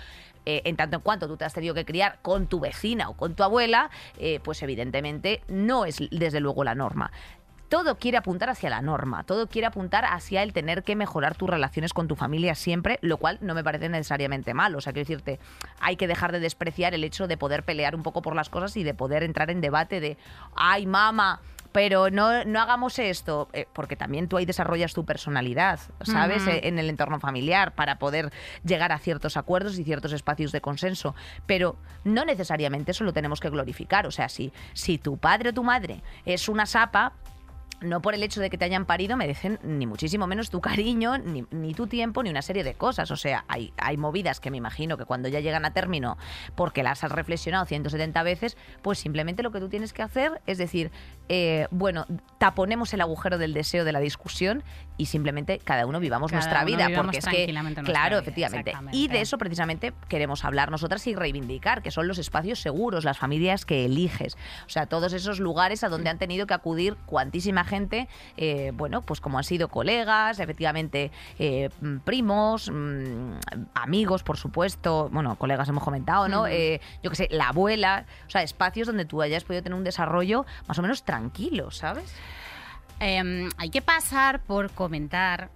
eh, 0.47 0.62
en 0.64 0.76
tanto 0.76 0.97
en 0.97 1.03
cuanto 1.03 1.28
tú 1.28 1.36
te 1.36 1.45
has 1.45 1.55
tenido 1.55 1.74
que 1.74 1.84
criar 1.84 2.18
con 2.22 2.47
tu 2.47 2.61
vecina 2.61 3.09
o 3.09 3.16
con 3.16 3.34
tu 3.34 3.42
abuela, 3.42 3.90
eh, 4.18 4.40
pues 4.42 4.62
evidentemente 4.62 5.42
no 5.49 5.84
es 5.84 5.99
desde 6.11 6.40
luego 6.40 6.64
la 6.64 6.74
norma. 6.74 7.11
Todo 7.68 7.99
quiere 7.99 8.18
apuntar 8.18 8.51
hacia 8.51 8.70
la 8.70 8.82
norma, 8.82 9.24
todo 9.24 9.49
quiere 9.49 9.66
apuntar 9.66 10.05
hacia 10.05 10.42
el 10.42 10.53
tener 10.53 10.84
que 10.84 10.95
mejorar 10.95 11.34
tus 11.34 11.49
relaciones 11.49 11.92
con 11.92 12.07
tu 12.07 12.14
familia 12.14 12.55
siempre, 12.55 12.99
lo 13.01 13.16
cual 13.16 13.38
no 13.40 13.55
me 13.55 13.64
parece 13.64 13.88
necesariamente 13.88 14.55
malo. 14.55 14.78
O 14.78 14.80
sea, 14.80 14.92
quiero 14.92 15.09
decirte, 15.09 15.40
hay 15.80 15.97
que 15.97 16.07
dejar 16.07 16.30
de 16.30 16.40
despreciar 16.40 16.95
el 16.95 17.03
hecho 17.03 17.26
de 17.26 17.36
poder 17.36 17.64
pelear 17.64 17.97
un 17.97 18.03
poco 18.03 18.22
por 18.22 18.36
las 18.36 18.51
cosas 18.51 18.76
y 18.76 18.84
de 18.84 18.95
poder 18.95 19.22
entrar 19.22 19.51
en 19.51 19.61
debate 19.61 19.99
de, 19.99 20.18
ay, 20.55 20.86
mamá, 20.86 21.40
pero 21.75 22.09
no, 22.09 22.45
no 22.45 22.61
hagamos 22.61 23.01
esto, 23.01 23.49
eh, 23.53 23.66
porque 23.72 23.97
también 23.97 24.29
tú 24.29 24.37
ahí 24.37 24.47
desarrollas 24.47 24.95
tu 24.95 25.05
personalidad, 25.05 25.81
¿sabes? 26.03 26.45
En 26.47 26.79
el 26.79 26.89
entorno 26.89 27.18
familiar 27.18 27.75
para 27.75 27.99
poder 27.99 28.33
llegar 28.64 28.93
a 28.93 28.99
ciertos 29.01 29.37
acuerdos 29.37 29.77
y 29.81 29.83
ciertos 29.83 30.12
espacios 30.12 30.53
de 30.53 30.61
consenso. 30.61 31.16
Pero 31.47 31.75
no 32.05 32.25
necesariamente 32.25 32.93
eso 32.93 33.03
lo 33.03 33.12
tenemos 33.12 33.41
que 33.41 33.51
glorificar. 33.51 34.07
O 34.07 34.12
sea, 34.12 34.29
si, 34.29 34.53
si 34.72 34.99
tu 34.99 35.16
padre 35.16 35.49
o 35.49 35.53
tu 35.53 35.64
madre 35.64 36.01
es 36.25 36.49
una 36.49 36.64
sapa, 36.64 37.14
no 37.85 38.01
por 38.03 38.14
el 38.14 38.22
hecho 38.22 38.41
de 38.41 38.51
que 38.51 38.59
te 38.59 38.64
hayan 38.64 38.87
parido 38.87 39.16
merecen 39.16 39.59
ni 39.62 39.87
muchísimo 39.87 40.27
menos 40.27 40.51
tu 40.51 40.61
cariño, 40.61 41.18
ni, 41.18 41.45
ni 41.51 41.75
tu 41.75 41.87
tiempo, 41.87 42.22
ni 42.22 42.31
una 42.31 42.43
serie 42.43 42.64
de 42.64 42.75
cosas. 42.75 43.11
O 43.11 43.16
sea, 43.16 43.45
hay, 43.49 43.72
hay 43.77 43.97
movidas 43.97 44.41
que 44.41 44.51
me 44.51 44.57
imagino 44.57 44.97
que 44.97 45.05
cuando 45.05 45.29
ya 45.29 45.41
llegan 45.41 45.64
a 45.64 45.72
término, 45.72 46.16
porque 46.55 46.83
las 46.83 47.05
has 47.05 47.12
reflexionado 47.12 47.64
170 47.66 48.22
veces, 48.22 48.57
pues 48.83 48.99
simplemente 48.99 49.43
lo 49.43 49.53
que 49.53 49.61
tú 49.61 49.68
tienes 49.68 49.93
que 49.93 50.03
hacer 50.03 50.41
es 50.47 50.59
decir, 50.59 50.91
eh, 51.29 51.66
bueno, 51.70 52.07
taponemos 52.39 52.93
el 52.93 53.01
agujero 53.01 53.39
del 53.39 53.55
deseo 53.55 53.85
de 53.85 53.93
la 53.93 54.01
discusión 54.01 54.62
y 54.97 55.07
simplemente 55.07 55.59
cada 55.59 55.87
uno 55.87 55.99
vivamos 55.99 56.31
Cada 56.31 56.41
nuestra 56.41 56.59
uno 56.61 56.66
vida. 56.66 56.87
vivamos 56.89 57.16
Porque 57.16 57.18
es 57.18 57.25
que, 57.25 57.83
claro, 57.85 58.20
vida, 58.20 58.47
efectivamente. 58.47 58.72
Y 58.93 59.09
de 59.09 59.22
eso 59.22 59.39
precisamente 59.39 59.93
queremos 60.09 60.45
hablar 60.45 60.70
nosotras 60.70 61.07
y 61.07 61.14
reivindicar, 61.14 61.83
que 61.83 61.91
son 61.91 62.07
los 62.07 62.18
espacios 62.18 62.61
seguros, 62.61 63.05
las 63.05 63.18
familias 63.18 63.64
que 63.64 63.87
eliges. 63.87 64.37
O 64.66 64.68
sea, 64.68 64.87
todos 64.87 65.12
esos 65.12 65.41
lugares 65.41 65.83
a 65.85 65.89
donde 65.89 66.11
han 66.11 66.18
tenido 66.18 66.47
que 66.47 66.55
acudir 66.55 66.97
cuantísima 67.07 67.64
gente, 67.64 68.09
eh, 68.37 68.72
bueno, 68.75 69.01
pues 69.03 69.20
como 69.20 69.39
han 69.39 69.45
sido 69.45 69.68
colegas, 69.68 70.39
efectivamente 70.39 71.11
eh, 71.39 71.70
mm, 71.81 71.99
primos, 71.99 72.70
mm, 72.70 73.39
amigos, 73.75 74.22
por 74.22 74.37
supuesto, 74.37 75.09
bueno, 75.11 75.37
colegas 75.37 75.68
hemos 75.68 75.83
comentado, 75.83 76.29
¿no? 76.29 76.47
Yo 76.47 77.11
qué 77.11 77.16
sé, 77.16 77.29
la 77.31 77.49
abuela, 77.49 78.05
o 78.27 78.31
sea, 78.31 78.43
espacios 78.43 78.87
donde 78.87 79.05
tú 79.05 79.22
hayas 79.22 79.45
podido 79.45 79.62
tener 79.62 79.77
un 79.77 79.85
desarrollo 79.85 80.45
más 80.66 80.79
o 80.79 80.83
menos 80.83 81.03
tranquilo, 81.14 81.70
¿sabes? 81.70 82.12
Eh, 82.98 83.48
hay 83.56 83.70
que 83.70 83.82
pasar 83.82 84.40
por 84.40 84.70
comentar 84.72 85.50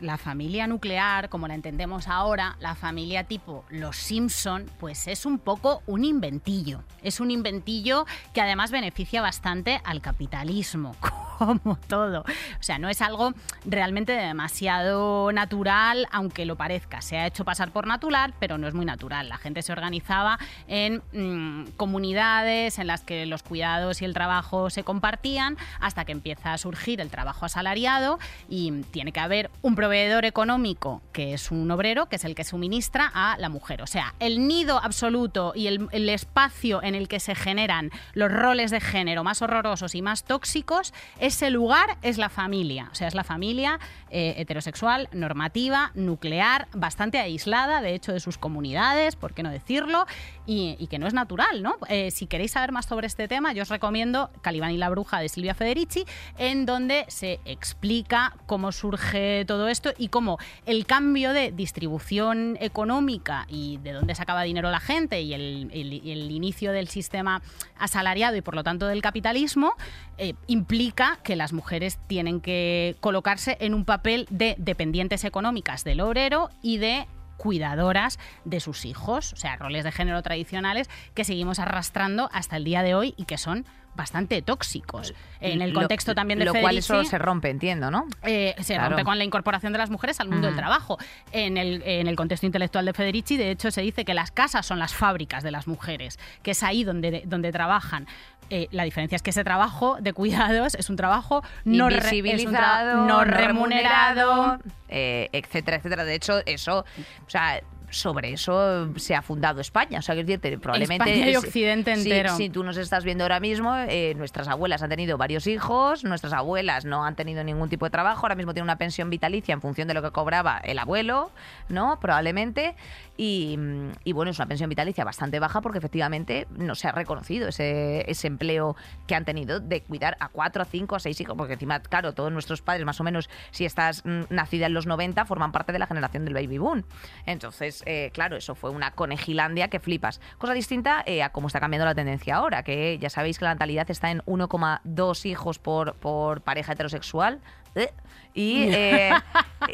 la 0.00 0.16
familia 0.18 0.66
nuclear, 0.66 1.28
como 1.28 1.48
la 1.48 1.54
entendemos 1.54 2.08
ahora, 2.08 2.56
la 2.60 2.74
familia 2.74 3.24
tipo 3.24 3.64
Los 3.70 3.96
Simpson, 3.96 4.70
pues 4.78 5.06
es 5.06 5.26
un 5.26 5.38
poco 5.38 5.82
un 5.86 6.04
inventillo. 6.04 6.82
Es 7.02 7.20
un 7.20 7.30
inventillo 7.30 8.06
que 8.32 8.40
además 8.40 8.70
beneficia 8.70 9.22
bastante 9.22 9.80
al 9.84 10.00
capitalismo. 10.00 10.94
como 11.38 11.76
todo. 11.76 12.20
O 12.20 12.62
sea, 12.62 12.78
no 12.78 12.88
es 12.88 13.02
algo 13.02 13.32
realmente 13.64 14.12
demasiado 14.12 15.32
natural, 15.32 16.06
aunque 16.10 16.46
lo 16.46 16.56
parezca. 16.56 17.00
Se 17.00 17.18
ha 17.18 17.26
hecho 17.26 17.44
pasar 17.44 17.70
por 17.70 17.86
natural, 17.86 18.34
pero 18.38 18.58
no 18.58 18.66
es 18.66 18.74
muy 18.74 18.84
natural. 18.84 19.28
La 19.28 19.38
gente 19.38 19.62
se 19.62 19.72
organizaba 19.72 20.38
en 20.68 21.02
mm, 21.12 21.72
comunidades 21.76 22.78
en 22.78 22.86
las 22.86 23.02
que 23.02 23.26
los 23.26 23.42
cuidados 23.42 24.02
y 24.02 24.04
el 24.04 24.14
trabajo 24.14 24.70
se 24.70 24.84
compartían 24.84 25.56
hasta 25.80 26.04
que 26.04 26.12
empieza 26.12 26.52
a 26.52 26.58
surgir 26.58 27.00
el 27.00 27.10
trabajo 27.10 27.46
asalariado 27.46 28.18
y 28.48 28.82
tiene 28.90 29.12
que 29.12 29.20
haber 29.20 29.45
un 29.62 29.74
proveedor 29.74 30.24
económico 30.24 31.02
que 31.12 31.34
es 31.34 31.50
un 31.50 31.70
obrero, 31.70 32.06
que 32.06 32.16
es 32.16 32.24
el 32.24 32.34
que 32.34 32.44
suministra 32.44 33.10
a 33.14 33.36
la 33.38 33.48
mujer. 33.48 33.82
O 33.82 33.86
sea, 33.86 34.14
el 34.20 34.46
nido 34.46 34.78
absoluto 34.82 35.52
y 35.54 35.66
el, 35.66 35.88
el 35.92 36.08
espacio 36.08 36.82
en 36.82 36.94
el 36.94 37.08
que 37.08 37.20
se 37.20 37.34
generan 37.34 37.90
los 38.14 38.30
roles 38.30 38.70
de 38.70 38.80
género 38.80 39.24
más 39.24 39.42
horrorosos 39.42 39.94
y 39.94 40.02
más 40.02 40.24
tóxicos, 40.24 40.92
ese 41.18 41.50
lugar 41.50 41.96
es 42.02 42.18
la 42.18 42.28
familia. 42.28 42.88
O 42.92 42.94
sea, 42.94 43.08
es 43.08 43.14
la 43.14 43.24
familia 43.24 43.78
eh, 44.10 44.34
heterosexual, 44.38 45.08
normativa, 45.12 45.90
nuclear, 45.94 46.68
bastante 46.72 47.18
aislada, 47.18 47.80
de 47.80 47.94
hecho, 47.94 48.12
de 48.12 48.20
sus 48.20 48.38
comunidades, 48.38 49.16
por 49.16 49.34
qué 49.34 49.42
no 49.42 49.50
decirlo, 49.50 50.06
y, 50.46 50.86
que 50.86 50.98
no 50.98 51.06
es 51.06 51.14
natural, 51.14 51.62
¿no? 51.62 51.76
Eh, 51.88 52.10
si 52.10 52.26
queréis 52.26 52.52
saber 52.52 52.72
más 52.72 52.86
sobre 52.86 53.06
este 53.06 53.28
tema, 53.28 53.52
yo 53.52 53.62
os 53.62 53.68
recomiendo 53.68 54.30
Calibán 54.40 54.70
y 54.70 54.76
la 54.78 54.88
bruja 54.88 55.18
de 55.18 55.28
Silvia 55.28 55.54
Federici, 55.54 56.04
en 56.38 56.66
donde 56.66 57.04
se 57.08 57.40
explica 57.44 58.34
cómo 58.46 58.72
surge 58.72 59.44
todo 59.46 59.68
esto 59.68 59.92
y 59.98 60.08
cómo 60.08 60.38
el 60.64 60.86
cambio 60.86 61.32
de 61.32 61.50
distribución 61.50 62.56
económica 62.60 63.46
y 63.48 63.78
de 63.78 63.92
dónde 63.92 64.14
sacaba 64.14 64.42
dinero 64.42 64.70
la 64.70 64.80
gente 64.80 65.20
y 65.20 65.34
el 65.34 66.30
inicio 66.30 66.72
del 66.72 66.88
sistema 66.88 67.42
asalariado 67.78 68.36
y 68.36 68.42
por 68.42 68.54
lo 68.54 68.64
tanto 68.64 68.86
del 68.86 69.02
capitalismo 69.02 69.74
eh, 70.18 70.34
implica 70.46 71.18
que 71.22 71.36
las 71.36 71.52
mujeres 71.52 71.98
tienen 72.06 72.40
que 72.40 72.96
colocarse 73.00 73.58
en 73.60 73.74
un 73.74 73.84
papel 73.84 74.26
de 74.30 74.54
dependientes 74.58 75.24
económicas 75.24 75.84
del 75.84 76.00
obrero 76.00 76.50
y 76.62 76.78
de 76.78 77.06
cuidadoras 77.36 78.18
de 78.44 78.60
sus 78.60 78.84
hijos, 78.84 79.32
o 79.32 79.36
sea, 79.36 79.56
roles 79.56 79.84
de 79.84 79.92
género 79.92 80.22
tradicionales 80.22 80.88
que 81.14 81.24
seguimos 81.24 81.58
arrastrando 81.58 82.28
hasta 82.32 82.56
el 82.56 82.64
día 82.64 82.82
de 82.82 82.94
hoy 82.94 83.14
y 83.16 83.24
que 83.24 83.38
son 83.38 83.64
bastante 83.96 84.42
tóxicos. 84.42 85.14
En 85.40 85.62
el 85.62 85.70
Lo- 85.70 85.80
contexto 85.80 86.14
también 86.14 86.38
de 86.38 86.44
Lo 86.44 86.52
cual 86.54 86.78
eso 86.78 86.94
Federici, 86.94 87.10
se 87.10 87.18
rompe, 87.18 87.50
entiendo, 87.50 87.90
¿no? 87.90 88.06
eh, 88.22 88.54
se 88.60 88.74
Claro. 88.74 88.90
rompe 88.90 89.04
con 89.04 89.18
la 89.18 89.24
incorporación 89.24 89.72
de 89.72 89.78
las 89.78 89.90
mujeres 89.90 90.20
al 90.20 90.28
mundo 90.28 90.46
del 90.46 90.54
Ujú. 90.54 90.60
trabajo. 90.60 90.98
En 91.32 91.56
el, 91.56 91.82
en 91.84 92.06
el 92.06 92.14
contexto 92.16 92.46
intelectual 92.46 92.84
de 92.84 92.92
Federici, 92.92 93.36
de 93.36 93.50
hecho, 93.50 93.70
se 93.70 93.80
dice 93.80 94.04
que 94.04 94.14
las 94.14 94.30
casas 94.30 94.64
son 94.66 94.78
las 94.78 94.94
fábricas 94.94 95.42
de 95.42 95.50
las 95.50 95.66
mujeres, 95.66 96.18
que 96.42 96.52
es 96.52 96.62
ahí 96.62 96.84
donde, 96.84 97.22
donde 97.26 97.50
trabajan. 97.52 98.06
Eh, 98.48 98.68
la 98.70 98.84
diferencia 98.84 99.16
es 99.16 99.22
que 99.22 99.30
ese 99.30 99.42
trabajo 99.42 99.96
de 100.00 100.12
cuidados 100.12 100.76
es 100.76 100.88
un 100.88 100.94
trabajo 100.94 101.42
no, 101.64 101.88
re- 101.88 101.96
es 101.98 102.04
un 102.04 102.10
tra- 102.10 102.16
Invisibilizado, 102.18 103.06
no 103.06 103.24
remunerado. 103.24 104.58
eh, 104.88 105.28
etcétera, 105.32 105.78
etcétera. 105.78 106.04
De 106.04 106.14
hecho, 106.14 106.40
eso, 106.46 106.80
o 107.26 107.30
sea, 107.30 107.60
sobre 107.90 108.32
eso 108.32 108.88
se 108.96 109.14
ha 109.14 109.22
fundado 109.22 109.60
España. 109.60 109.98
O 110.00 110.02
sea, 110.02 110.14
decirte, 110.14 110.58
probablemente. 110.58 111.10
España 111.10 111.28
y 111.28 111.30
si- 111.32 111.36
Occidente 111.36 111.96
si- 111.96 112.02
entero. 112.10 112.36
Si, 112.36 112.48
tú 112.50 112.62
nos 112.64 112.76
estás 112.76 113.04
viendo 113.04 113.24
ahora 113.24 113.40
mismo, 113.40 113.74
eh, 113.76 114.14
nuestras 114.16 114.48
abuelas 114.48 114.82
han 114.82 114.90
tenido 114.90 115.16
varios 115.18 115.46
hijos, 115.46 116.04
nuestras 116.04 116.32
abuelas 116.32 116.84
no 116.84 117.04
han 117.04 117.16
tenido 117.16 117.42
ningún 117.44 117.68
tipo 117.68 117.86
de 117.86 117.90
trabajo, 117.90 118.22
ahora 118.26 118.34
mismo 118.34 118.52
tienen 118.54 118.64
una 118.64 118.76
pensión 118.78 119.10
vitalicia 119.10 119.52
en 119.52 119.60
función 119.60 119.88
de 119.88 119.94
lo 119.94 120.02
que 120.02 120.10
cobraba 120.10 120.58
el 120.64 120.78
abuelo, 120.78 121.30
¿no? 121.68 121.98
Probablemente. 122.00 122.74
Y, 123.16 123.58
y 124.04 124.12
bueno, 124.12 124.30
es 124.30 124.38
una 124.38 124.46
pensión 124.46 124.68
vitalicia 124.68 125.04
bastante 125.04 125.38
baja 125.38 125.60
porque 125.62 125.78
efectivamente 125.78 126.46
no 126.50 126.74
se 126.74 126.88
ha 126.88 126.92
reconocido 126.92 127.48
ese, 127.48 128.10
ese 128.10 128.26
empleo 128.26 128.76
que 129.06 129.14
han 129.14 129.24
tenido 129.24 129.58
de 129.60 129.82
cuidar 129.82 130.16
a 130.20 130.28
cuatro, 130.28 130.60
a 130.62 130.64
cinco, 130.66 130.96
a 130.96 131.00
seis 131.00 131.20
hijos, 131.20 131.34
porque 131.36 131.54
encima, 131.54 131.80
claro, 131.80 132.12
todos 132.12 132.30
nuestros 132.32 132.60
padres, 132.62 132.84
más 132.84 133.00
o 133.00 133.04
menos, 133.04 133.30
si 133.52 133.64
estás 133.64 134.02
mm, 134.04 134.22
nacida 134.30 134.66
en 134.66 134.74
los 134.74 134.86
90, 134.86 135.24
forman 135.24 135.52
parte 135.52 135.72
de 135.72 135.78
la 135.78 135.86
generación 135.86 136.24
del 136.24 136.34
baby 136.34 136.58
boom. 136.58 136.84
Entonces, 137.24 137.75
eh, 137.86 138.10
claro, 138.12 138.36
eso 138.36 138.54
fue 138.54 138.70
una 138.70 138.92
conejilandia 138.92 139.68
que 139.68 139.80
flipas. 139.80 140.20
Cosa 140.38 140.54
distinta 140.54 141.02
eh, 141.06 141.22
a 141.22 141.30
cómo 141.30 141.48
está 141.48 141.60
cambiando 141.60 141.84
la 141.84 141.94
tendencia 141.94 142.36
ahora, 142.36 142.62
que 142.62 142.98
ya 142.98 143.10
sabéis 143.10 143.38
que 143.38 143.44
la 143.44 143.54
natalidad 143.54 143.90
está 143.90 144.10
en 144.10 144.20
1,2 144.22 145.26
hijos 145.26 145.58
por, 145.58 145.94
por 145.94 146.40
pareja 146.42 146.72
heterosexual. 146.72 147.40
Eh, 147.74 147.92
Y, 148.34 148.64
eh, 148.72 149.12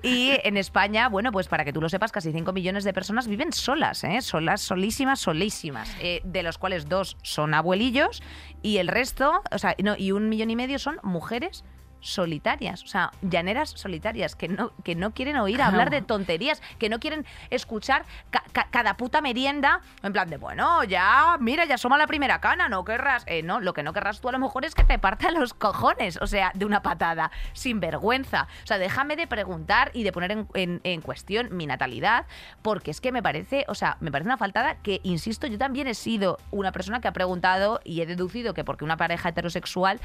y 0.02 0.30
en 0.44 0.56
España, 0.56 1.08
bueno, 1.08 1.32
pues 1.32 1.48
para 1.48 1.64
que 1.64 1.72
tú 1.72 1.80
lo 1.80 1.88
sepas, 1.88 2.12
casi 2.12 2.32
5 2.32 2.52
millones 2.52 2.84
de 2.84 2.92
personas 2.92 3.26
viven 3.26 3.52
solas, 3.52 4.04
¿eh? 4.04 4.20
solas, 4.22 4.60
solísimas, 4.60 5.20
solísimas, 5.20 5.94
eh, 6.00 6.20
de 6.24 6.42
los 6.42 6.58
cuales 6.58 6.88
dos 6.88 7.16
son 7.22 7.54
abuelillos 7.54 8.22
y 8.62 8.78
el 8.78 8.88
resto, 8.88 9.42
o 9.50 9.58
sea, 9.58 9.74
no, 9.82 9.96
y 9.96 10.12
un 10.12 10.28
millón 10.28 10.50
y 10.50 10.56
medio 10.56 10.78
son 10.78 10.98
mujeres 11.02 11.64
solitarias, 12.02 12.82
o 12.82 12.86
sea, 12.86 13.10
llaneras 13.22 13.70
solitarias, 13.70 14.36
que 14.36 14.48
no, 14.48 14.72
que 14.84 14.94
no 14.94 15.12
quieren 15.12 15.36
oír 15.36 15.62
hablar 15.62 15.88
de 15.88 16.02
tonterías, 16.02 16.60
que 16.78 16.88
no 16.90 17.00
quieren 17.00 17.24
escuchar 17.48 18.04
ca- 18.30 18.42
ca- 18.52 18.66
cada 18.70 18.96
puta 18.96 19.20
merienda, 19.22 19.80
en 20.02 20.12
plan 20.12 20.28
de, 20.28 20.36
bueno, 20.36 20.84
ya, 20.84 21.36
mira, 21.40 21.64
ya 21.64 21.76
asoma 21.76 21.96
la 21.96 22.06
primera 22.06 22.40
cana, 22.40 22.68
no 22.68 22.84
querrás, 22.84 23.22
eh, 23.26 23.42
no, 23.42 23.60
lo 23.60 23.72
que 23.72 23.82
no 23.82 23.92
querrás 23.92 24.20
tú 24.20 24.28
a 24.28 24.32
lo 24.32 24.38
mejor 24.38 24.64
es 24.64 24.74
que 24.74 24.84
te 24.84 24.98
partan 24.98 25.34
los 25.40 25.54
cojones, 25.54 26.18
o 26.20 26.26
sea, 26.26 26.50
de 26.54 26.64
una 26.66 26.82
patada, 26.82 27.30
sin 27.52 27.80
vergüenza, 27.80 28.48
o 28.64 28.66
sea, 28.66 28.78
déjame 28.78 29.16
de 29.16 29.26
preguntar 29.26 29.90
y 29.94 30.02
de 30.02 30.12
poner 30.12 30.32
en, 30.32 30.48
en- 30.54 30.80
en 30.84 31.00
cuestión 31.00 31.56
mi 31.56 31.66
natalidad, 31.66 32.26
porque 32.62 32.90
es 32.90 33.00
que 33.00 33.12
me 33.12 33.22
parece, 33.22 33.64
o 33.68 33.74
sea, 33.76 33.96
me 34.00 34.10
parece 34.10 34.26
una 34.28 34.36
faltada 34.38 34.74
que, 34.82 35.00
insisto, 35.04 35.46
yo 35.46 35.56
también 35.56 35.86
he 35.86 35.94
sido 35.94 36.38
una 36.50 36.72
persona 36.72 37.00
que 37.00 37.06
ha 37.08 37.12
preguntado 37.12 37.80
y 37.84 38.00
he 38.00 38.06
deducido 38.06 38.54
que 38.54 38.64
porque 38.64 38.84
una 38.84 38.96
pareja 38.96 39.28
heterosexual 39.28 40.00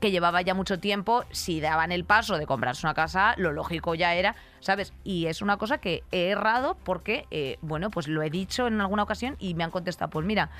que 0.00 0.10
llevaba 0.10 0.42
ya 0.42 0.54
mucho 0.54 0.78
tiempo, 0.78 1.24
si 1.30 1.60
daban 1.60 1.92
el 1.92 2.04
paso 2.04 2.38
de 2.38 2.46
comprarse 2.46 2.86
una 2.86 2.94
casa, 2.94 3.34
lo 3.38 3.52
lógico 3.52 3.94
ya 3.94 4.14
era, 4.14 4.36
¿sabes? 4.60 4.92
Y 5.04 5.26
es 5.26 5.42
una 5.42 5.56
cosa 5.56 5.78
que 5.78 6.04
he 6.12 6.28
errado 6.28 6.76
porque, 6.84 7.26
eh, 7.30 7.58
bueno, 7.62 7.90
pues 7.90 8.08
lo 8.08 8.22
he 8.22 8.30
dicho 8.30 8.66
en 8.66 8.80
alguna 8.80 9.02
ocasión 9.02 9.36
y 9.38 9.54
me 9.54 9.64
han 9.64 9.70
contestado, 9.70 10.10
pues 10.10 10.26
mira, 10.26 10.50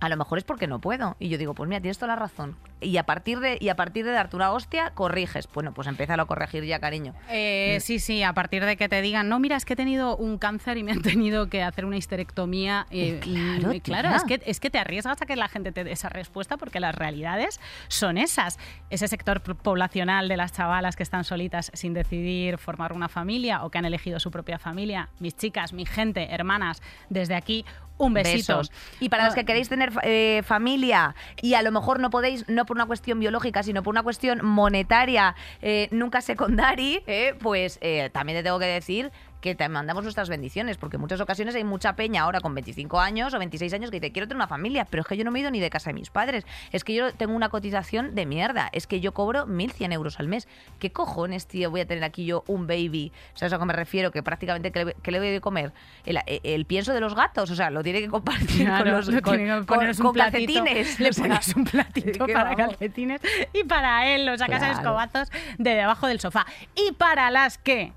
a 0.00 0.08
lo 0.08 0.16
mejor 0.16 0.38
es 0.38 0.44
porque 0.44 0.66
no 0.66 0.80
puedo. 0.80 1.16
Y 1.18 1.28
yo 1.28 1.38
digo, 1.38 1.54
pues 1.54 1.68
mira, 1.68 1.80
tienes 1.80 1.98
toda 1.98 2.08
la 2.08 2.16
razón. 2.16 2.56
Y 2.80 2.96
a 2.96 3.04
partir 3.04 3.40
de, 3.40 3.58
y 3.60 3.68
a 3.68 3.76
partir 3.76 4.04
de 4.04 4.12
darte 4.12 4.34
una 4.36 4.50
hostia, 4.52 4.90
corriges. 4.94 5.48
Bueno, 5.52 5.72
pues 5.74 5.86
empieza 5.86 6.14
a 6.14 6.24
corregir 6.24 6.64
ya, 6.64 6.80
cariño. 6.80 7.14
Eh, 7.28 7.78
sí, 7.80 7.98
sí, 7.98 8.22
a 8.22 8.32
partir 8.32 8.64
de 8.64 8.76
que 8.76 8.88
te 8.88 9.02
digan, 9.02 9.28
no, 9.28 9.38
mira, 9.38 9.56
es 9.56 9.64
que 9.64 9.74
he 9.74 9.76
tenido 9.76 10.16
un 10.16 10.38
cáncer 10.38 10.78
y 10.78 10.82
me 10.82 10.92
han 10.92 11.02
tenido 11.02 11.48
que 11.48 11.62
hacer 11.62 11.84
una 11.84 11.98
histerectomía. 11.98 12.86
eh, 12.90 13.20
claro, 13.20 13.72
y, 13.72 13.80
claro, 13.80 14.14
es 14.14 14.24
que, 14.24 14.40
es 14.46 14.58
que 14.58 14.70
te 14.70 14.78
arriesgas 14.78 15.20
a 15.20 15.26
que 15.26 15.36
la 15.36 15.48
gente 15.48 15.72
te 15.72 15.84
dé 15.84 15.92
esa 15.92 16.08
respuesta 16.08 16.56
porque 16.56 16.80
las 16.80 16.94
realidades 16.94 17.60
son 17.88 18.16
esas. 18.16 18.58
Ese 18.88 19.06
sector 19.06 19.42
poblacional 19.42 20.28
de 20.28 20.36
las 20.36 20.52
chavalas 20.52 20.96
que 20.96 21.02
están 21.02 21.24
solitas 21.24 21.70
sin 21.74 21.92
decidir 21.92 22.56
formar 22.56 22.92
una 22.92 23.08
familia 23.08 23.64
o 23.64 23.70
que 23.70 23.78
han 23.78 23.84
elegido 23.84 24.18
su 24.18 24.30
propia 24.30 24.58
familia, 24.58 25.10
mis 25.18 25.36
chicas, 25.36 25.72
mi 25.74 25.84
gente, 25.84 26.32
hermanas, 26.32 26.82
desde 27.10 27.34
aquí, 27.34 27.64
un 28.00 28.14
besito. 28.14 28.58
Besos. 28.58 28.72
Y 28.98 29.08
para 29.08 29.26
los 29.26 29.34
que 29.34 29.44
queréis 29.44 29.68
tener 29.68 29.92
eh, 30.02 30.42
familia 30.44 31.14
y 31.40 31.54
a 31.54 31.62
lo 31.62 31.70
mejor 31.70 32.00
no 32.00 32.10
podéis, 32.10 32.48
no 32.48 32.66
por 32.66 32.76
una 32.76 32.86
cuestión 32.86 33.20
biológica, 33.20 33.62
sino 33.62 33.82
por 33.82 33.92
una 33.92 34.02
cuestión 34.02 34.44
monetaria, 34.44 35.36
eh, 35.62 35.88
nunca 35.90 36.20
secondari, 36.20 37.02
eh, 37.06 37.34
pues 37.40 37.78
también 38.12 38.38
te 38.38 38.42
tengo 38.42 38.58
que 38.58 38.66
decir 38.66 39.12
que 39.40 39.54
te 39.54 39.68
mandamos 39.68 40.02
nuestras 40.04 40.28
bendiciones, 40.28 40.76
porque 40.76 40.96
en 40.96 41.00
muchas 41.00 41.20
ocasiones 41.20 41.54
hay 41.54 41.64
mucha 41.64 41.94
peña 41.96 42.22
ahora 42.22 42.40
con 42.40 42.54
25 42.54 43.00
años 43.00 43.32
o 43.34 43.38
26 43.38 43.72
años 43.72 43.90
que 43.90 43.98
dice, 44.00 44.12
quiero 44.12 44.28
tener 44.28 44.36
una 44.36 44.46
familia, 44.48 44.84
pero 44.90 45.00
es 45.02 45.06
que 45.06 45.16
yo 45.16 45.24
no 45.24 45.30
me 45.30 45.38
he 45.38 45.42
ido 45.42 45.50
ni 45.50 45.60
de 45.60 45.70
casa 45.70 45.90
de 45.90 45.94
mis 45.94 46.10
padres, 46.10 46.44
es 46.72 46.84
que 46.84 46.94
yo 46.94 47.12
tengo 47.14 47.34
una 47.34 47.48
cotización 47.48 48.14
de 48.14 48.26
mierda, 48.26 48.68
es 48.72 48.86
que 48.86 49.00
yo 49.00 49.12
cobro 49.14 49.46
1.100 49.46 49.92
euros 49.92 50.20
al 50.20 50.28
mes. 50.28 50.46
¿Qué 50.78 50.92
cojones, 50.92 51.46
tío, 51.46 51.70
voy 51.70 51.80
a 51.80 51.86
tener 51.86 52.04
aquí 52.04 52.24
yo 52.26 52.44
un 52.46 52.66
baby? 52.66 53.12
¿Sabes 53.34 53.52
a 53.52 53.58
qué 53.58 53.64
me 53.64 53.72
refiero? 53.72 54.10
Que 54.10 54.22
prácticamente, 54.22 54.72
¿qué 54.72 54.84
le, 54.84 54.94
qué 55.02 55.10
le 55.10 55.18
voy 55.18 55.34
a 55.34 55.40
comer? 55.40 55.72
El, 56.04 56.18
el 56.26 56.64
pienso 56.66 56.92
de 56.92 57.00
los 57.00 57.14
gatos, 57.14 57.50
o 57.50 57.54
sea, 57.54 57.70
lo 57.70 57.82
tiene 57.82 58.00
que 58.00 58.08
compartir 58.08 58.66
Claro, 58.66 58.84
con 58.84 58.92
los 58.92 59.06
con, 59.22 59.64
con- 59.66 59.94
con 59.94 60.12
platito, 60.12 60.52
calcetines. 60.64 61.00
Le 61.00 61.12
pones 61.12 61.56
un 61.56 61.64
platito 61.64 62.26
para 62.26 62.54
calcetines 62.56 63.20
y 63.52 63.64
para 63.64 64.06
él 64.14 64.26
lo 64.26 64.36
sacas 64.36 64.62
a 64.62 64.66
Claro. 64.66 64.78
escobazos 64.80 65.28
de 65.58 65.70
debajo 65.74 66.06
del 66.06 66.20
sofá. 66.20 66.44
Y 66.74 66.92
para 66.92 67.30
las 67.30 67.56
que 67.58 67.92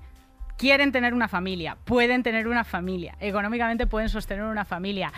quieren 0.56 0.92
tener 0.92 1.14
una 1.14 1.28
familia, 1.28 1.76
pueden 1.84 2.22
tener 2.22 2.48
una 2.48 2.64
familia, 2.64 3.16
económicamente 3.20 3.86
pueden 3.86 4.08
sostener 4.08 4.44
una 4.44 4.64
familia. 4.64 5.12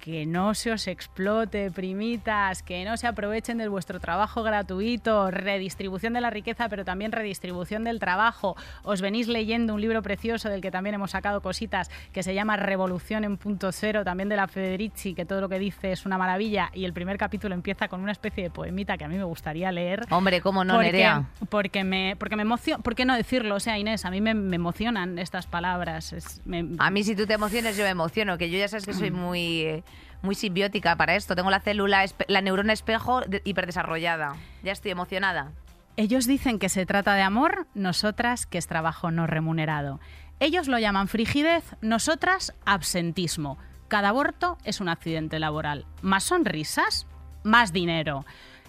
Que 0.00 0.24
no 0.24 0.54
se 0.54 0.72
os 0.72 0.88
explote, 0.88 1.70
primitas, 1.70 2.62
que 2.62 2.84
no 2.86 2.96
se 2.96 3.06
aprovechen 3.06 3.58
de 3.58 3.68
vuestro 3.68 4.00
trabajo 4.00 4.42
gratuito, 4.42 5.30
redistribución 5.30 6.14
de 6.14 6.22
la 6.22 6.30
riqueza, 6.30 6.68
pero 6.70 6.84
también 6.86 7.12
redistribución 7.12 7.84
del 7.84 7.98
trabajo. 8.00 8.56
Os 8.82 9.02
venís 9.02 9.28
leyendo 9.28 9.74
un 9.74 9.80
libro 9.80 10.00
precioso 10.02 10.48
del 10.48 10.62
que 10.62 10.70
también 10.70 10.94
hemos 10.94 11.10
sacado 11.10 11.42
cositas, 11.42 11.90
que 12.12 12.22
se 12.22 12.32
llama 12.34 12.56
Revolución 12.56 13.24
en 13.24 13.36
punto 13.36 13.72
cero, 13.72 14.02
también 14.02 14.30
de 14.30 14.36
la 14.36 14.48
Federici, 14.48 15.12
que 15.14 15.26
todo 15.26 15.42
lo 15.42 15.48
que 15.50 15.58
dice 15.58 15.92
es 15.92 16.06
una 16.06 16.16
maravilla, 16.16 16.70
y 16.72 16.86
el 16.86 16.92
primer 16.94 17.18
capítulo 17.18 17.54
empieza 17.54 17.88
con 17.88 18.00
una 18.00 18.12
especie 18.12 18.42
de 18.44 18.50
poemita 18.50 18.96
que 18.96 19.04
a 19.04 19.08
mí 19.08 19.18
me 19.18 19.24
gustaría 19.24 19.70
leer. 19.70 20.06
Hombre, 20.10 20.40
cómo 20.40 20.64
no, 20.64 20.74
porque, 20.74 20.92
Nerea. 20.92 21.24
porque 21.50 21.84
me 21.84 22.16
porque 22.18 22.36
me 22.36 22.42
emociona, 22.42 22.82
¿por 22.82 22.94
qué 22.94 23.04
no 23.04 23.14
decirlo? 23.14 23.56
O 23.56 23.60
sea, 23.60 23.78
Inés, 23.78 24.04
a 24.06 24.10
mí 24.10 24.20
me, 24.22 24.32
me 24.32 24.56
emocionan 24.56 25.18
estas 25.18 25.46
palabras. 25.46 26.12
Es- 26.14 26.40
me- 26.46 26.64
A 26.78 26.90
mí 26.90 27.04
si 27.04 27.14
tú 27.14 27.26
te 27.26 27.34
emociones, 27.34 27.76
yo 27.76 27.84
me 27.84 27.90
emociono, 27.90 28.38
que 28.38 28.48
yo 28.50 28.58
ya 28.58 28.66
sabes 28.68 28.86
que 28.86 28.94
soy 28.94 29.10
muy, 29.10 29.60
eh, 29.60 29.84
muy 30.22 30.34
simbiótica 30.34 30.96
para 30.96 31.16
esto. 31.16 31.34
Tengo 31.34 31.50
la 31.50 31.60
célula, 31.60 32.04
la 32.28 32.40
neurona 32.40 32.72
espejo 32.72 33.20
de- 33.22 33.42
hiperdesarrollada. 33.44 34.34
Ya 34.62 34.72
estoy 34.72 34.90
emocionada. 34.90 35.52
Ellos 35.96 36.26
dicen 36.26 36.58
que 36.58 36.68
se 36.68 36.86
trata 36.86 37.14
de 37.14 37.22
amor, 37.22 37.66
nosotras 37.74 38.46
que 38.46 38.58
es 38.58 38.66
trabajo 38.66 39.10
no 39.10 39.26
remunerado. 39.26 40.00
Ellos 40.38 40.68
lo 40.68 40.78
llaman 40.78 41.08
frigidez, 41.08 41.64
nosotras 41.82 42.54
absentismo. 42.64 43.58
Cada 43.88 44.10
aborto 44.10 44.56
es 44.64 44.80
un 44.80 44.88
accidente 44.88 45.38
laboral. 45.38 45.84
¿Más 46.00 46.24
sonrisas? 46.24 47.06
Más 47.42 47.72
dinero. 47.72 48.24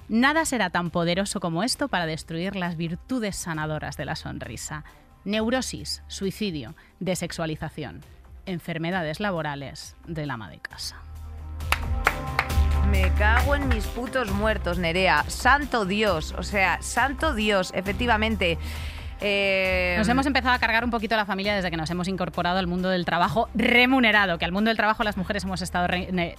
Nada 0.10 0.43
será 0.45 0.70
tan 0.72 0.89
poderoso 0.89 1.39
como 1.39 1.64
esto 1.64 1.88
para 1.88 2.06
destruir 2.06 2.56
las 2.58 2.76
virtudes 2.76 3.38
sanadoras 3.38 3.95
de 3.95 4.06
la 4.06 4.16
sonrisa. 4.16 4.84
Neurosis, 5.24 6.04
suicidio, 6.08 6.76
desexualización, 6.99 8.02
enfermedades 8.45 9.20
laborales 9.20 9.95
del 10.08 10.32
ama 10.32 10.49
de 10.49 10.60
casa. 10.60 10.97
Me 12.91 13.09
cago 13.13 13.55
en 13.55 13.69
mis 13.69 13.85
putos 13.85 14.31
muertos, 14.31 14.77
Nerea. 14.77 15.23
Santo 15.29 15.85
Dios, 15.85 16.35
o 16.37 16.43
sea, 16.43 16.81
santo 16.81 17.33
Dios, 17.33 17.71
efectivamente. 17.73 18.57
Eh, 19.22 19.95
Nos 19.97 20.07
hemos 20.09 20.26
empezado 20.26 20.55
a 20.55 20.59
cargar 20.59 20.84
un 20.84 20.89
poquito 20.91 21.15
la 21.15 21.26
familia 21.26 21.53
desde 21.55 21.69
que 21.69 21.78
nos 21.78 21.89
hemos 21.91 22.07
incorporado 22.07 22.57
al 22.57 22.67
mundo 22.67 22.89
del 22.89 23.05
trabajo 23.05 23.49
remunerado, 23.53 24.38
que 24.38 24.45
al 24.45 24.51
mundo 24.51 24.69
del 24.69 24.78
trabajo 24.78 25.03
las 25.03 25.15
mujeres 25.17 25.43
hemos 25.43 25.61
estado 25.61 25.88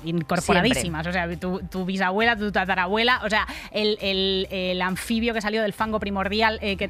incorporadísimas. 0.05 1.07
O 1.07 1.13
sea, 1.13 1.29
tu, 1.37 1.61
tu 1.71 1.85
bisabuela, 1.85 2.37
tu 2.37 2.51
tatarabuela, 2.51 3.21
o 3.25 3.31
sea, 3.31 3.47
el, 3.71 3.99
el- 4.01 4.49
el 4.51 4.83
anfibio 4.83 5.33
que 5.35 5.41
salió 5.41 5.63
del 5.63 5.73
fango 5.73 6.01
primordial, 6.01 6.59
eh, 6.61 6.77
que, 6.77 6.89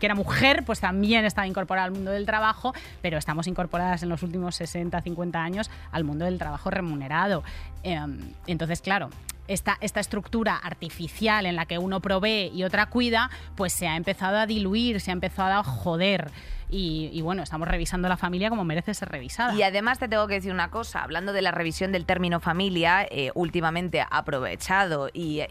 era 0.00 0.14
mujer, 0.14 0.62
pues 0.64 0.80
también 0.80 1.24
estaba 1.24 1.46
incorporado 1.46 1.86
al 1.86 1.92
mundo 1.92 2.10
del 2.10 2.26
trabajo, 2.26 2.74
pero 3.02 3.18
estamos 3.18 3.46
incorporadas 3.46 4.02
en 4.02 4.08
los 4.08 4.22
últimos 4.22 4.54
60, 4.56 5.00
50 5.00 5.42
años 5.42 5.70
al 5.92 6.04
mundo 6.04 6.24
del 6.24 6.38
trabajo 6.38 6.70
remunerado. 6.70 7.42
Em, 7.82 8.18
entonces, 8.46 8.82
claro, 8.82 9.08
esta, 9.50 9.76
esta 9.80 10.00
estructura 10.00 10.56
artificial 10.56 11.44
en 11.44 11.56
la 11.56 11.66
que 11.66 11.78
uno 11.78 12.00
provee 12.00 12.52
y 12.54 12.62
otra 12.62 12.86
cuida, 12.86 13.30
pues 13.56 13.72
se 13.72 13.88
ha 13.88 13.96
empezado 13.96 14.38
a 14.38 14.46
diluir, 14.46 15.00
se 15.00 15.10
ha 15.10 15.12
empezado 15.12 15.58
a 15.58 15.64
joder. 15.64 16.30
Y, 16.70 17.10
y 17.12 17.22
bueno, 17.22 17.42
estamos 17.42 17.68
revisando 17.68 18.08
la 18.08 18.16
familia 18.16 18.50
como 18.50 18.64
merece 18.64 18.94
ser 18.94 19.08
revisada. 19.08 19.54
Y 19.54 19.62
además 19.62 19.98
te 19.98 20.08
tengo 20.08 20.26
que 20.26 20.34
decir 20.34 20.52
una 20.52 20.70
cosa, 20.70 21.02
hablando 21.02 21.32
de 21.32 21.42
la 21.42 21.50
revisión 21.50 21.92
del 21.92 22.06
término 22.06 22.40
familia, 22.40 23.06
eh, 23.10 23.30
últimamente 23.34 24.04
aprovechado 24.10 25.08
y, 25.12 25.42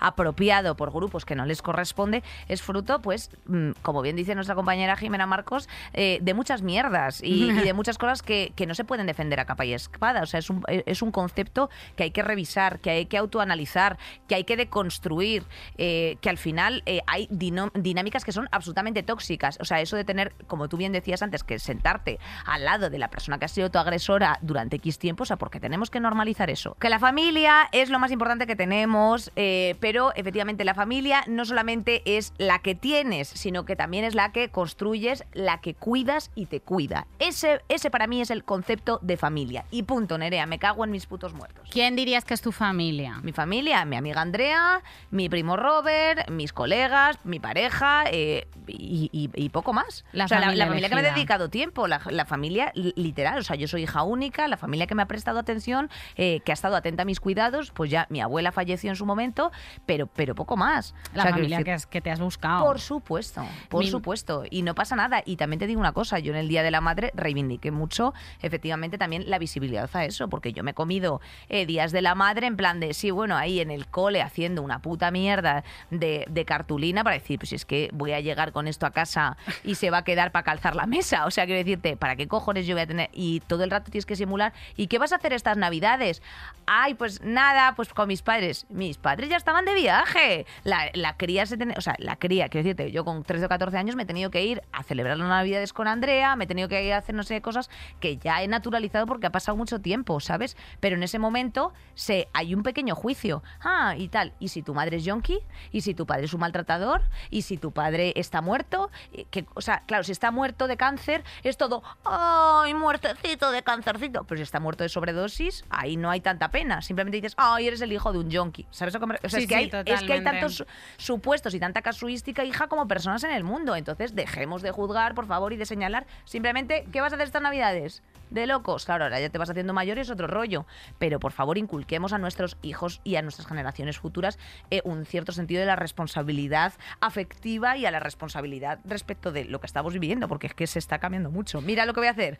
apropiado 0.00 0.76
por 0.76 0.92
grupos 0.92 1.24
que 1.24 1.34
no 1.34 1.46
les 1.46 1.62
corresponde, 1.62 2.22
es 2.48 2.62
fruto, 2.62 3.00
pues, 3.02 3.30
mm, 3.46 3.72
como 3.82 4.02
bien 4.02 4.16
dice 4.16 4.34
nuestra 4.34 4.54
compañera 4.54 4.96
Jimena 4.96 5.26
Marcos, 5.26 5.68
eh, 5.92 6.18
de 6.20 6.34
muchas 6.34 6.62
mierdas 6.62 7.20
y, 7.22 7.52
de 7.52 7.72
muchas 7.74 7.98
cosas 7.98 8.22
que, 8.22 8.52
que 8.56 8.66
no 8.66 8.74
se 8.74 8.84
pueden 8.84 9.06
defender 9.06 9.40
a 9.40 9.44
capa 9.44 9.64
y 9.64 9.72
espada. 9.72 10.22
O 10.22 10.26
sea, 10.26 10.38
es 10.38 10.50
un, 10.50 10.62
eh, 10.68 10.82
es 10.86 11.02
un 11.02 11.10
concepto 11.10 11.70
que 11.94 12.04
hay 12.04 12.10
que 12.10 12.22
revisar, 12.22 12.80
que 12.80 12.90
hay 12.90 13.06
que 13.06 13.18
autoanalizar, 13.18 13.98
que 14.28 14.34
hay 14.34 14.44
que 14.44 14.56
deconstruir, 14.56 15.44
eh, 15.78 16.16
que 16.20 16.30
al 16.30 16.38
final 16.38 16.82
hay 17.06 17.28
dinámicas 17.30 18.24
que 18.24 18.32
son 18.32 18.48
absolutamente 18.50 19.02
tóxicas. 19.02 19.58
O 19.60 19.64
sea, 19.64 19.75
eso 19.80 19.96
de 19.96 20.04
tener, 20.04 20.32
como 20.46 20.68
tú 20.68 20.76
bien 20.76 20.92
decías 20.92 21.22
antes, 21.22 21.42
que 21.44 21.58
sentarte 21.58 22.18
al 22.44 22.64
lado 22.64 22.90
de 22.90 22.98
la 22.98 23.08
persona 23.08 23.38
que 23.38 23.44
ha 23.44 23.48
sido 23.48 23.70
tu 23.70 23.78
agresora 23.78 24.38
durante 24.42 24.76
X 24.76 24.98
tiempo, 24.98 25.22
o 25.22 25.26
sea, 25.26 25.36
porque 25.36 25.60
tenemos 25.60 25.90
que 25.90 26.00
normalizar 26.00 26.50
eso. 26.50 26.76
Que 26.80 26.88
la 26.90 26.98
familia 26.98 27.68
es 27.72 27.90
lo 27.90 27.98
más 27.98 28.10
importante 28.10 28.46
que 28.46 28.56
tenemos, 28.56 29.30
eh, 29.36 29.76
pero 29.80 30.12
efectivamente 30.14 30.64
la 30.64 30.74
familia 30.74 31.22
no 31.26 31.44
solamente 31.44 32.02
es 32.16 32.32
la 32.38 32.58
que 32.60 32.74
tienes, 32.74 33.28
sino 33.28 33.64
que 33.64 33.76
también 33.76 34.04
es 34.04 34.14
la 34.14 34.32
que 34.32 34.50
construyes, 34.50 35.24
la 35.32 35.60
que 35.60 35.74
cuidas 35.74 36.30
y 36.34 36.46
te 36.46 36.60
cuida. 36.60 37.06
Ese, 37.18 37.60
ese 37.68 37.90
para 37.90 38.06
mí 38.06 38.20
es 38.20 38.30
el 38.30 38.44
concepto 38.44 38.98
de 39.02 39.16
familia. 39.16 39.64
Y 39.70 39.82
punto, 39.84 40.18
Nerea, 40.18 40.46
me 40.46 40.58
cago 40.58 40.84
en 40.84 40.90
mis 40.90 41.06
putos 41.06 41.34
muertos. 41.34 41.68
¿Quién 41.70 41.96
dirías 41.96 42.24
que 42.24 42.34
es 42.34 42.40
tu 42.42 42.52
familia? 42.52 43.18
Mi 43.22 43.32
familia, 43.32 43.84
mi 43.84 43.96
amiga 43.96 44.20
Andrea, 44.20 44.80
mi 45.10 45.28
primo 45.28 45.56
Robert, 45.56 46.28
mis 46.30 46.52
colegas, 46.52 47.18
mi 47.24 47.38
pareja 47.40 48.04
eh, 48.10 48.46
y, 48.66 49.08
y- 49.12 49.30
y 49.34 49.48
poco 49.50 49.65
más. 49.72 50.04
La 50.12 50.24
o 50.24 50.28
sea, 50.28 50.38
la, 50.40 50.46
familia 50.46 50.64
la 50.64 50.68
familia 50.70 50.88
que 50.88 50.94
me 50.94 51.00
elegida. 51.00 51.14
dedicado 51.16 51.48
tiempo, 51.50 51.86
la, 51.88 52.00
la 52.10 52.24
familia 52.24 52.70
li- 52.74 52.92
literal. 52.96 53.38
O 53.38 53.42
sea, 53.42 53.56
yo 53.56 53.68
soy 53.68 53.82
hija 53.82 54.02
única, 54.02 54.48
la 54.48 54.56
familia 54.56 54.86
que 54.86 54.94
me 54.94 55.02
ha 55.02 55.06
prestado 55.06 55.38
atención, 55.38 55.90
eh, 56.16 56.40
que 56.44 56.52
ha 56.52 56.54
estado 56.54 56.76
atenta 56.76 57.02
a 57.02 57.04
mis 57.06 57.20
cuidados, 57.20 57.70
pues 57.72 57.90
ya 57.90 58.06
mi 58.10 58.20
abuela 58.20 58.52
falleció 58.52 58.90
en 58.90 58.96
su 58.96 59.06
momento, 59.06 59.52
pero, 59.86 60.06
pero 60.06 60.34
poco 60.34 60.56
más. 60.56 60.94
La 61.14 61.22
O 61.22 61.26
sea, 61.26 61.32
familia 61.32 61.58
que, 61.58 61.64
que, 61.64 61.74
es- 61.74 61.86
que 61.86 62.00
te 62.00 62.10
has 62.10 62.20
buscado. 62.20 62.64
por 62.64 62.80
supuesto, 62.80 63.44
por 63.68 63.84
Mi- 63.84 63.90
supuesto. 63.90 64.44
Y 64.50 64.62
no 64.62 64.74
pasa 64.74 64.96
nada. 64.96 65.22
Y 65.24 65.36
también 65.36 65.58
te 65.58 65.66
digo 65.66 65.80
una 65.80 65.92
cosa, 65.92 66.18
yo 66.18 66.32
en 66.32 66.38
el 66.38 66.48
Día 66.48 66.62
de 66.62 66.70
la 66.70 66.80
Madre 66.80 67.12
reivindiqué 67.14 67.70
mucho, 67.70 68.14
efectivamente, 68.42 68.98
también 68.98 69.24
la 69.28 69.38
visibilidad 69.38 69.88
a 69.94 70.04
eso, 70.04 70.28
porque 70.28 70.52
yo 70.52 70.62
me 70.62 70.70
he 70.72 70.74
comido 70.74 71.20
eh, 71.48 71.66
Días 71.66 71.92
de 71.92 72.02
la 72.02 72.14
Madre 72.14 72.46
en 72.46 72.56
plan 72.56 72.80
de, 72.80 72.94
sí, 72.94 73.10
bueno, 73.10 73.36
ahí 73.36 73.60
en 73.60 73.70
el 73.70 73.86
cole 73.86 74.22
haciendo 74.22 74.62
una 74.62 74.80
puta 74.80 75.10
mierda 75.10 75.64
de, 75.90 76.24
de 76.28 76.44
cartulina 76.44 77.02
para 77.04 77.14
decir, 77.14 77.38
pues 77.38 77.52
es 77.52 77.64
que 77.64 77.90
voy 77.92 78.12
a 78.12 78.20
llegar 78.20 78.52
con 78.52 78.68
esto 78.68 78.86
a 78.86 78.90
casa 78.90 79.36
y 79.64 79.74
se 79.76 79.90
va 79.90 79.98
a 79.98 80.04
quedar 80.04 80.32
para 80.32 80.44
calzar 80.44 80.76
la 80.76 80.86
mesa. 80.86 81.26
O 81.26 81.30
sea, 81.30 81.46
quiero 81.46 81.58
decirte, 81.58 81.96
¿para 81.96 82.16
qué 82.16 82.28
cojones 82.28 82.66
yo 82.66 82.74
voy 82.74 82.82
a 82.82 82.86
tener? 82.86 83.10
Y 83.12 83.40
todo 83.40 83.64
el 83.64 83.70
rato 83.70 83.90
tienes 83.90 84.06
que 84.06 84.16
simular. 84.16 84.52
¿Y 84.76 84.86
qué 84.86 84.98
vas 84.98 85.12
a 85.12 85.16
hacer 85.16 85.32
estas 85.32 85.56
navidades? 85.56 86.22
Ay, 86.66 86.94
pues 86.94 87.22
nada, 87.22 87.74
pues 87.74 87.92
con 87.92 88.08
mis 88.08 88.22
padres. 88.22 88.66
Mis 88.68 88.98
padres 88.98 89.28
ya 89.28 89.36
estaban 89.36 89.64
de 89.64 89.74
viaje. 89.74 90.46
La, 90.64 90.90
la 90.94 91.16
cría 91.16 91.46
se 91.46 91.56
o 91.76 91.80
sea, 91.80 91.94
la 91.98 92.16
cría, 92.16 92.48
quiero 92.48 92.64
decirte, 92.64 92.92
yo 92.92 93.04
con 93.04 93.22
13 93.22 93.46
o 93.46 93.48
14 93.48 93.76
años 93.78 93.96
me 93.96 94.02
he 94.02 94.06
tenido 94.06 94.30
que 94.30 94.44
ir 94.44 94.62
a 94.72 94.82
celebrar 94.82 95.16
las 95.16 95.28
navidades 95.28 95.72
con 95.72 95.88
Andrea, 95.88 96.36
me 96.36 96.44
he 96.44 96.46
tenido 96.46 96.68
que 96.68 96.84
ir 96.84 96.92
a 96.92 96.98
hacer 96.98 97.14
no 97.14 97.22
sé 97.22 97.34
qué 97.34 97.42
cosas 97.42 97.70
que 98.00 98.18
ya 98.18 98.42
he 98.42 98.48
naturalizado 98.48 99.06
porque 99.06 99.26
ha 99.26 99.32
pasado 99.32 99.56
mucho 99.56 99.80
tiempo, 99.80 100.20
¿sabes? 100.20 100.56
Pero 100.80 100.96
en 100.96 101.02
ese 101.02 101.18
momento 101.18 101.72
se, 101.94 102.28
hay 102.32 102.54
un 102.54 102.62
pequeño 102.62 102.94
juicio. 102.94 103.42
Ah, 103.60 103.94
y 103.96 104.08
tal. 104.08 104.32
¿Y 104.38 104.48
si 104.48 104.62
tu 104.62 104.74
madre 104.74 104.98
es 104.98 105.04
yonki? 105.04 105.38
¿Y 105.72 105.80
si 105.80 105.94
tu 105.94 106.06
padre 106.06 106.26
es 106.26 106.34
un 106.34 106.40
maltratador? 106.40 107.02
¿Y 107.30 107.42
si 107.42 107.56
tu 107.56 107.72
padre 107.72 108.12
está 108.16 108.40
muerto? 108.40 108.90
Que, 109.30 109.45
o 109.54 109.60
sea, 109.60 109.82
claro, 109.86 110.04
si 110.04 110.12
está 110.12 110.30
muerto 110.30 110.66
de 110.68 110.76
cáncer, 110.76 111.24
es 111.42 111.56
todo, 111.56 111.82
¡ay, 112.04 112.74
muertecito 112.74 113.50
de 113.50 113.62
cáncercito! 113.62 114.24
Pero 114.24 114.38
si 114.38 114.42
está 114.42 114.60
muerto 114.60 114.82
de 114.84 114.88
sobredosis, 114.88 115.64
ahí 115.70 115.96
no 115.96 116.10
hay 116.10 116.20
tanta 116.20 116.50
pena. 116.50 116.82
Simplemente 116.82 117.16
dices, 117.16 117.34
¡ay, 117.36 117.66
eres 117.68 117.80
el 117.80 117.92
hijo 117.92 118.12
de 118.12 118.18
un 118.18 118.30
yonki! 118.30 118.66
¿Sabes 118.70 118.94
a 118.94 119.00
qué 119.00 119.06
me 119.06 119.14
O 119.14 119.28
sea, 119.28 119.30
Sí, 119.30 119.44
es, 119.44 119.48
que 119.48 119.54
sí, 119.54 119.54
hay, 119.54 119.64
es 119.66 119.70
que 119.70 119.78
hay 119.78 119.96
totalmente. 119.98 120.24
tantos 120.30 120.54
su- 120.56 120.66
supuestos 120.96 121.54
y 121.54 121.60
tanta 121.60 121.82
casuística, 121.82 122.44
hija, 122.44 122.66
como 122.68 122.86
personas 122.88 123.24
en 123.24 123.30
el 123.32 123.44
mundo. 123.44 123.76
Entonces, 123.76 124.14
dejemos 124.14 124.62
de 124.62 124.70
juzgar, 124.70 125.14
por 125.14 125.26
favor, 125.26 125.52
y 125.52 125.56
de 125.56 125.66
señalar. 125.66 126.06
Simplemente, 126.24 126.86
¿qué 126.92 127.00
vas 127.00 127.12
a 127.12 127.16
hacer 127.16 127.26
estas 127.26 127.42
navidades? 127.42 128.02
De 128.30 128.46
locos. 128.46 128.84
Claro, 128.86 129.04
ahora 129.04 129.20
ya 129.20 129.28
te 129.30 129.38
vas 129.38 129.48
haciendo 129.50 129.72
mayor 129.72 129.98
y 129.98 130.00
es 130.00 130.10
otro 130.10 130.26
rollo. 130.26 130.66
Pero, 130.98 131.20
por 131.20 131.32
favor, 131.32 131.58
inculquemos 131.58 132.12
a 132.12 132.18
nuestros 132.18 132.56
hijos 132.62 133.00
y 133.04 133.16
a 133.16 133.22
nuestras 133.22 133.46
generaciones 133.46 133.98
futuras 133.98 134.38
eh, 134.70 134.80
un 134.84 135.06
cierto 135.06 135.30
sentido 135.32 135.60
de 135.60 135.66
la 135.66 135.76
responsabilidad 135.76 136.72
afectiva 137.00 137.76
y 137.76 137.86
a 137.86 137.90
la 137.90 138.00
responsabilidad 138.00 138.80
respecto 138.84 139.30
de 139.32 139.35
lo 139.44 139.60
que 139.60 139.66
estamos 139.66 139.92
viviendo, 139.92 140.28
porque 140.28 140.46
es 140.48 140.54
que 140.54 140.66
se 140.66 140.78
está 140.78 140.98
cambiando 140.98 141.30
mucho. 141.30 141.60
Mira 141.60 141.86
lo 141.86 141.94
que 141.94 142.00
voy 142.00 142.08
a 142.08 142.12
hacer. 142.12 142.38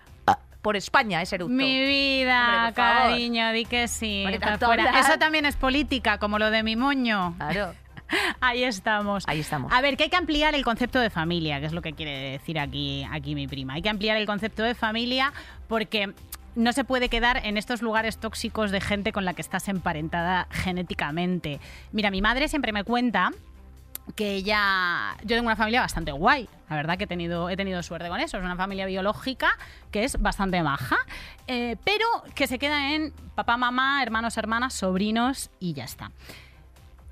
Por 0.62 0.76
España, 0.76 1.22
ese 1.22 1.36
eructo. 1.36 1.54
Mi 1.54 1.86
vida, 1.86 2.68
Hombre, 2.68 2.74
cariño, 2.74 3.52
di 3.52 3.64
que 3.64 3.86
sí. 3.86 4.24
Fuera. 4.58 5.00
Eso 5.00 5.18
también 5.18 5.46
es 5.46 5.56
política, 5.56 6.18
como 6.18 6.38
lo 6.38 6.50
de 6.50 6.62
mi 6.62 6.74
moño. 6.74 7.34
Claro. 7.38 7.72
Ahí 8.40 8.64
estamos. 8.64 9.24
Ahí 9.26 9.40
estamos. 9.40 9.72
A 9.72 9.80
ver, 9.80 9.96
que 9.96 10.04
hay 10.04 10.10
que 10.10 10.16
ampliar 10.16 10.54
el 10.54 10.64
concepto 10.64 11.00
de 11.00 11.10
familia, 11.10 11.60
que 11.60 11.66
es 11.66 11.72
lo 11.72 11.82
que 11.82 11.92
quiere 11.92 12.30
decir 12.32 12.58
aquí, 12.58 13.06
aquí 13.10 13.34
mi 13.34 13.46
prima. 13.46 13.74
Hay 13.74 13.82
que 13.82 13.88
ampliar 13.88 14.16
el 14.16 14.26
concepto 14.26 14.62
de 14.62 14.74
familia 14.74 15.32
porque 15.68 16.12
no 16.54 16.72
se 16.72 16.84
puede 16.84 17.08
quedar 17.08 17.44
en 17.44 17.56
estos 17.56 17.82
lugares 17.82 18.18
tóxicos 18.18 18.70
de 18.70 18.80
gente 18.80 19.12
con 19.12 19.24
la 19.24 19.34
que 19.34 19.42
estás 19.42 19.68
emparentada 19.68 20.48
genéticamente. 20.50 21.60
Mira, 21.92 22.10
mi 22.10 22.22
madre 22.22 22.48
siempre 22.48 22.72
me 22.72 22.82
cuenta 22.84 23.32
que 24.14 24.34
ella. 24.34 25.16
Yo 25.22 25.36
tengo 25.36 25.46
una 25.46 25.56
familia 25.56 25.80
bastante 25.80 26.12
guay. 26.12 26.48
La 26.68 26.76
verdad 26.76 26.98
que 26.98 27.04
he 27.04 27.06
tenido, 27.06 27.50
he 27.50 27.56
tenido 27.56 27.82
suerte 27.82 28.08
con 28.08 28.20
eso. 28.20 28.38
Es 28.38 28.44
una 28.44 28.56
familia 28.56 28.86
biológica 28.86 29.56
que 29.90 30.04
es 30.04 30.20
bastante 30.20 30.62
maja, 30.62 30.96
eh, 31.46 31.76
pero 31.84 32.06
que 32.34 32.46
se 32.46 32.58
queda 32.58 32.92
en 32.94 33.12
papá, 33.34 33.56
mamá, 33.56 34.02
hermanos, 34.02 34.36
hermanas, 34.36 34.74
sobrinos 34.74 35.50
y 35.60 35.72
ya 35.74 35.84
está. 35.84 36.12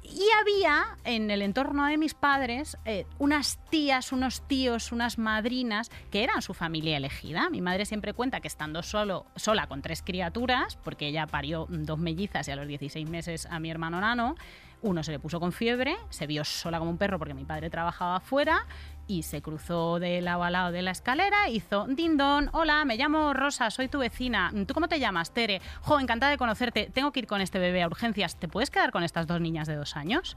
Y 0.02 0.28
había 0.40 0.84
en 1.04 1.30
el 1.30 1.40
entorno 1.40 1.86
de 1.86 1.96
mis 1.96 2.14
padres 2.14 2.76
eh, 2.84 3.06
unas 3.18 3.58
tías, 3.70 4.12
unos 4.12 4.46
tíos, 4.46 4.92
unas 4.92 5.18
madrinas 5.18 5.90
que 6.10 6.22
eran 6.22 6.42
su 6.42 6.52
familia 6.52 6.98
elegida. 6.98 7.48
Mi 7.48 7.60
madre 7.60 7.86
siempre 7.86 8.12
cuenta 8.12 8.40
que 8.40 8.48
estando 8.48 8.82
solo, 8.82 9.24
sola 9.34 9.66
con 9.66 9.82
tres 9.82 10.02
criaturas, 10.02 10.76
porque 10.84 11.08
ella 11.08 11.26
parió 11.26 11.66
dos 11.70 11.98
mellizas 11.98 12.46
y 12.46 12.50
a 12.50 12.56
los 12.56 12.68
16 12.68 13.08
meses 13.08 13.46
a 13.46 13.58
mi 13.58 13.70
hermano 13.70 14.00
Nano, 14.00 14.36
uno 14.84 15.02
se 15.02 15.12
le 15.12 15.18
puso 15.18 15.40
con 15.40 15.50
fiebre, 15.50 15.96
se 16.10 16.26
vio 16.26 16.44
sola 16.44 16.78
como 16.78 16.90
un 16.90 16.98
perro 16.98 17.18
porque 17.18 17.32
mi 17.32 17.44
padre 17.44 17.70
trabajaba 17.70 18.16
afuera 18.16 18.66
y 19.06 19.22
se 19.22 19.40
cruzó 19.40 19.98
de 19.98 20.20
lado 20.20 20.72
de 20.72 20.82
la 20.82 20.90
escalera, 20.90 21.48
hizo 21.48 21.86
dindón, 21.88 22.50
hola, 22.52 22.84
me 22.84 22.96
llamo 22.96 23.32
Rosa, 23.32 23.70
soy 23.70 23.88
tu 23.88 23.98
vecina, 23.98 24.52
¿tú 24.66 24.74
cómo 24.74 24.86
te 24.86 25.00
llamas? 25.00 25.32
Tere, 25.32 25.62
jo, 25.80 25.98
encantada 25.98 26.30
de 26.30 26.38
conocerte, 26.38 26.90
tengo 26.92 27.12
que 27.12 27.20
ir 27.20 27.26
con 27.26 27.40
este 27.40 27.58
bebé 27.58 27.82
a 27.82 27.86
urgencias, 27.86 28.36
¿te 28.36 28.46
puedes 28.46 28.70
quedar 28.70 28.92
con 28.92 29.02
estas 29.02 29.26
dos 29.26 29.40
niñas 29.40 29.66
de 29.66 29.74
dos 29.74 29.96
años? 29.96 30.36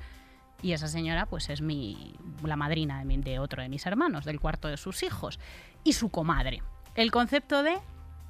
Y 0.62 0.72
esa 0.72 0.88
señora, 0.88 1.26
pues 1.26 1.50
es 1.50 1.62
mi, 1.62 2.16
la 2.44 2.56
madrina 2.56 3.04
de 3.06 3.40
otro 3.40 3.62
de 3.62 3.70
mis 3.70 3.86
hermanos, 3.86 4.26
del 4.26 4.40
cuarto 4.40 4.70
de 4.70 4.78
sus 4.78 5.04
hijos, 5.04 5.40
y 5.84 5.94
su 5.94 6.10
comadre. 6.10 6.64
El 6.96 7.12
concepto 7.12 7.64
de 7.64 7.78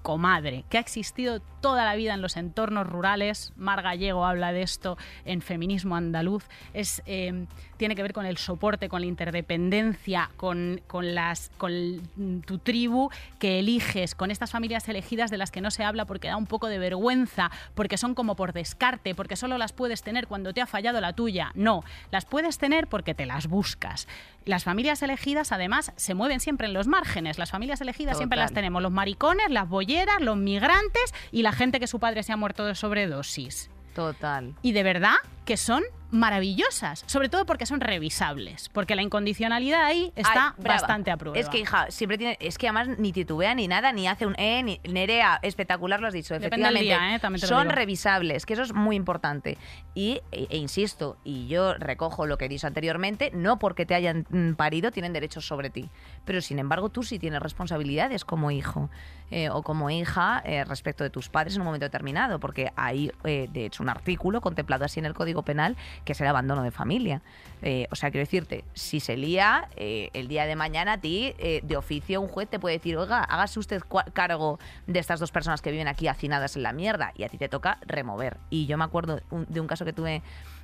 comadre, 0.01 0.65
que 0.69 0.77
ha 0.77 0.81
existido 0.81 1.41
toda 1.67 1.83
la 1.83 1.95
vida 1.95 2.13
en 2.13 2.21
los 2.21 2.37
entornos 2.37 2.87
rurales. 2.87 3.51
Mar 3.57 3.81
Gallego 3.81 4.25
habla 4.25 4.53
de 4.53 4.61
esto 4.61 4.97
en 5.25 5.41
Feminismo 5.41 5.97
Andaluz. 5.97 6.45
Es, 6.73 7.03
eh, 7.05 7.45
tiene 7.75 7.93
que 7.93 8.03
ver 8.03 8.13
con 8.13 8.25
el 8.25 8.37
soporte, 8.37 8.87
con 8.87 9.01
la 9.01 9.07
interdependencia, 9.07 10.29
con, 10.37 10.79
con, 10.87 11.13
las, 11.13 11.51
con 11.57 12.01
tu 12.45 12.59
tribu 12.59 13.09
que 13.37 13.59
eliges, 13.59 14.15
con 14.15 14.31
estas 14.31 14.49
familias 14.51 14.87
elegidas 14.87 15.29
de 15.29 15.37
las 15.37 15.51
que 15.51 15.59
no 15.59 15.69
se 15.69 15.83
habla 15.83 16.05
porque 16.05 16.29
da 16.29 16.37
un 16.37 16.45
poco 16.45 16.67
de 16.67 16.79
vergüenza, 16.79 17.51
porque 17.75 17.97
son 17.97 18.15
como 18.15 18.37
por 18.37 18.53
descarte, 18.53 19.13
porque 19.13 19.35
solo 19.35 19.57
las 19.57 19.73
puedes 19.73 20.03
tener 20.03 20.27
cuando 20.27 20.53
te 20.53 20.61
ha 20.61 20.67
fallado 20.67 21.01
la 21.01 21.11
tuya. 21.11 21.51
No, 21.53 21.83
las 22.11 22.23
puedes 22.23 22.59
tener 22.59 22.87
porque 22.87 23.13
te 23.13 23.25
las 23.25 23.47
buscas. 23.47 24.07
Las 24.45 24.63
familias 24.63 25.01
elegidas, 25.01 25.51
además, 25.51 25.91
se 25.97 26.13
mueven 26.13 26.39
siempre 26.39 26.67
en 26.67 26.73
los 26.73 26.87
márgenes. 26.87 27.37
Las 27.37 27.51
familias 27.51 27.81
elegidas 27.81 28.15
siempre 28.15 28.37
Total. 28.37 28.45
las 28.45 28.53
tenemos 28.53 28.81
los 28.81 28.93
maricones, 28.93 29.49
las 29.49 29.67
bolleras, 29.67 30.21
los 30.21 30.37
migrantes 30.37 31.13
y 31.33 31.41
la 31.41 31.51
gente 31.57 31.79
que 31.79 31.87
su 31.87 31.99
padre 31.99 32.23
se 32.23 32.31
ha 32.31 32.37
muerto 32.37 32.65
de 32.65 32.75
sobredosis. 32.75 33.69
Total. 33.93 34.53
Y 34.61 34.71
de 34.73 34.83
verdad 34.83 35.15
que 35.47 35.55
son 35.55 35.81
maravillosas, 36.11 37.03
sobre 37.05 37.29
todo 37.29 37.45
porque 37.45 37.65
son 37.65 37.79
revisables, 37.79 38.69
porque 38.69 38.95
la 38.95 39.01
incondicionalidad 39.01 39.83
ahí 39.83 40.11
está 40.15 40.55
Ay, 40.57 40.63
bastante 40.63 41.09
a 41.09 41.17
prueba. 41.17 41.37
Es 41.37 41.47
que, 41.49 41.59
hija, 41.59 41.89
siempre 41.89 42.17
tiene. 42.17 42.37
Es 42.41 42.57
que 42.57 42.67
además 42.67 42.97
ni 42.97 43.13
titubea 43.13 43.55
ni 43.55 43.67
nada, 43.67 43.93
ni 43.93 44.07
hace 44.07 44.25
un. 44.25 44.35
Eh, 44.37 44.61
ni, 44.63 44.79
Nerea, 44.83 45.39
espectacular 45.41 46.01
lo 46.01 46.07
has 46.07 46.13
dicho. 46.13 46.35
Efectivamente. 46.35 46.83
día, 46.83 47.15
¿eh? 47.15 47.19
También 47.19 47.45
son 47.45 47.63
digo. 47.63 47.75
revisables, 47.75 48.45
que 48.45 48.53
eso 48.53 48.63
es 48.63 48.73
muy 48.73 48.95
importante. 48.95 49.57
Y, 49.95 50.21
e, 50.31 50.47
e 50.49 50.57
insisto, 50.57 51.17
y 51.23 51.47
yo 51.47 51.73
recojo 51.75 52.25
lo 52.25 52.37
que 52.37 52.45
he 52.45 52.49
dicho 52.49 52.67
anteriormente, 52.67 53.31
no 53.33 53.57
porque 53.57 53.85
te 53.85 53.95
hayan 53.95 54.25
mm, 54.29 54.53
parido 54.53 54.91
tienen 54.91 55.13
derechos 55.13 55.47
sobre 55.47 55.69
ti. 55.69 55.89
Pero 56.25 56.41
sin 56.41 56.59
embargo, 56.59 56.89
tú 56.89 57.03
sí 57.03 57.19
tienes 57.19 57.41
responsabilidades 57.41 58.25
como 58.25 58.51
hijo 58.51 58.89
eh, 59.29 59.49
o 59.49 59.61
como 59.61 59.89
hija 59.89 60.41
eh, 60.45 60.63
respecto 60.63 61.03
de 61.03 61.09
tus 61.09 61.27
padres 61.27 61.55
en 61.55 61.61
un 61.61 61.65
momento 61.65 61.85
determinado, 61.85 62.39
porque 62.39 62.71
hay, 62.77 63.11
eh, 63.25 63.49
de 63.51 63.65
hecho, 63.65 63.83
un 63.83 63.89
artículo 63.89 64.39
contemplado 64.39 64.85
así 64.85 64.99
en 64.99 65.05
el 65.05 65.13
Código 65.13 65.36
Penal 65.43 65.75
que 66.05 66.13
es 66.13 66.21
el 66.21 66.27
abandono 66.27 66.63
de 66.63 66.71
familia. 66.71 67.21
Eh, 67.61 67.87
o 67.91 67.95
sea, 67.95 68.11
quiero 68.11 68.23
decirte, 68.23 68.63
si 68.73 68.99
se 68.99 69.17
lía, 69.17 69.67
eh, 69.75 70.09
el 70.13 70.27
día 70.27 70.45
de 70.45 70.55
mañana 70.55 70.93
a 70.93 70.97
ti, 70.99 71.33
eh, 71.39 71.61
de 71.63 71.75
oficio, 71.75 72.21
un 72.21 72.27
juez 72.27 72.47
te 72.47 72.59
puede 72.59 72.77
decir, 72.77 72.97
oiga, 72.97 73.23
hágase 73.23 73.59
usted 73.59 73.81
cargo 74.13 74.59
de 74.85 74.99
estas 74.99 75.19
dos 75.19 75.31
personas 75.31 75.61
que 75.61 75.71
viven 75.71 75.87
aquí 75.87 76.07
hacinadas 76.07 76.55
en 76.55 76.63
la 76.63 76.71
mierda, 76.71 77.13
y 77.15 77.23
a 77.23 77.29
ti 77.29 77.37
te 77.37 77.49
toca 77.49 77.79
remover. 77.85 78.37
Y 78.49 78.67
yo 78.67 78.77
me 78.77 78.83
acuerdo 78.83 79.19
de 79.31 79.59
un 79.59 79.67
caso 79.67 79.85
que 79.85 79.93
tuve 79.93 80.21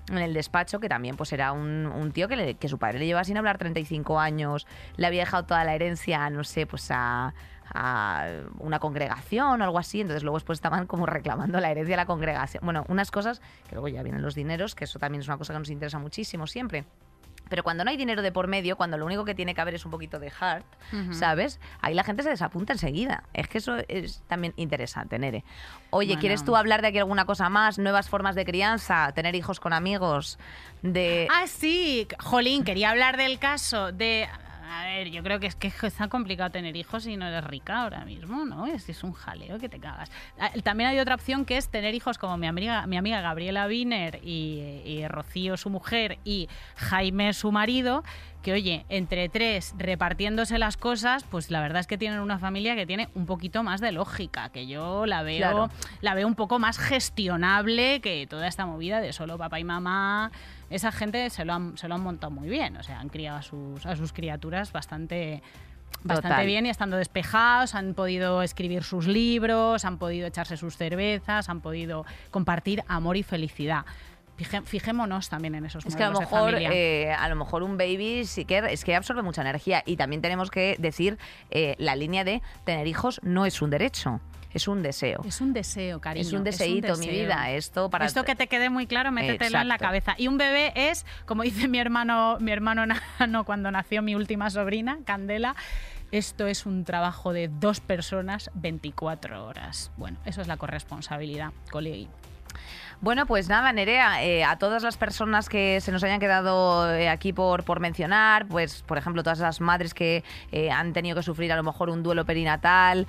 en 0.10 0.18
el 0.18 0.34
despacho, 0.34 0.80
que 0.80 0.90
también 0.90 1.16
pues 1.16 1.34
era 1.34 1.52
un, 1.52 2.12
tío 2.14 2.28
que, 2.28 2.56
que 2.56 2.68
su 2.68 2.78
padre 2.78 3.00
le 3.00 3.06
llevaba 3.06 3.24
sin 3.24 3.38
hablar 3.38 3.58
35 3.58 4.20
años, 4.20 4.68
le 4.98 5.08
había 5.08 5.22
dejado 5.22 5.46
toda 5.46 5.64
la 5.64 5.74
herencia, 5.74 6.30
no 6.30 6.44
sé, 6.44 6.68
pues 6.68 6.92
a 6.92 7.34
a 7.74 8.28
una 8.60 8.80
congregación 8.80 9.62
o 9.62 9.64
algo 9.64 9.80
así, 9.80 10.02
entonces 10.02 10.24
luego 10.24 10.38
después 10.38 10.58
estaban 10.58 10.88
como 10.88 11.06
reclamando 11.06 11.60
la 11.60 11.72
herencia 11.72 11.94
de 11.94 11.98
la 11.98 12.06
congregación. 12.06 12.64
Bueno, 12.64 12.86
unas 12.88 13.12
cosas 13.12 13.42
que 13.68 13.76
luego 13.76 13.88
ya 13.88 14.04
vienen 14.04 14.22
los 14.22 14.36
dineros, 14.36 14.76
que 14.76 14.86
eso 14.86 15.00
también 15.00 15.22
es 15.22 15.28
una 15.28 15.38
cosa 15.38 15.54
que 15.54 15.60
nos 15.60 15.70
interesa 15.70 16.00
muchísimo 16.00 16.48
siempre. 16.48 16.86
Pero 17.50 17.62
cuando 17.62 17.84
no 17.84 17.92
hay 17.92 17.98
dinero 17.98 18.22
de 18.22 18.32
por 18.32 18.48
medio, 18.48 18.78
cuando 18.78 18.98
lo 18.98 19.06
único 19.06 19.26
que 19.26 19.36
tiene 19.36 19.54
que 19.54 19.60
haber 19.62 19.76
es 19.76 19.84
un 19.86 19.92
poquito 19.92 20.18
de 20.18 20.32
heart. 20.32 20.66
¿sabes? 21.12 21.60
Ahí 21.82 21.94
la 21.94 22.04
gente 22.04 22.24
se 22.24 22.30
desapunta 22.30 22.74
enseguida. 22.74 23.24
Es 23.34 23.48
que 23.48 23.58
eso 23.58 23.76
es 23.90 24.24
también 24.28 24.54
interesante, 24.56 25.20
Nere. 25.20 25.44
Oye, 25.90 26.08
Bueno. 26.10 26.22
¿quieres 26.22 26.46
tú 26.46 26.56
hablar 26.56 26.82
de 26.82 26.88
aquí 26.88 27.00
alguna 27.00 27.26
cosa 27.26 27.50
más? 27.50 27.78
Nuevas 27.80 28.10
formas 28.10 28.36
de 28.36 28.46
crianza, 28.46 29.12
tener 29.14 29.36
hijos 29.36 29.60
con 29.60 29.74
amigos, 29.74 30.40
de... 30.82 31.28
Ah, 31.32 31.46
sí, 31.48 32.08
jolín, 32.20 32.64
quería 32.64 32.92
hablar 32.92 33.18
del 33.18 33.38
caso 33.40 33.92
de... 33.92 34.28
A 34.66 34.84
ver, 34.86 35.10
yo 35.12 35.22
creo 35.24 35.40
que 35.40 35.48
es 35.48 35.56
que 35.56 35.68
está 35.82 36.08
complicado 36.08 36.50
tener 36.52 36.76
hijos 36.78 37.04
si 37.04 37.18
no 37.18 37.28
eres 37.28 37.44
rica 37.44 37.82
ahora 37.84 38.06
mismo, 38.06 38.46
¿no? 38.46 38.66
Es, 38.66 38.88
es 38.88 39.04
un 39.04 39.12
jaleo 39.12 39.60
que 39.60 39.68
te 39.68 39.80
cagas. 39.80 40.10
Ah, 40.40 40.52
También 40.64 40.90
hay 40.92 41.00
otra 41.00 41.16
opción 41.16 41.44
que 41.46 41.58
es 41.58 41.68
tener 41.70 41.94
hijos 41.96 42.18
como 42.18 42.38
mi 42.38 42.48
amiga, 42.48 42.88
mi 42.88 42.96
amiga 42.98 43.20
Gabriela 43.22 43.68
Wiener 43.68 44.20
y, 44.24 44.82
y 44.86 45.06
Rocío, 45.08 45.58
su 45.58 45.70
mujer, 45.70 46.20
y 46.24 46.48
Jaime, 46.78 47.34
su 47.34 47.52
marido, 47.52 48.04
que 48.42 48.54
oye, 48.54 48.86
entre 48.90 49.28
tres 49.30 49.74
repartiéndose 49.78 50.58
las 50.58 50.78
cosas, 50.78 51.24
pues 51.26 51.50
la 51.52 51.60
verdad 51.62 51.80
es 51.82 51.88
que 51.88 51.98
tienen 51.98 52.20
una 52.20 52.40
familia 52.40 52.76
que 52.76 52.86
tiene 52.86 53.10
un 53.16 53.26
poquito 53.26 53.64
más 53.64 53.82
de 53.82 53.92
lógica, 53.92 54.50
que 54.50 54.68
yo 54.68 55.06
la 55.06 55.24
veo, 55.24 55.38
Claro. 55.40 55.70
la 56.02 56.14
veo 56.14 56.28
un 56.28 56.36
poco 56.36 56.60
más 56.60 56.78
gestionable 56.78 58.02
que 58.02 58.28
toda 58.30 58.48
esta 58.48 58.66
movida 58.66 59.02
de 59.02 59.14
solo 59.14 59.38
papá 59.38 59.60
y 59.60 59.64
mamá. 59.64 60.32
Esa 60.74 60.92
gente 60.92 61.30
se 61.30 61.46
lo 61.46 61.54
han, 61.54 61.78
se 61.78 61.88
lo 61.88 61.96
han 61.96 62.02
montado 62.02 62.32
muy 62.32 62.50
bien, 62.50 62.78
o 62.78 62.84
sea, 62.84 63.00
han 63.00 63.10
criado 63.10 63.38
a 63.38 63.42
sus, 63.42 63.86
a 63.86 63.96
sus 63.96 64.12
criaturas 64.14 64.72
bastante, 64.72 65.42
bastante 66.04 66.30
Total. 66.30 66.46
bien 66.46 66.66
y 66.66 66.70
estando 66.70 66.98
despejados, 66.98 67.76
han 67.76 67.94
podido 67.94 68.42
escribir 68.42 68.84
sus 68.84 69.08
libros, 69.08 69.86
han 69.86 69.98
podido 69.98 70.28
echarse 70.28 70.58
sus 70.58 70.76
cervezas, 70.78 71.48
han 71.50 71.62
podido 71.62 72.06
compartir 72.32 72.84
amor 72.88 73.18
y 73.18 73.24
felicidad. 73.24 73.86
Fije- 74.36 74.64
fijémonos 74.64 75.30
también 75.30 75.54
en 75.54 75.66
esos 75.68 75.86
Es 75.86 75.96
que 75.96 76.04
a 76.04 76.10
lo 76.10 76.20
mejor, 76.20 76.56
eh, 76.56 77.14
a 77.14 77.30
lo 77.30 77.36
mejor 77.36 77.62
un 77.62 77.78
baby 77.78 78.26
sí 78.26 78.46
que 78.46 78.58
es 78.68 78.84
que 78.84 78.96
absorbe 78.96 79.22
mucha 79.22 79.42
energía 79.42 79.84
y 79.86 79.96
también 79.96 80.24
tenemos 80.24 80.50
que 80.50 80.76
decir 80.80 81.20
eh, 81.52 81.76
la 81.78 81.96
línea 81.96 82.24
de 82.24 82.42
tener 82.64 82.88
hijos 82.88 83.20
no 83.24 83.46
es 83.46 83.62
un 83.62 83.70
derecho, 83.70 84.22
es 84.54 84.68
un 84.68 84.84
deseo. 84.84 85.22
Es 85.26 85.42
un 85.42 85.54
deseo, 85.54 86.00
cariño. 86.00 86.28
Es 86.28 86.34
un 86.34 86.44
deseíto, 86.44 86.96
mi 86.98 87.08
deseo. 87.08 87.24
vida. 87.24 87.52
Esto 87.52 87.90
para 87.90 88.06
Esto 88.06 88.24
que 88.24 88.36
te 88.36 88.48
quede 88.48 88.70
muy 88.70 88.88
claro, 88.88 89.12
métetelo 89.12 89.60
en 89.60 89.68
la 89.68 89.78
cabeza. 89.78 90.16
Y 90.18 90.28
un 90.28 90.38
bebé 90.38 90.72
es, 90.76 91.06
como 91.26 91.44
dice 91.44 91.68
mi 91.68 91.80
hermano, 91.80 92.38
mi 92.40 92.52
hermano 92.52 92.86
Nano 92.86 93.44
cuando 93.46 93.72
nació 93.72 94.02
mi 94.02 94.16
última 94.16 94.50
sobrina, 94.50 95.00
Candela, 95.06 95.56
esto 96.12 96.46
es 96.46 96.68
un 96.68 96.84
trabajo 96.86 97.34
de 97.34 97.48
dos 97.48 97.80
personas 97.80 98.52
24 98.54 99.46
horas. 99.46 99.92
Bueno, 99.98 100.20
eso 100.26 100.42
es 100.42 100.48
la 100.48 100.58
corresponsabilidad, 100.58 101.52
colegui. 101.72 102.08
Bueno, 103.04 103.26
pues 103.26 103.50
nada, 103.50 103.74
Nerea, 103.74 104.24
eh, 104.24 104.46
a 104.46 104.58
todas 104.58 104.82
las 104.82 104.96
personas 104.96 105.50
que 105.50 105.82
se 105.82 105.92
nos 105.92 106.02
hayan 106.06 106.22
quedado 106.22 106.90
eh, 106.90 107.10
aquí 107.10 107.34
por, 107.34 107.66
por 107.66 107.82
mencionar, 107.82 108.48
pues 108.48 108.82
por 108.84 108.98
ejemplo, 108.98 109.24
todas 109.24 109.40
las 109.40 109.60
madres 109.60 109.94
que 109.94 110.24
eh, 110.54 110.72
han 110.72 110.94
tenido 110.94 111.18
que 111.18 111.22
sufrir 111.22 111.52
a 111.52 111.58
lo 111.58 111.64
mejor 111.64 111.90
un 111.90 112.02
duelo 112.02 112.24
perinatal, 112.24 113.06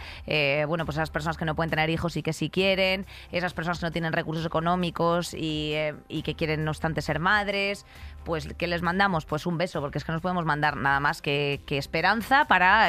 bueno, 0.66 0.84
pues 0.84 0.96
esas 0.96 1.10
personas 1.10 1.36
que 1.36 1.44
no 1.44 1.54
pueden 1.54 1.70
tener 1.70 1.90
hijos 1.90 2.16
y 2.16 2.24
que 2.24 2.32
sí 2.32 2.50
quieren, 2.50 3.06
esas 3.30 3.54
personas 3.54 3.78
que 3.78 3.86
no 3.86 3.92
tienen 3.92 4.12
recursos 4.12 4.44
económicos 4.44 5.32
y, 5.32 5.76
que 6.24 6.34
quieren 6.34 6.64
no 6.64 6.72
obstante 6.72 7.00
ser 7.00 7.20
madres, 7.20 7.86
pues 8.24 8.48
¿qué 8.58 8.66
les 8.66 8.82
mandamos? 8.82 9.26
Pues 9.26 9.46
un 9.46 9.58
beso, 9.58 9.80
porque 9.80 9.98
es 9.98 10.04
que 10.04 10.10
nos 10.10 10.22
podemos 10.22 10.44
mandar 10.44 10.76
nada 10.76 10.98
más 10.98 11.22
que, 11.22 11.60
que 11.66 11.78
esperanza 11.78 12.46
para 12.46 12.88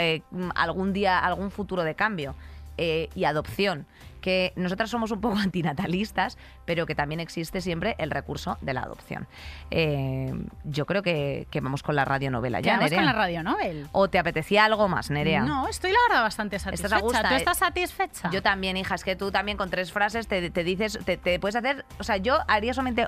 algún 0.56 0.92
día, 0.92 1.20
algún 1.20 1.52
futuro 1.52 1.84
de 1.84 1.94
cambio 1.94 2.34
y 2.78 3.26
adopción. 3.26 3.86
Que 4.26 4.54
nosotras 4.56 4.90
somos 4.90 5.12
un 5.12 5.22
poco 5.22 5.38
antinatalistas, 5.40 6.40
pero 6.66 6.88
que 6.88 6.96
también 6.96 7.20
existe 7.20 7.62
siempre 7.62 7.94
el 8.00 8.10
recurso 8.10 8.58
de 8.62 8.74
la 8.74 8.82
adopción. 8.82 9.28
Eh, 9.70 10.34
yo 10.64 10.88
creo 10.88 11.04
que, 11.04 11.46
que 11.52 11.62
vamos 11.62 11.84
con 11.84 11.96
la 11.96 12.06
radionovela 12.06 12.60
ya, 12.60 12.72
¿Ya 12.74 12.78
vamos 12.78 12.92
con 12.92 13.06
la 13.06 13.14
radio 13.14 13.44
Nobel? 13.44 13.88
¿O 13.92 14.10
te 14.10 14.18
apetecía 14.18 14.66
algo 14.66 14.88
más, 14.88 15.12
Nerea? 15.12 15.42
No, 15.44 15.68
estoy 15.68 15.92
la 15.92 16.00
verdad 16.10 16.24
bastante 16.24 16.58
satisfecha. 16.58 16.96
a 16.96 17.02
gusto, 17.02 17.20
¿Tú 17.22 17.34
eh? 17.36 17.38
estás 17.38 17.60
satisfecha? 17.60 18.32
Yo 18.32 18.42
también, 18.42 18.78
hija, 18.78 18.96
es 18.96 19.04
que 19.04 19.16
tú 19.16 19.30
también 19.30 19.58
con 19.60 19.70
tres 19.70 19.92
frases 19.92 20.28
te, 20.28 20.50
te 20.50 20.64
dices, 20.64 20.98
te, 21.06 21.18
te 21.18 21.40
puedes 21.40 21.56
hacer, 21.56 21.86
o 22.00 22.04
sea, 22.04 22.18
yo 22.18 22.40
haría 22.48 22.74
solamente 22.74 23.08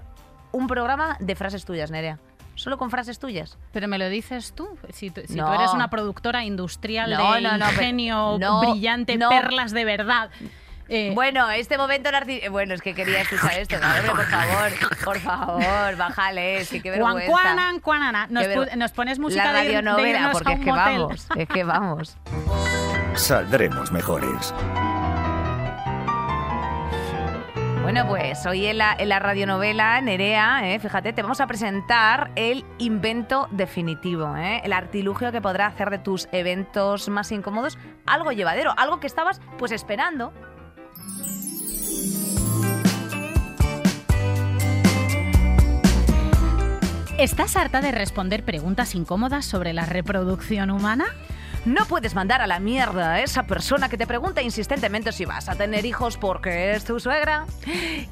un 0.52 0.68
programa 0.68 1.18
de 1.20 1.36
frases 1.36 1.66
tuyas, 1.66 1.90
Nerea. 1.90 2.20
Solo 2.54 2.78
con 2.78 2.90
frases 2.92 3.20
tuyas. 3.20 3.58
Pero 3.72 3.88
me 3.88 3.98
lo 4.00 4.10
dices 4.10 4.54
tú. 4.54 4.68
Si, 4.92 5.12
tú- 5.12 5.22
eres 5.22 5.74
una 5.74 5.90
productora 5.90 6.44
industrial 6.44 7.12
No, 7.12 7.34
de 7.34 7.42
no, 7.42 7.58
ingenio 7.58 8.40
brillante, 8.62 9.18
perlas 9.18 9.72
de 9.72 9.86
verdad. 9.86 10.30
Eh, 10.90 11.12
Bueno, 11.14 11.50
este 11.52 11.78
momento 11.78 12.10
Bueno, 12.52 12.74
es 12.74 12.82
que 12.82 12.94
quería 12.94 13.22
escuchar 13.22 13.54
esto. 13.60 13.76
hombre, 13.76 14.02
por 14.10 14.26
favor, 14.26 14.72
por 15.04 15.20
favor, 15.20 15.96
bájale, 15.98 16.66
sí, 16.66 16.82
qué 16.82 16.92
vergüenza. 16.92 17.26
cuanan, 17.32 17.80
cuanana. 17.80 18.28
Nos, 18.30 18.48
ver- 18.48 18.78
nos 18.78 18.92
pones 18.92 19.20
música 19.20 19.52
La 19.52 19.60
de, 19.60 19.66
ir- 19.66 19.68
de 19.68 19.82
radionovela, 19.82 20.20
irnos 20.20 20.34
porque 20.34 20.54
es 20.54 20.60
que 20.60 20.66
motel. 20.72 21.00
vamos, 21.00 21.28
es 21.36 21.48
que 21.48 21.64
vamos. 21.64 22.18
Saldremos 23.16 23.92
mejores. 23.92 24.54
Bueno, 27.84 28.06
pues 28.06 28.46
hoy 28.46 28.66
en 28.66 28.80
la, 28.80 28.94
en 29.00 29.08
la 29.08 29.20
radionovela, 29.20 30.02
Nerea, 30.02 30.60
eh, 30.74 30.78
fíjate, 30.78 31.14
te 31.14 31.22
vamos 31.22 31.40
a 31.40 31.48
presentar 31.48 32.32
el 32.36 32.66
invento 32.80 33.48
definitivo, 33.52 34.36
eh, 34.36 34.60
el 34.66 34.74
artilugio 34.74 35.32
que 35.32 35.40
podrá 35.40 35.68
hacer 35.68 35.90
de 35.90 35.98
tus 35.98 36.28
eventos 36.34 37.08
más 37.08 37.32
incómodos 37.32 37.78
algo 38.06 38.34
llevadero, 38.34 38.74
algo 38.76 39.00
que 39.00 39.08
estabas 39.08 39.40
pues 39.58 39.72
esperando. 39.72 40.34
¿Estás 47.18 47.56
harta 47.56 47.82
de 47.82 47.92
responder 47.92 48.46
preguntas 48.46 48.94
incómodas 48.94 49.44
sobre 49.44 49.74
la 49.74 49.88
reproducción 49.88 50.70
humana? 50.70 51.06
No 51.66 51.86
puedes 51.86 52.14
mandar 52.14 52.42
a 52.42 52.48
la 52.48 52.60
mierda 52.60 53.14
a 53.14 53.22
esa 53.22 53.48
persona 53.48 53.90
que 53.90 53.98
te 53.98 54.06
pregunta 54.06 54.44
insistentemente 54.44 55.12
si 55.12 55.26
vas 55.26 55.50
a 55.50 55.56
tener 55.56 55.86
hijos 55.86 56.16
porque 56.16 56.74
es 56.74 56.86
tu 56.86 57.00
suegra. 57.00 57.46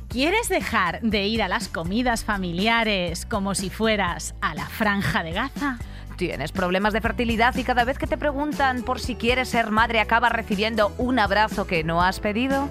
¿Quieres 0.10 0.50
dejar 0.50 1.02
de 1.02 1.28
ir 1.28 1.44
a 1.44 1.48
las 1.48 1.70
comidas 1.70 2.26
familiares 2.26 3.28
como 3.28 3.54
si 3.54 3.70
fueras 3.70 4.34
a 4.42 4.56
la 4.56 4.66
franja 4.66 5.24
de 5.24 5.34
Gaza? 5.34 5.78
Tienes 6.18 6.54
problemas 6.54 6.94
de 6.94 7.02
fertilidad 7.02 7.56
y 7.56 7.64
cada 7.66 7.84
vez 7.84 7.98
que 7.98 8.08
te 8.08 8.18
preguntan 8.18 8.84
por 8.84 9.02
si 9.02 9.16
quieres 9.16 9.50
ser 9.50 9.70
madre 9.70 10.00
acabas 10.00 10.32
recibiendo 10.32 10.94
un 10.98 11.20
abrazo 11.20 11.68
que 11.68 11.84
no 11.84 12.02
has 12.02 12.22
pedido. 12.22 12.70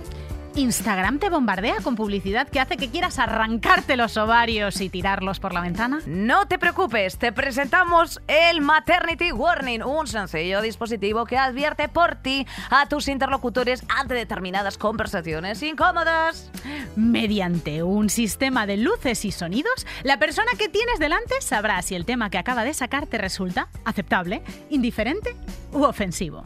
¿Instagram 0.56 1.18
te 1.18 1.30
bombardea 1.30 1.76
con 1.82 1.96
publicidad 1.96 2.48
que 2.48 2.60
hace 2.60 2.76
que 2.76 2.88
quieras 2.88 3.18
arrancarte 3.18 3.96
los 3.96 4.16
ovarios 4.16 4.80
y 4.80 4.88
tirarlos 4.88 5.40
por 5.40 5.52
la 5.52 5.60
ventana? 5.60 6.00
No 6.06 6.46
te 6.46 6.60
preocupes, 6.60 7.18
te 7.18 7.32
presentamos 7.32 8.20
el 8.28 8.60
Maternity 8.60 9.32
Warning, 9.32 9.82
un 9.82 10.06
sencillo 10.06 10.62
dispositivo 10.62 11.24
que 11.24 11.38
advierte 11.38 11.88
por 11.88 12.14
ti 12.16 12.46
a 12.70 12.86
tus 12.86 13.08
interlocutores 13.08 13.82
ante 13.88 14.14
determinadas 14.14 14.78
conversaciones 14.78 15.60
incómodas. 15.62 16.52
Mediante 16.94 17.82
un 17.82 18.08
sistema 18.08 18.64
de 18.64 18.76
luces 18.76 19.24
y 19.24 19.32
sonidos, 19.32 19.86
la 20.04 20.20
persona 20.20 20.52
que 20.56 20.68
tienes 20.68 21.00
delante 21.00 21.34
sabrá 21.40 21.82
si 21.82 21.96
el 21.96 22.04
tema 22.04 22.30
que 22.30 22.38
acaba 22.38 22.62
de 22.62 22.74
sacar 22.74 23.06
te 23.06 23.18
resulta 23.18 23.68
aceptable, 23.84 24.42
indiferente 24.70 25.34
u 25.72 25.82
ofensivo. 25.82 26.44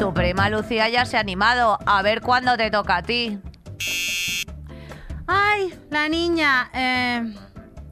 Tu 0.00 0.14
prima 0.14 0.48
Lucía 0.48 0.88
ya 0.88 1.04
se 1.04 1.18
ha 1.18 1.20
animado. 1.20 1.78
A 1.84 2.00
ver 2.00 2.22
cuándo 2.22 2.56
te 2.56 2.70
toca 2.70 2.96
a 2.96 3.02
ti. 3.02 3.38
Ay, 5.26 5.74
la 5.90 6.08
niña, 6.08 6.70
eh, 6.72 7.34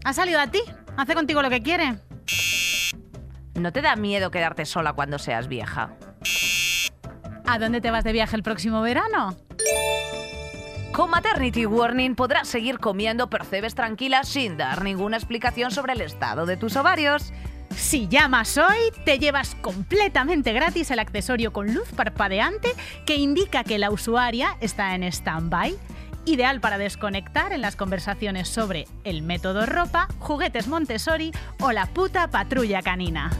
ha 0.02 0.12
salido 0.14 0.40
a 0.40 0.46
ti. 0.46 0.60
Hace 0.96 1.14
contigo 1.14 1.42
lo 1.42 1.50
que 1.50 1.62
quiere. 1.62 1.98
¿No 3.56 3.74
te 3.74 3.82
da 3.82 3.94
miedo 3.94 4.30
quedarte 4.30 4.64
sola 4.64 4.94
cuando 4.94 5.18
seas 5.18 5.48
vieja? 5.48 5.98
¿A 7.46 7.58
dónde 7.58 7.82
te 7.82 7.90
vas 7.90 8.04
de 8.04 8.12
viaje 8.12 8.36
el 8.36 8.42
próximo 8.42 8.80
verano? 8.80 9.36
Con 10.92 11.10
Maternity 11.10 11.66
Warning 11.66 12.14
podrás 12.14 12.48
seguir 12.48 12.78
comiendo 12.78 13.28
percebes 13.28 13.74
tranquila 13.74 14.24
sin 14.24 14.56
dar 14.56 14.82
ninguna 14.82 15.18
explicación 15.18 15.70
sobre 15.70 15.92
el 15.92 16.00
estado 16.00 16.46
de 16.46 16.56
tus 16.56 16.74
ovarios. 16.76 17.34
Si 17.78 18.08
llamas 18.08 18.58
hoy, 18.58 18.76
te 19.04 19.20
llevas 19.20 19.54
completamente 19.54 20.52
gratis 20.52 20.90
el 20.90 20.98
accesorio 20.98 21.52
con 21.52 21.72
luz 21.72 21.88
parpadeante 21.94 22.70
que 23.06 23.14
indica 23.14 23.62
que 23.62 23.78
la 23.78 23.92
usuaria 23.92 24.56
está 24.60 24.96
en 24.96 25.04
stand-by. 25.04 25.76
Ideal 26.24 26.60
para 26.60 26.76
desconectar 26.76 27.52
en 27.52 27.60
las 27.60 27.76
conversaciones 27.76 28.48
sobre 28.48 28.88
el 29.04 29.22
método 29.22 29.64
ropa, 29.64 30.08
juguetes 30.18 30.66
Montessori 30.66 31.30
o 31.60 31.70
la 31.70 31.86
puta 31.86 32.28
patrulla 32.28 32.82
canina. 32.82 33.30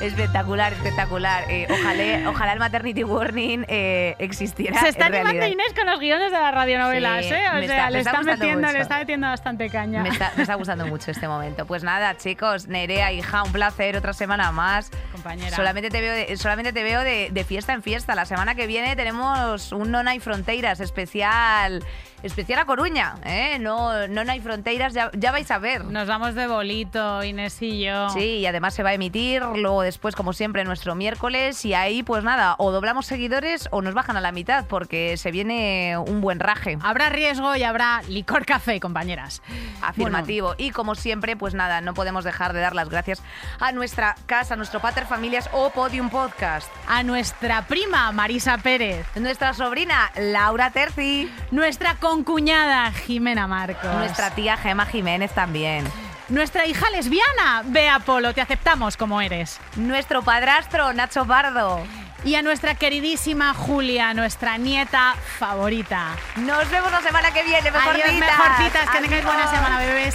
Espectacular, 0.00 0.72
espectacular. 0.72 1.44
Eh, 1.50 1.66
ojalá, 1.70 2.30
ojalá 2.30 2.52
el 2.52 2.58
Maternity 2.60 3.02
Warning 3.02 3.64
eh, 3.68 4.14
existiera. 4.20 4.80
Se 4.80 4.88
está 4.90 5.06
en 5.08 5.14
animando 5.14 5.40
realidad. 5.40 5.54
Inés 5.64 5.74
con 5.76 5.86
los 5.86 5.98
guiones 5.98 6.30
de 6.30 6.38
las 6.38 6.54
radionovelas, 6.54 7.24
Sí, 7.24 7.32
¿eh? 7.32 7.48
O 7.48 7.50
sea, 7.50 7.60
está- 7.60 7.90
le, 7.90 7.98
está 7.98 8.22
metiendo, 8.22 8.60
mucho. 8.60 8.72
le 8.74 8.80
está 8.80 8.98
metiendo 8.98 9.26
bastante 9.26 9.68
caña. 9.70 10.02
Me 10.02 10.10
está, 10.10 10.32
me 10.36 10.42
está 10.42 10.54
gustando 10.54 10.86
mucho 10.86 11.10
este 11.10 11.26
momento. 11.26 11.66
Pues 11.66 11.82
nada, 11.82 12.16
chicos, 12.16 12.68
Nerea, 12.68 13.10
hija, 13.12 13.42
un 13.42 13.50
placer 13.50 13.96
otra 13.96 14.12
semana 14.12 14.52
más. 14.52 14.90
Compañera. 15.10 15.56
Solamente 15.56 15.90
te 15.90 16.00
veo, 16.00 16.12
de, 16.14 16.36
solamente 16.36 16.72
te 16.72 16.84
veo 16.84 17.02
de, 17.02 17.30
de 17.32 17.44
fiesta 17.44 17.72
en 17.72 17.82
fiesta. 17.82 18.14
La 18.14 18.24
semana 18.24 18.54
que 18.54 18.66
viene 18.68 18.94
tenemos 18.94 19.72
un 19.72 19.90
No 19.90 19.98
hay 20.08 20.20
fronteras 20.20 20.78
especial, 20.78 21.82
especial 22.22 22.58
a 22.60 22.64
Coruña. 22.64 23.16
¿eh? 23.24 23.58
No, 23.58 24.06
no 24.08 24.20
hay 24.30 24.40
fronteras, 24.40 24.94
ya, 24.94 25.10
ya 25.14 25.32
vais 25.32 25.50
a 25.50 25.58
ver. 25.58 25.84
Nos 25.84 26.08
vamos 26.08 26.34
de 26.34 26.46
bolito, 26.46 27.22
Inés 27.22 27.60
y 27.62 27.84
yo. 27.84 28.10
Sí, 28.10 28.38
y 28.38 28.46
además 28.46 28.74
se 28.74 28.82
va 28.82 28.90
a 28.90 28.94
emitir 28.94 29.42
luego 29.42 29.82
después, 29.82 30.14
como 30.14 30.32
siempre, 30.32 30.64
nuestro 30.64 30.94
miércoles. 30.94 31.64
Y 31.64 31.74
ahí, 31.74 32.02
pues 32.02 32.24
nada, 32.24 32.54
o 32.58 32.70
doblamos 32.72 33.06
seguidores 33.06 33.68
o 33.70 33.82
nos 33.82 33.94
bajan 33.94 34.16
a 34.16 34.20
la 34.20 34.32
mitad, 34.32 34.64
porque 34.66 35.16
se 35.16 35.30
viene 35.30 35.96
un 35.98 36.20
buen 36.20 36.40
raje. 36.40 36.78
Habrá 36.82 37.08
riesgo 37.08 37.54
y 37.56 37.62
habrá 37.62 38.02
licor 38.08 38.44
café, 38.46 38.80
compañeras. 38.80 39.42
Afirmativo. 39.82 40.54
Y 40.58 40.70
como 40.70 40.94
siempre, 40.94 41.36
pues 41.36 41.54
nada, 41.54 41.80
no 41.80 41.94
podemos 41.94 42.24
dejar 42.24 42.52
de 42.52 42.60
dar 42.60 42.74
las 42.74 42.88
gracias 42.88 43.22
a 43.60 43.72
nuestra 43.72 44.16
casa, 44.26 44.54
a 44.54 44.56
nuestro 44.56 44.80
Pater 44.80 45.06
Familias 45.06 45.48
o 45.52 45.70
Podium 45.70 46.10
Podcast. 46.10 46.68
A 46.88 47.02
nuestra 47.02 47.66
prima 47.66 48.10
Marisa 48.12 48.58
Pérez, 48.58 49.06
Nuestra 49.16 49.54
sobrina 49.54 50.10
Laura 50.16 50.70
Terci. 50.70 51.30
nuestra 51.50 51.94
concuñada 52.12 52.90
Jimena 52.92 53.46
Marcos, 53.46 53.92
Nuestra 53.94 54.30
tía 54.30 54.56
Gema 54.56 54.86
Jiménez 54.86 55.30
también. 55.32 55.84
nuestra 56.30 56.64
hija 56.66 56.88
lesbiana 56.90 57.62
Bea 57.66 57.98
Polo, 57.98 58.32
te 58.32 58.40
aceptamos 58.40 58.96
como 58.96 59.20
eres. 59.20 59.60
Nuestro 59.76 60.22
padrastro 60.22 60.92
Nacho 60.94 61.26
Pardo. 61.26 61.82
Y 62.24 62.34
a 62.34 62.42
nuestra 62.42 62.74
queridísima 62.74 63.52
Julia, 63.54 64.12
nuestra 64.14 64.56
nieta 64.58 65.14
favorita. 65.38 66.16
Nos 66.36 66.68
vemos 66.70 66.90
la 66.90 67.00
semana 67.02 67.30
que 67.30 67.42
viene, 67.44 67.70
mejorcitas. 67.70 68.08
Adiós, 68.10 68.20
mejorcitas, 68.20 68.90
que 68.90 69.00
tengáis 69.02 69.24
buena 69.24 69.50
semana, 69.50 69.78
bebés. 69.78 70.14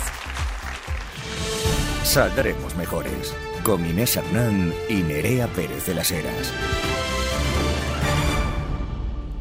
Saldremos 2.03 2.75
mejores. 2.75 3.33
Con 3.63 3.85
Inés 3.85 4.17
Hernán 4.17 4.73
y 4.89 4.95
Nerea 4.95 5.47
Pérez 5.47 5.85
de 5.85 5.93
las 5.95 6.11
Heras. 6.11 6.51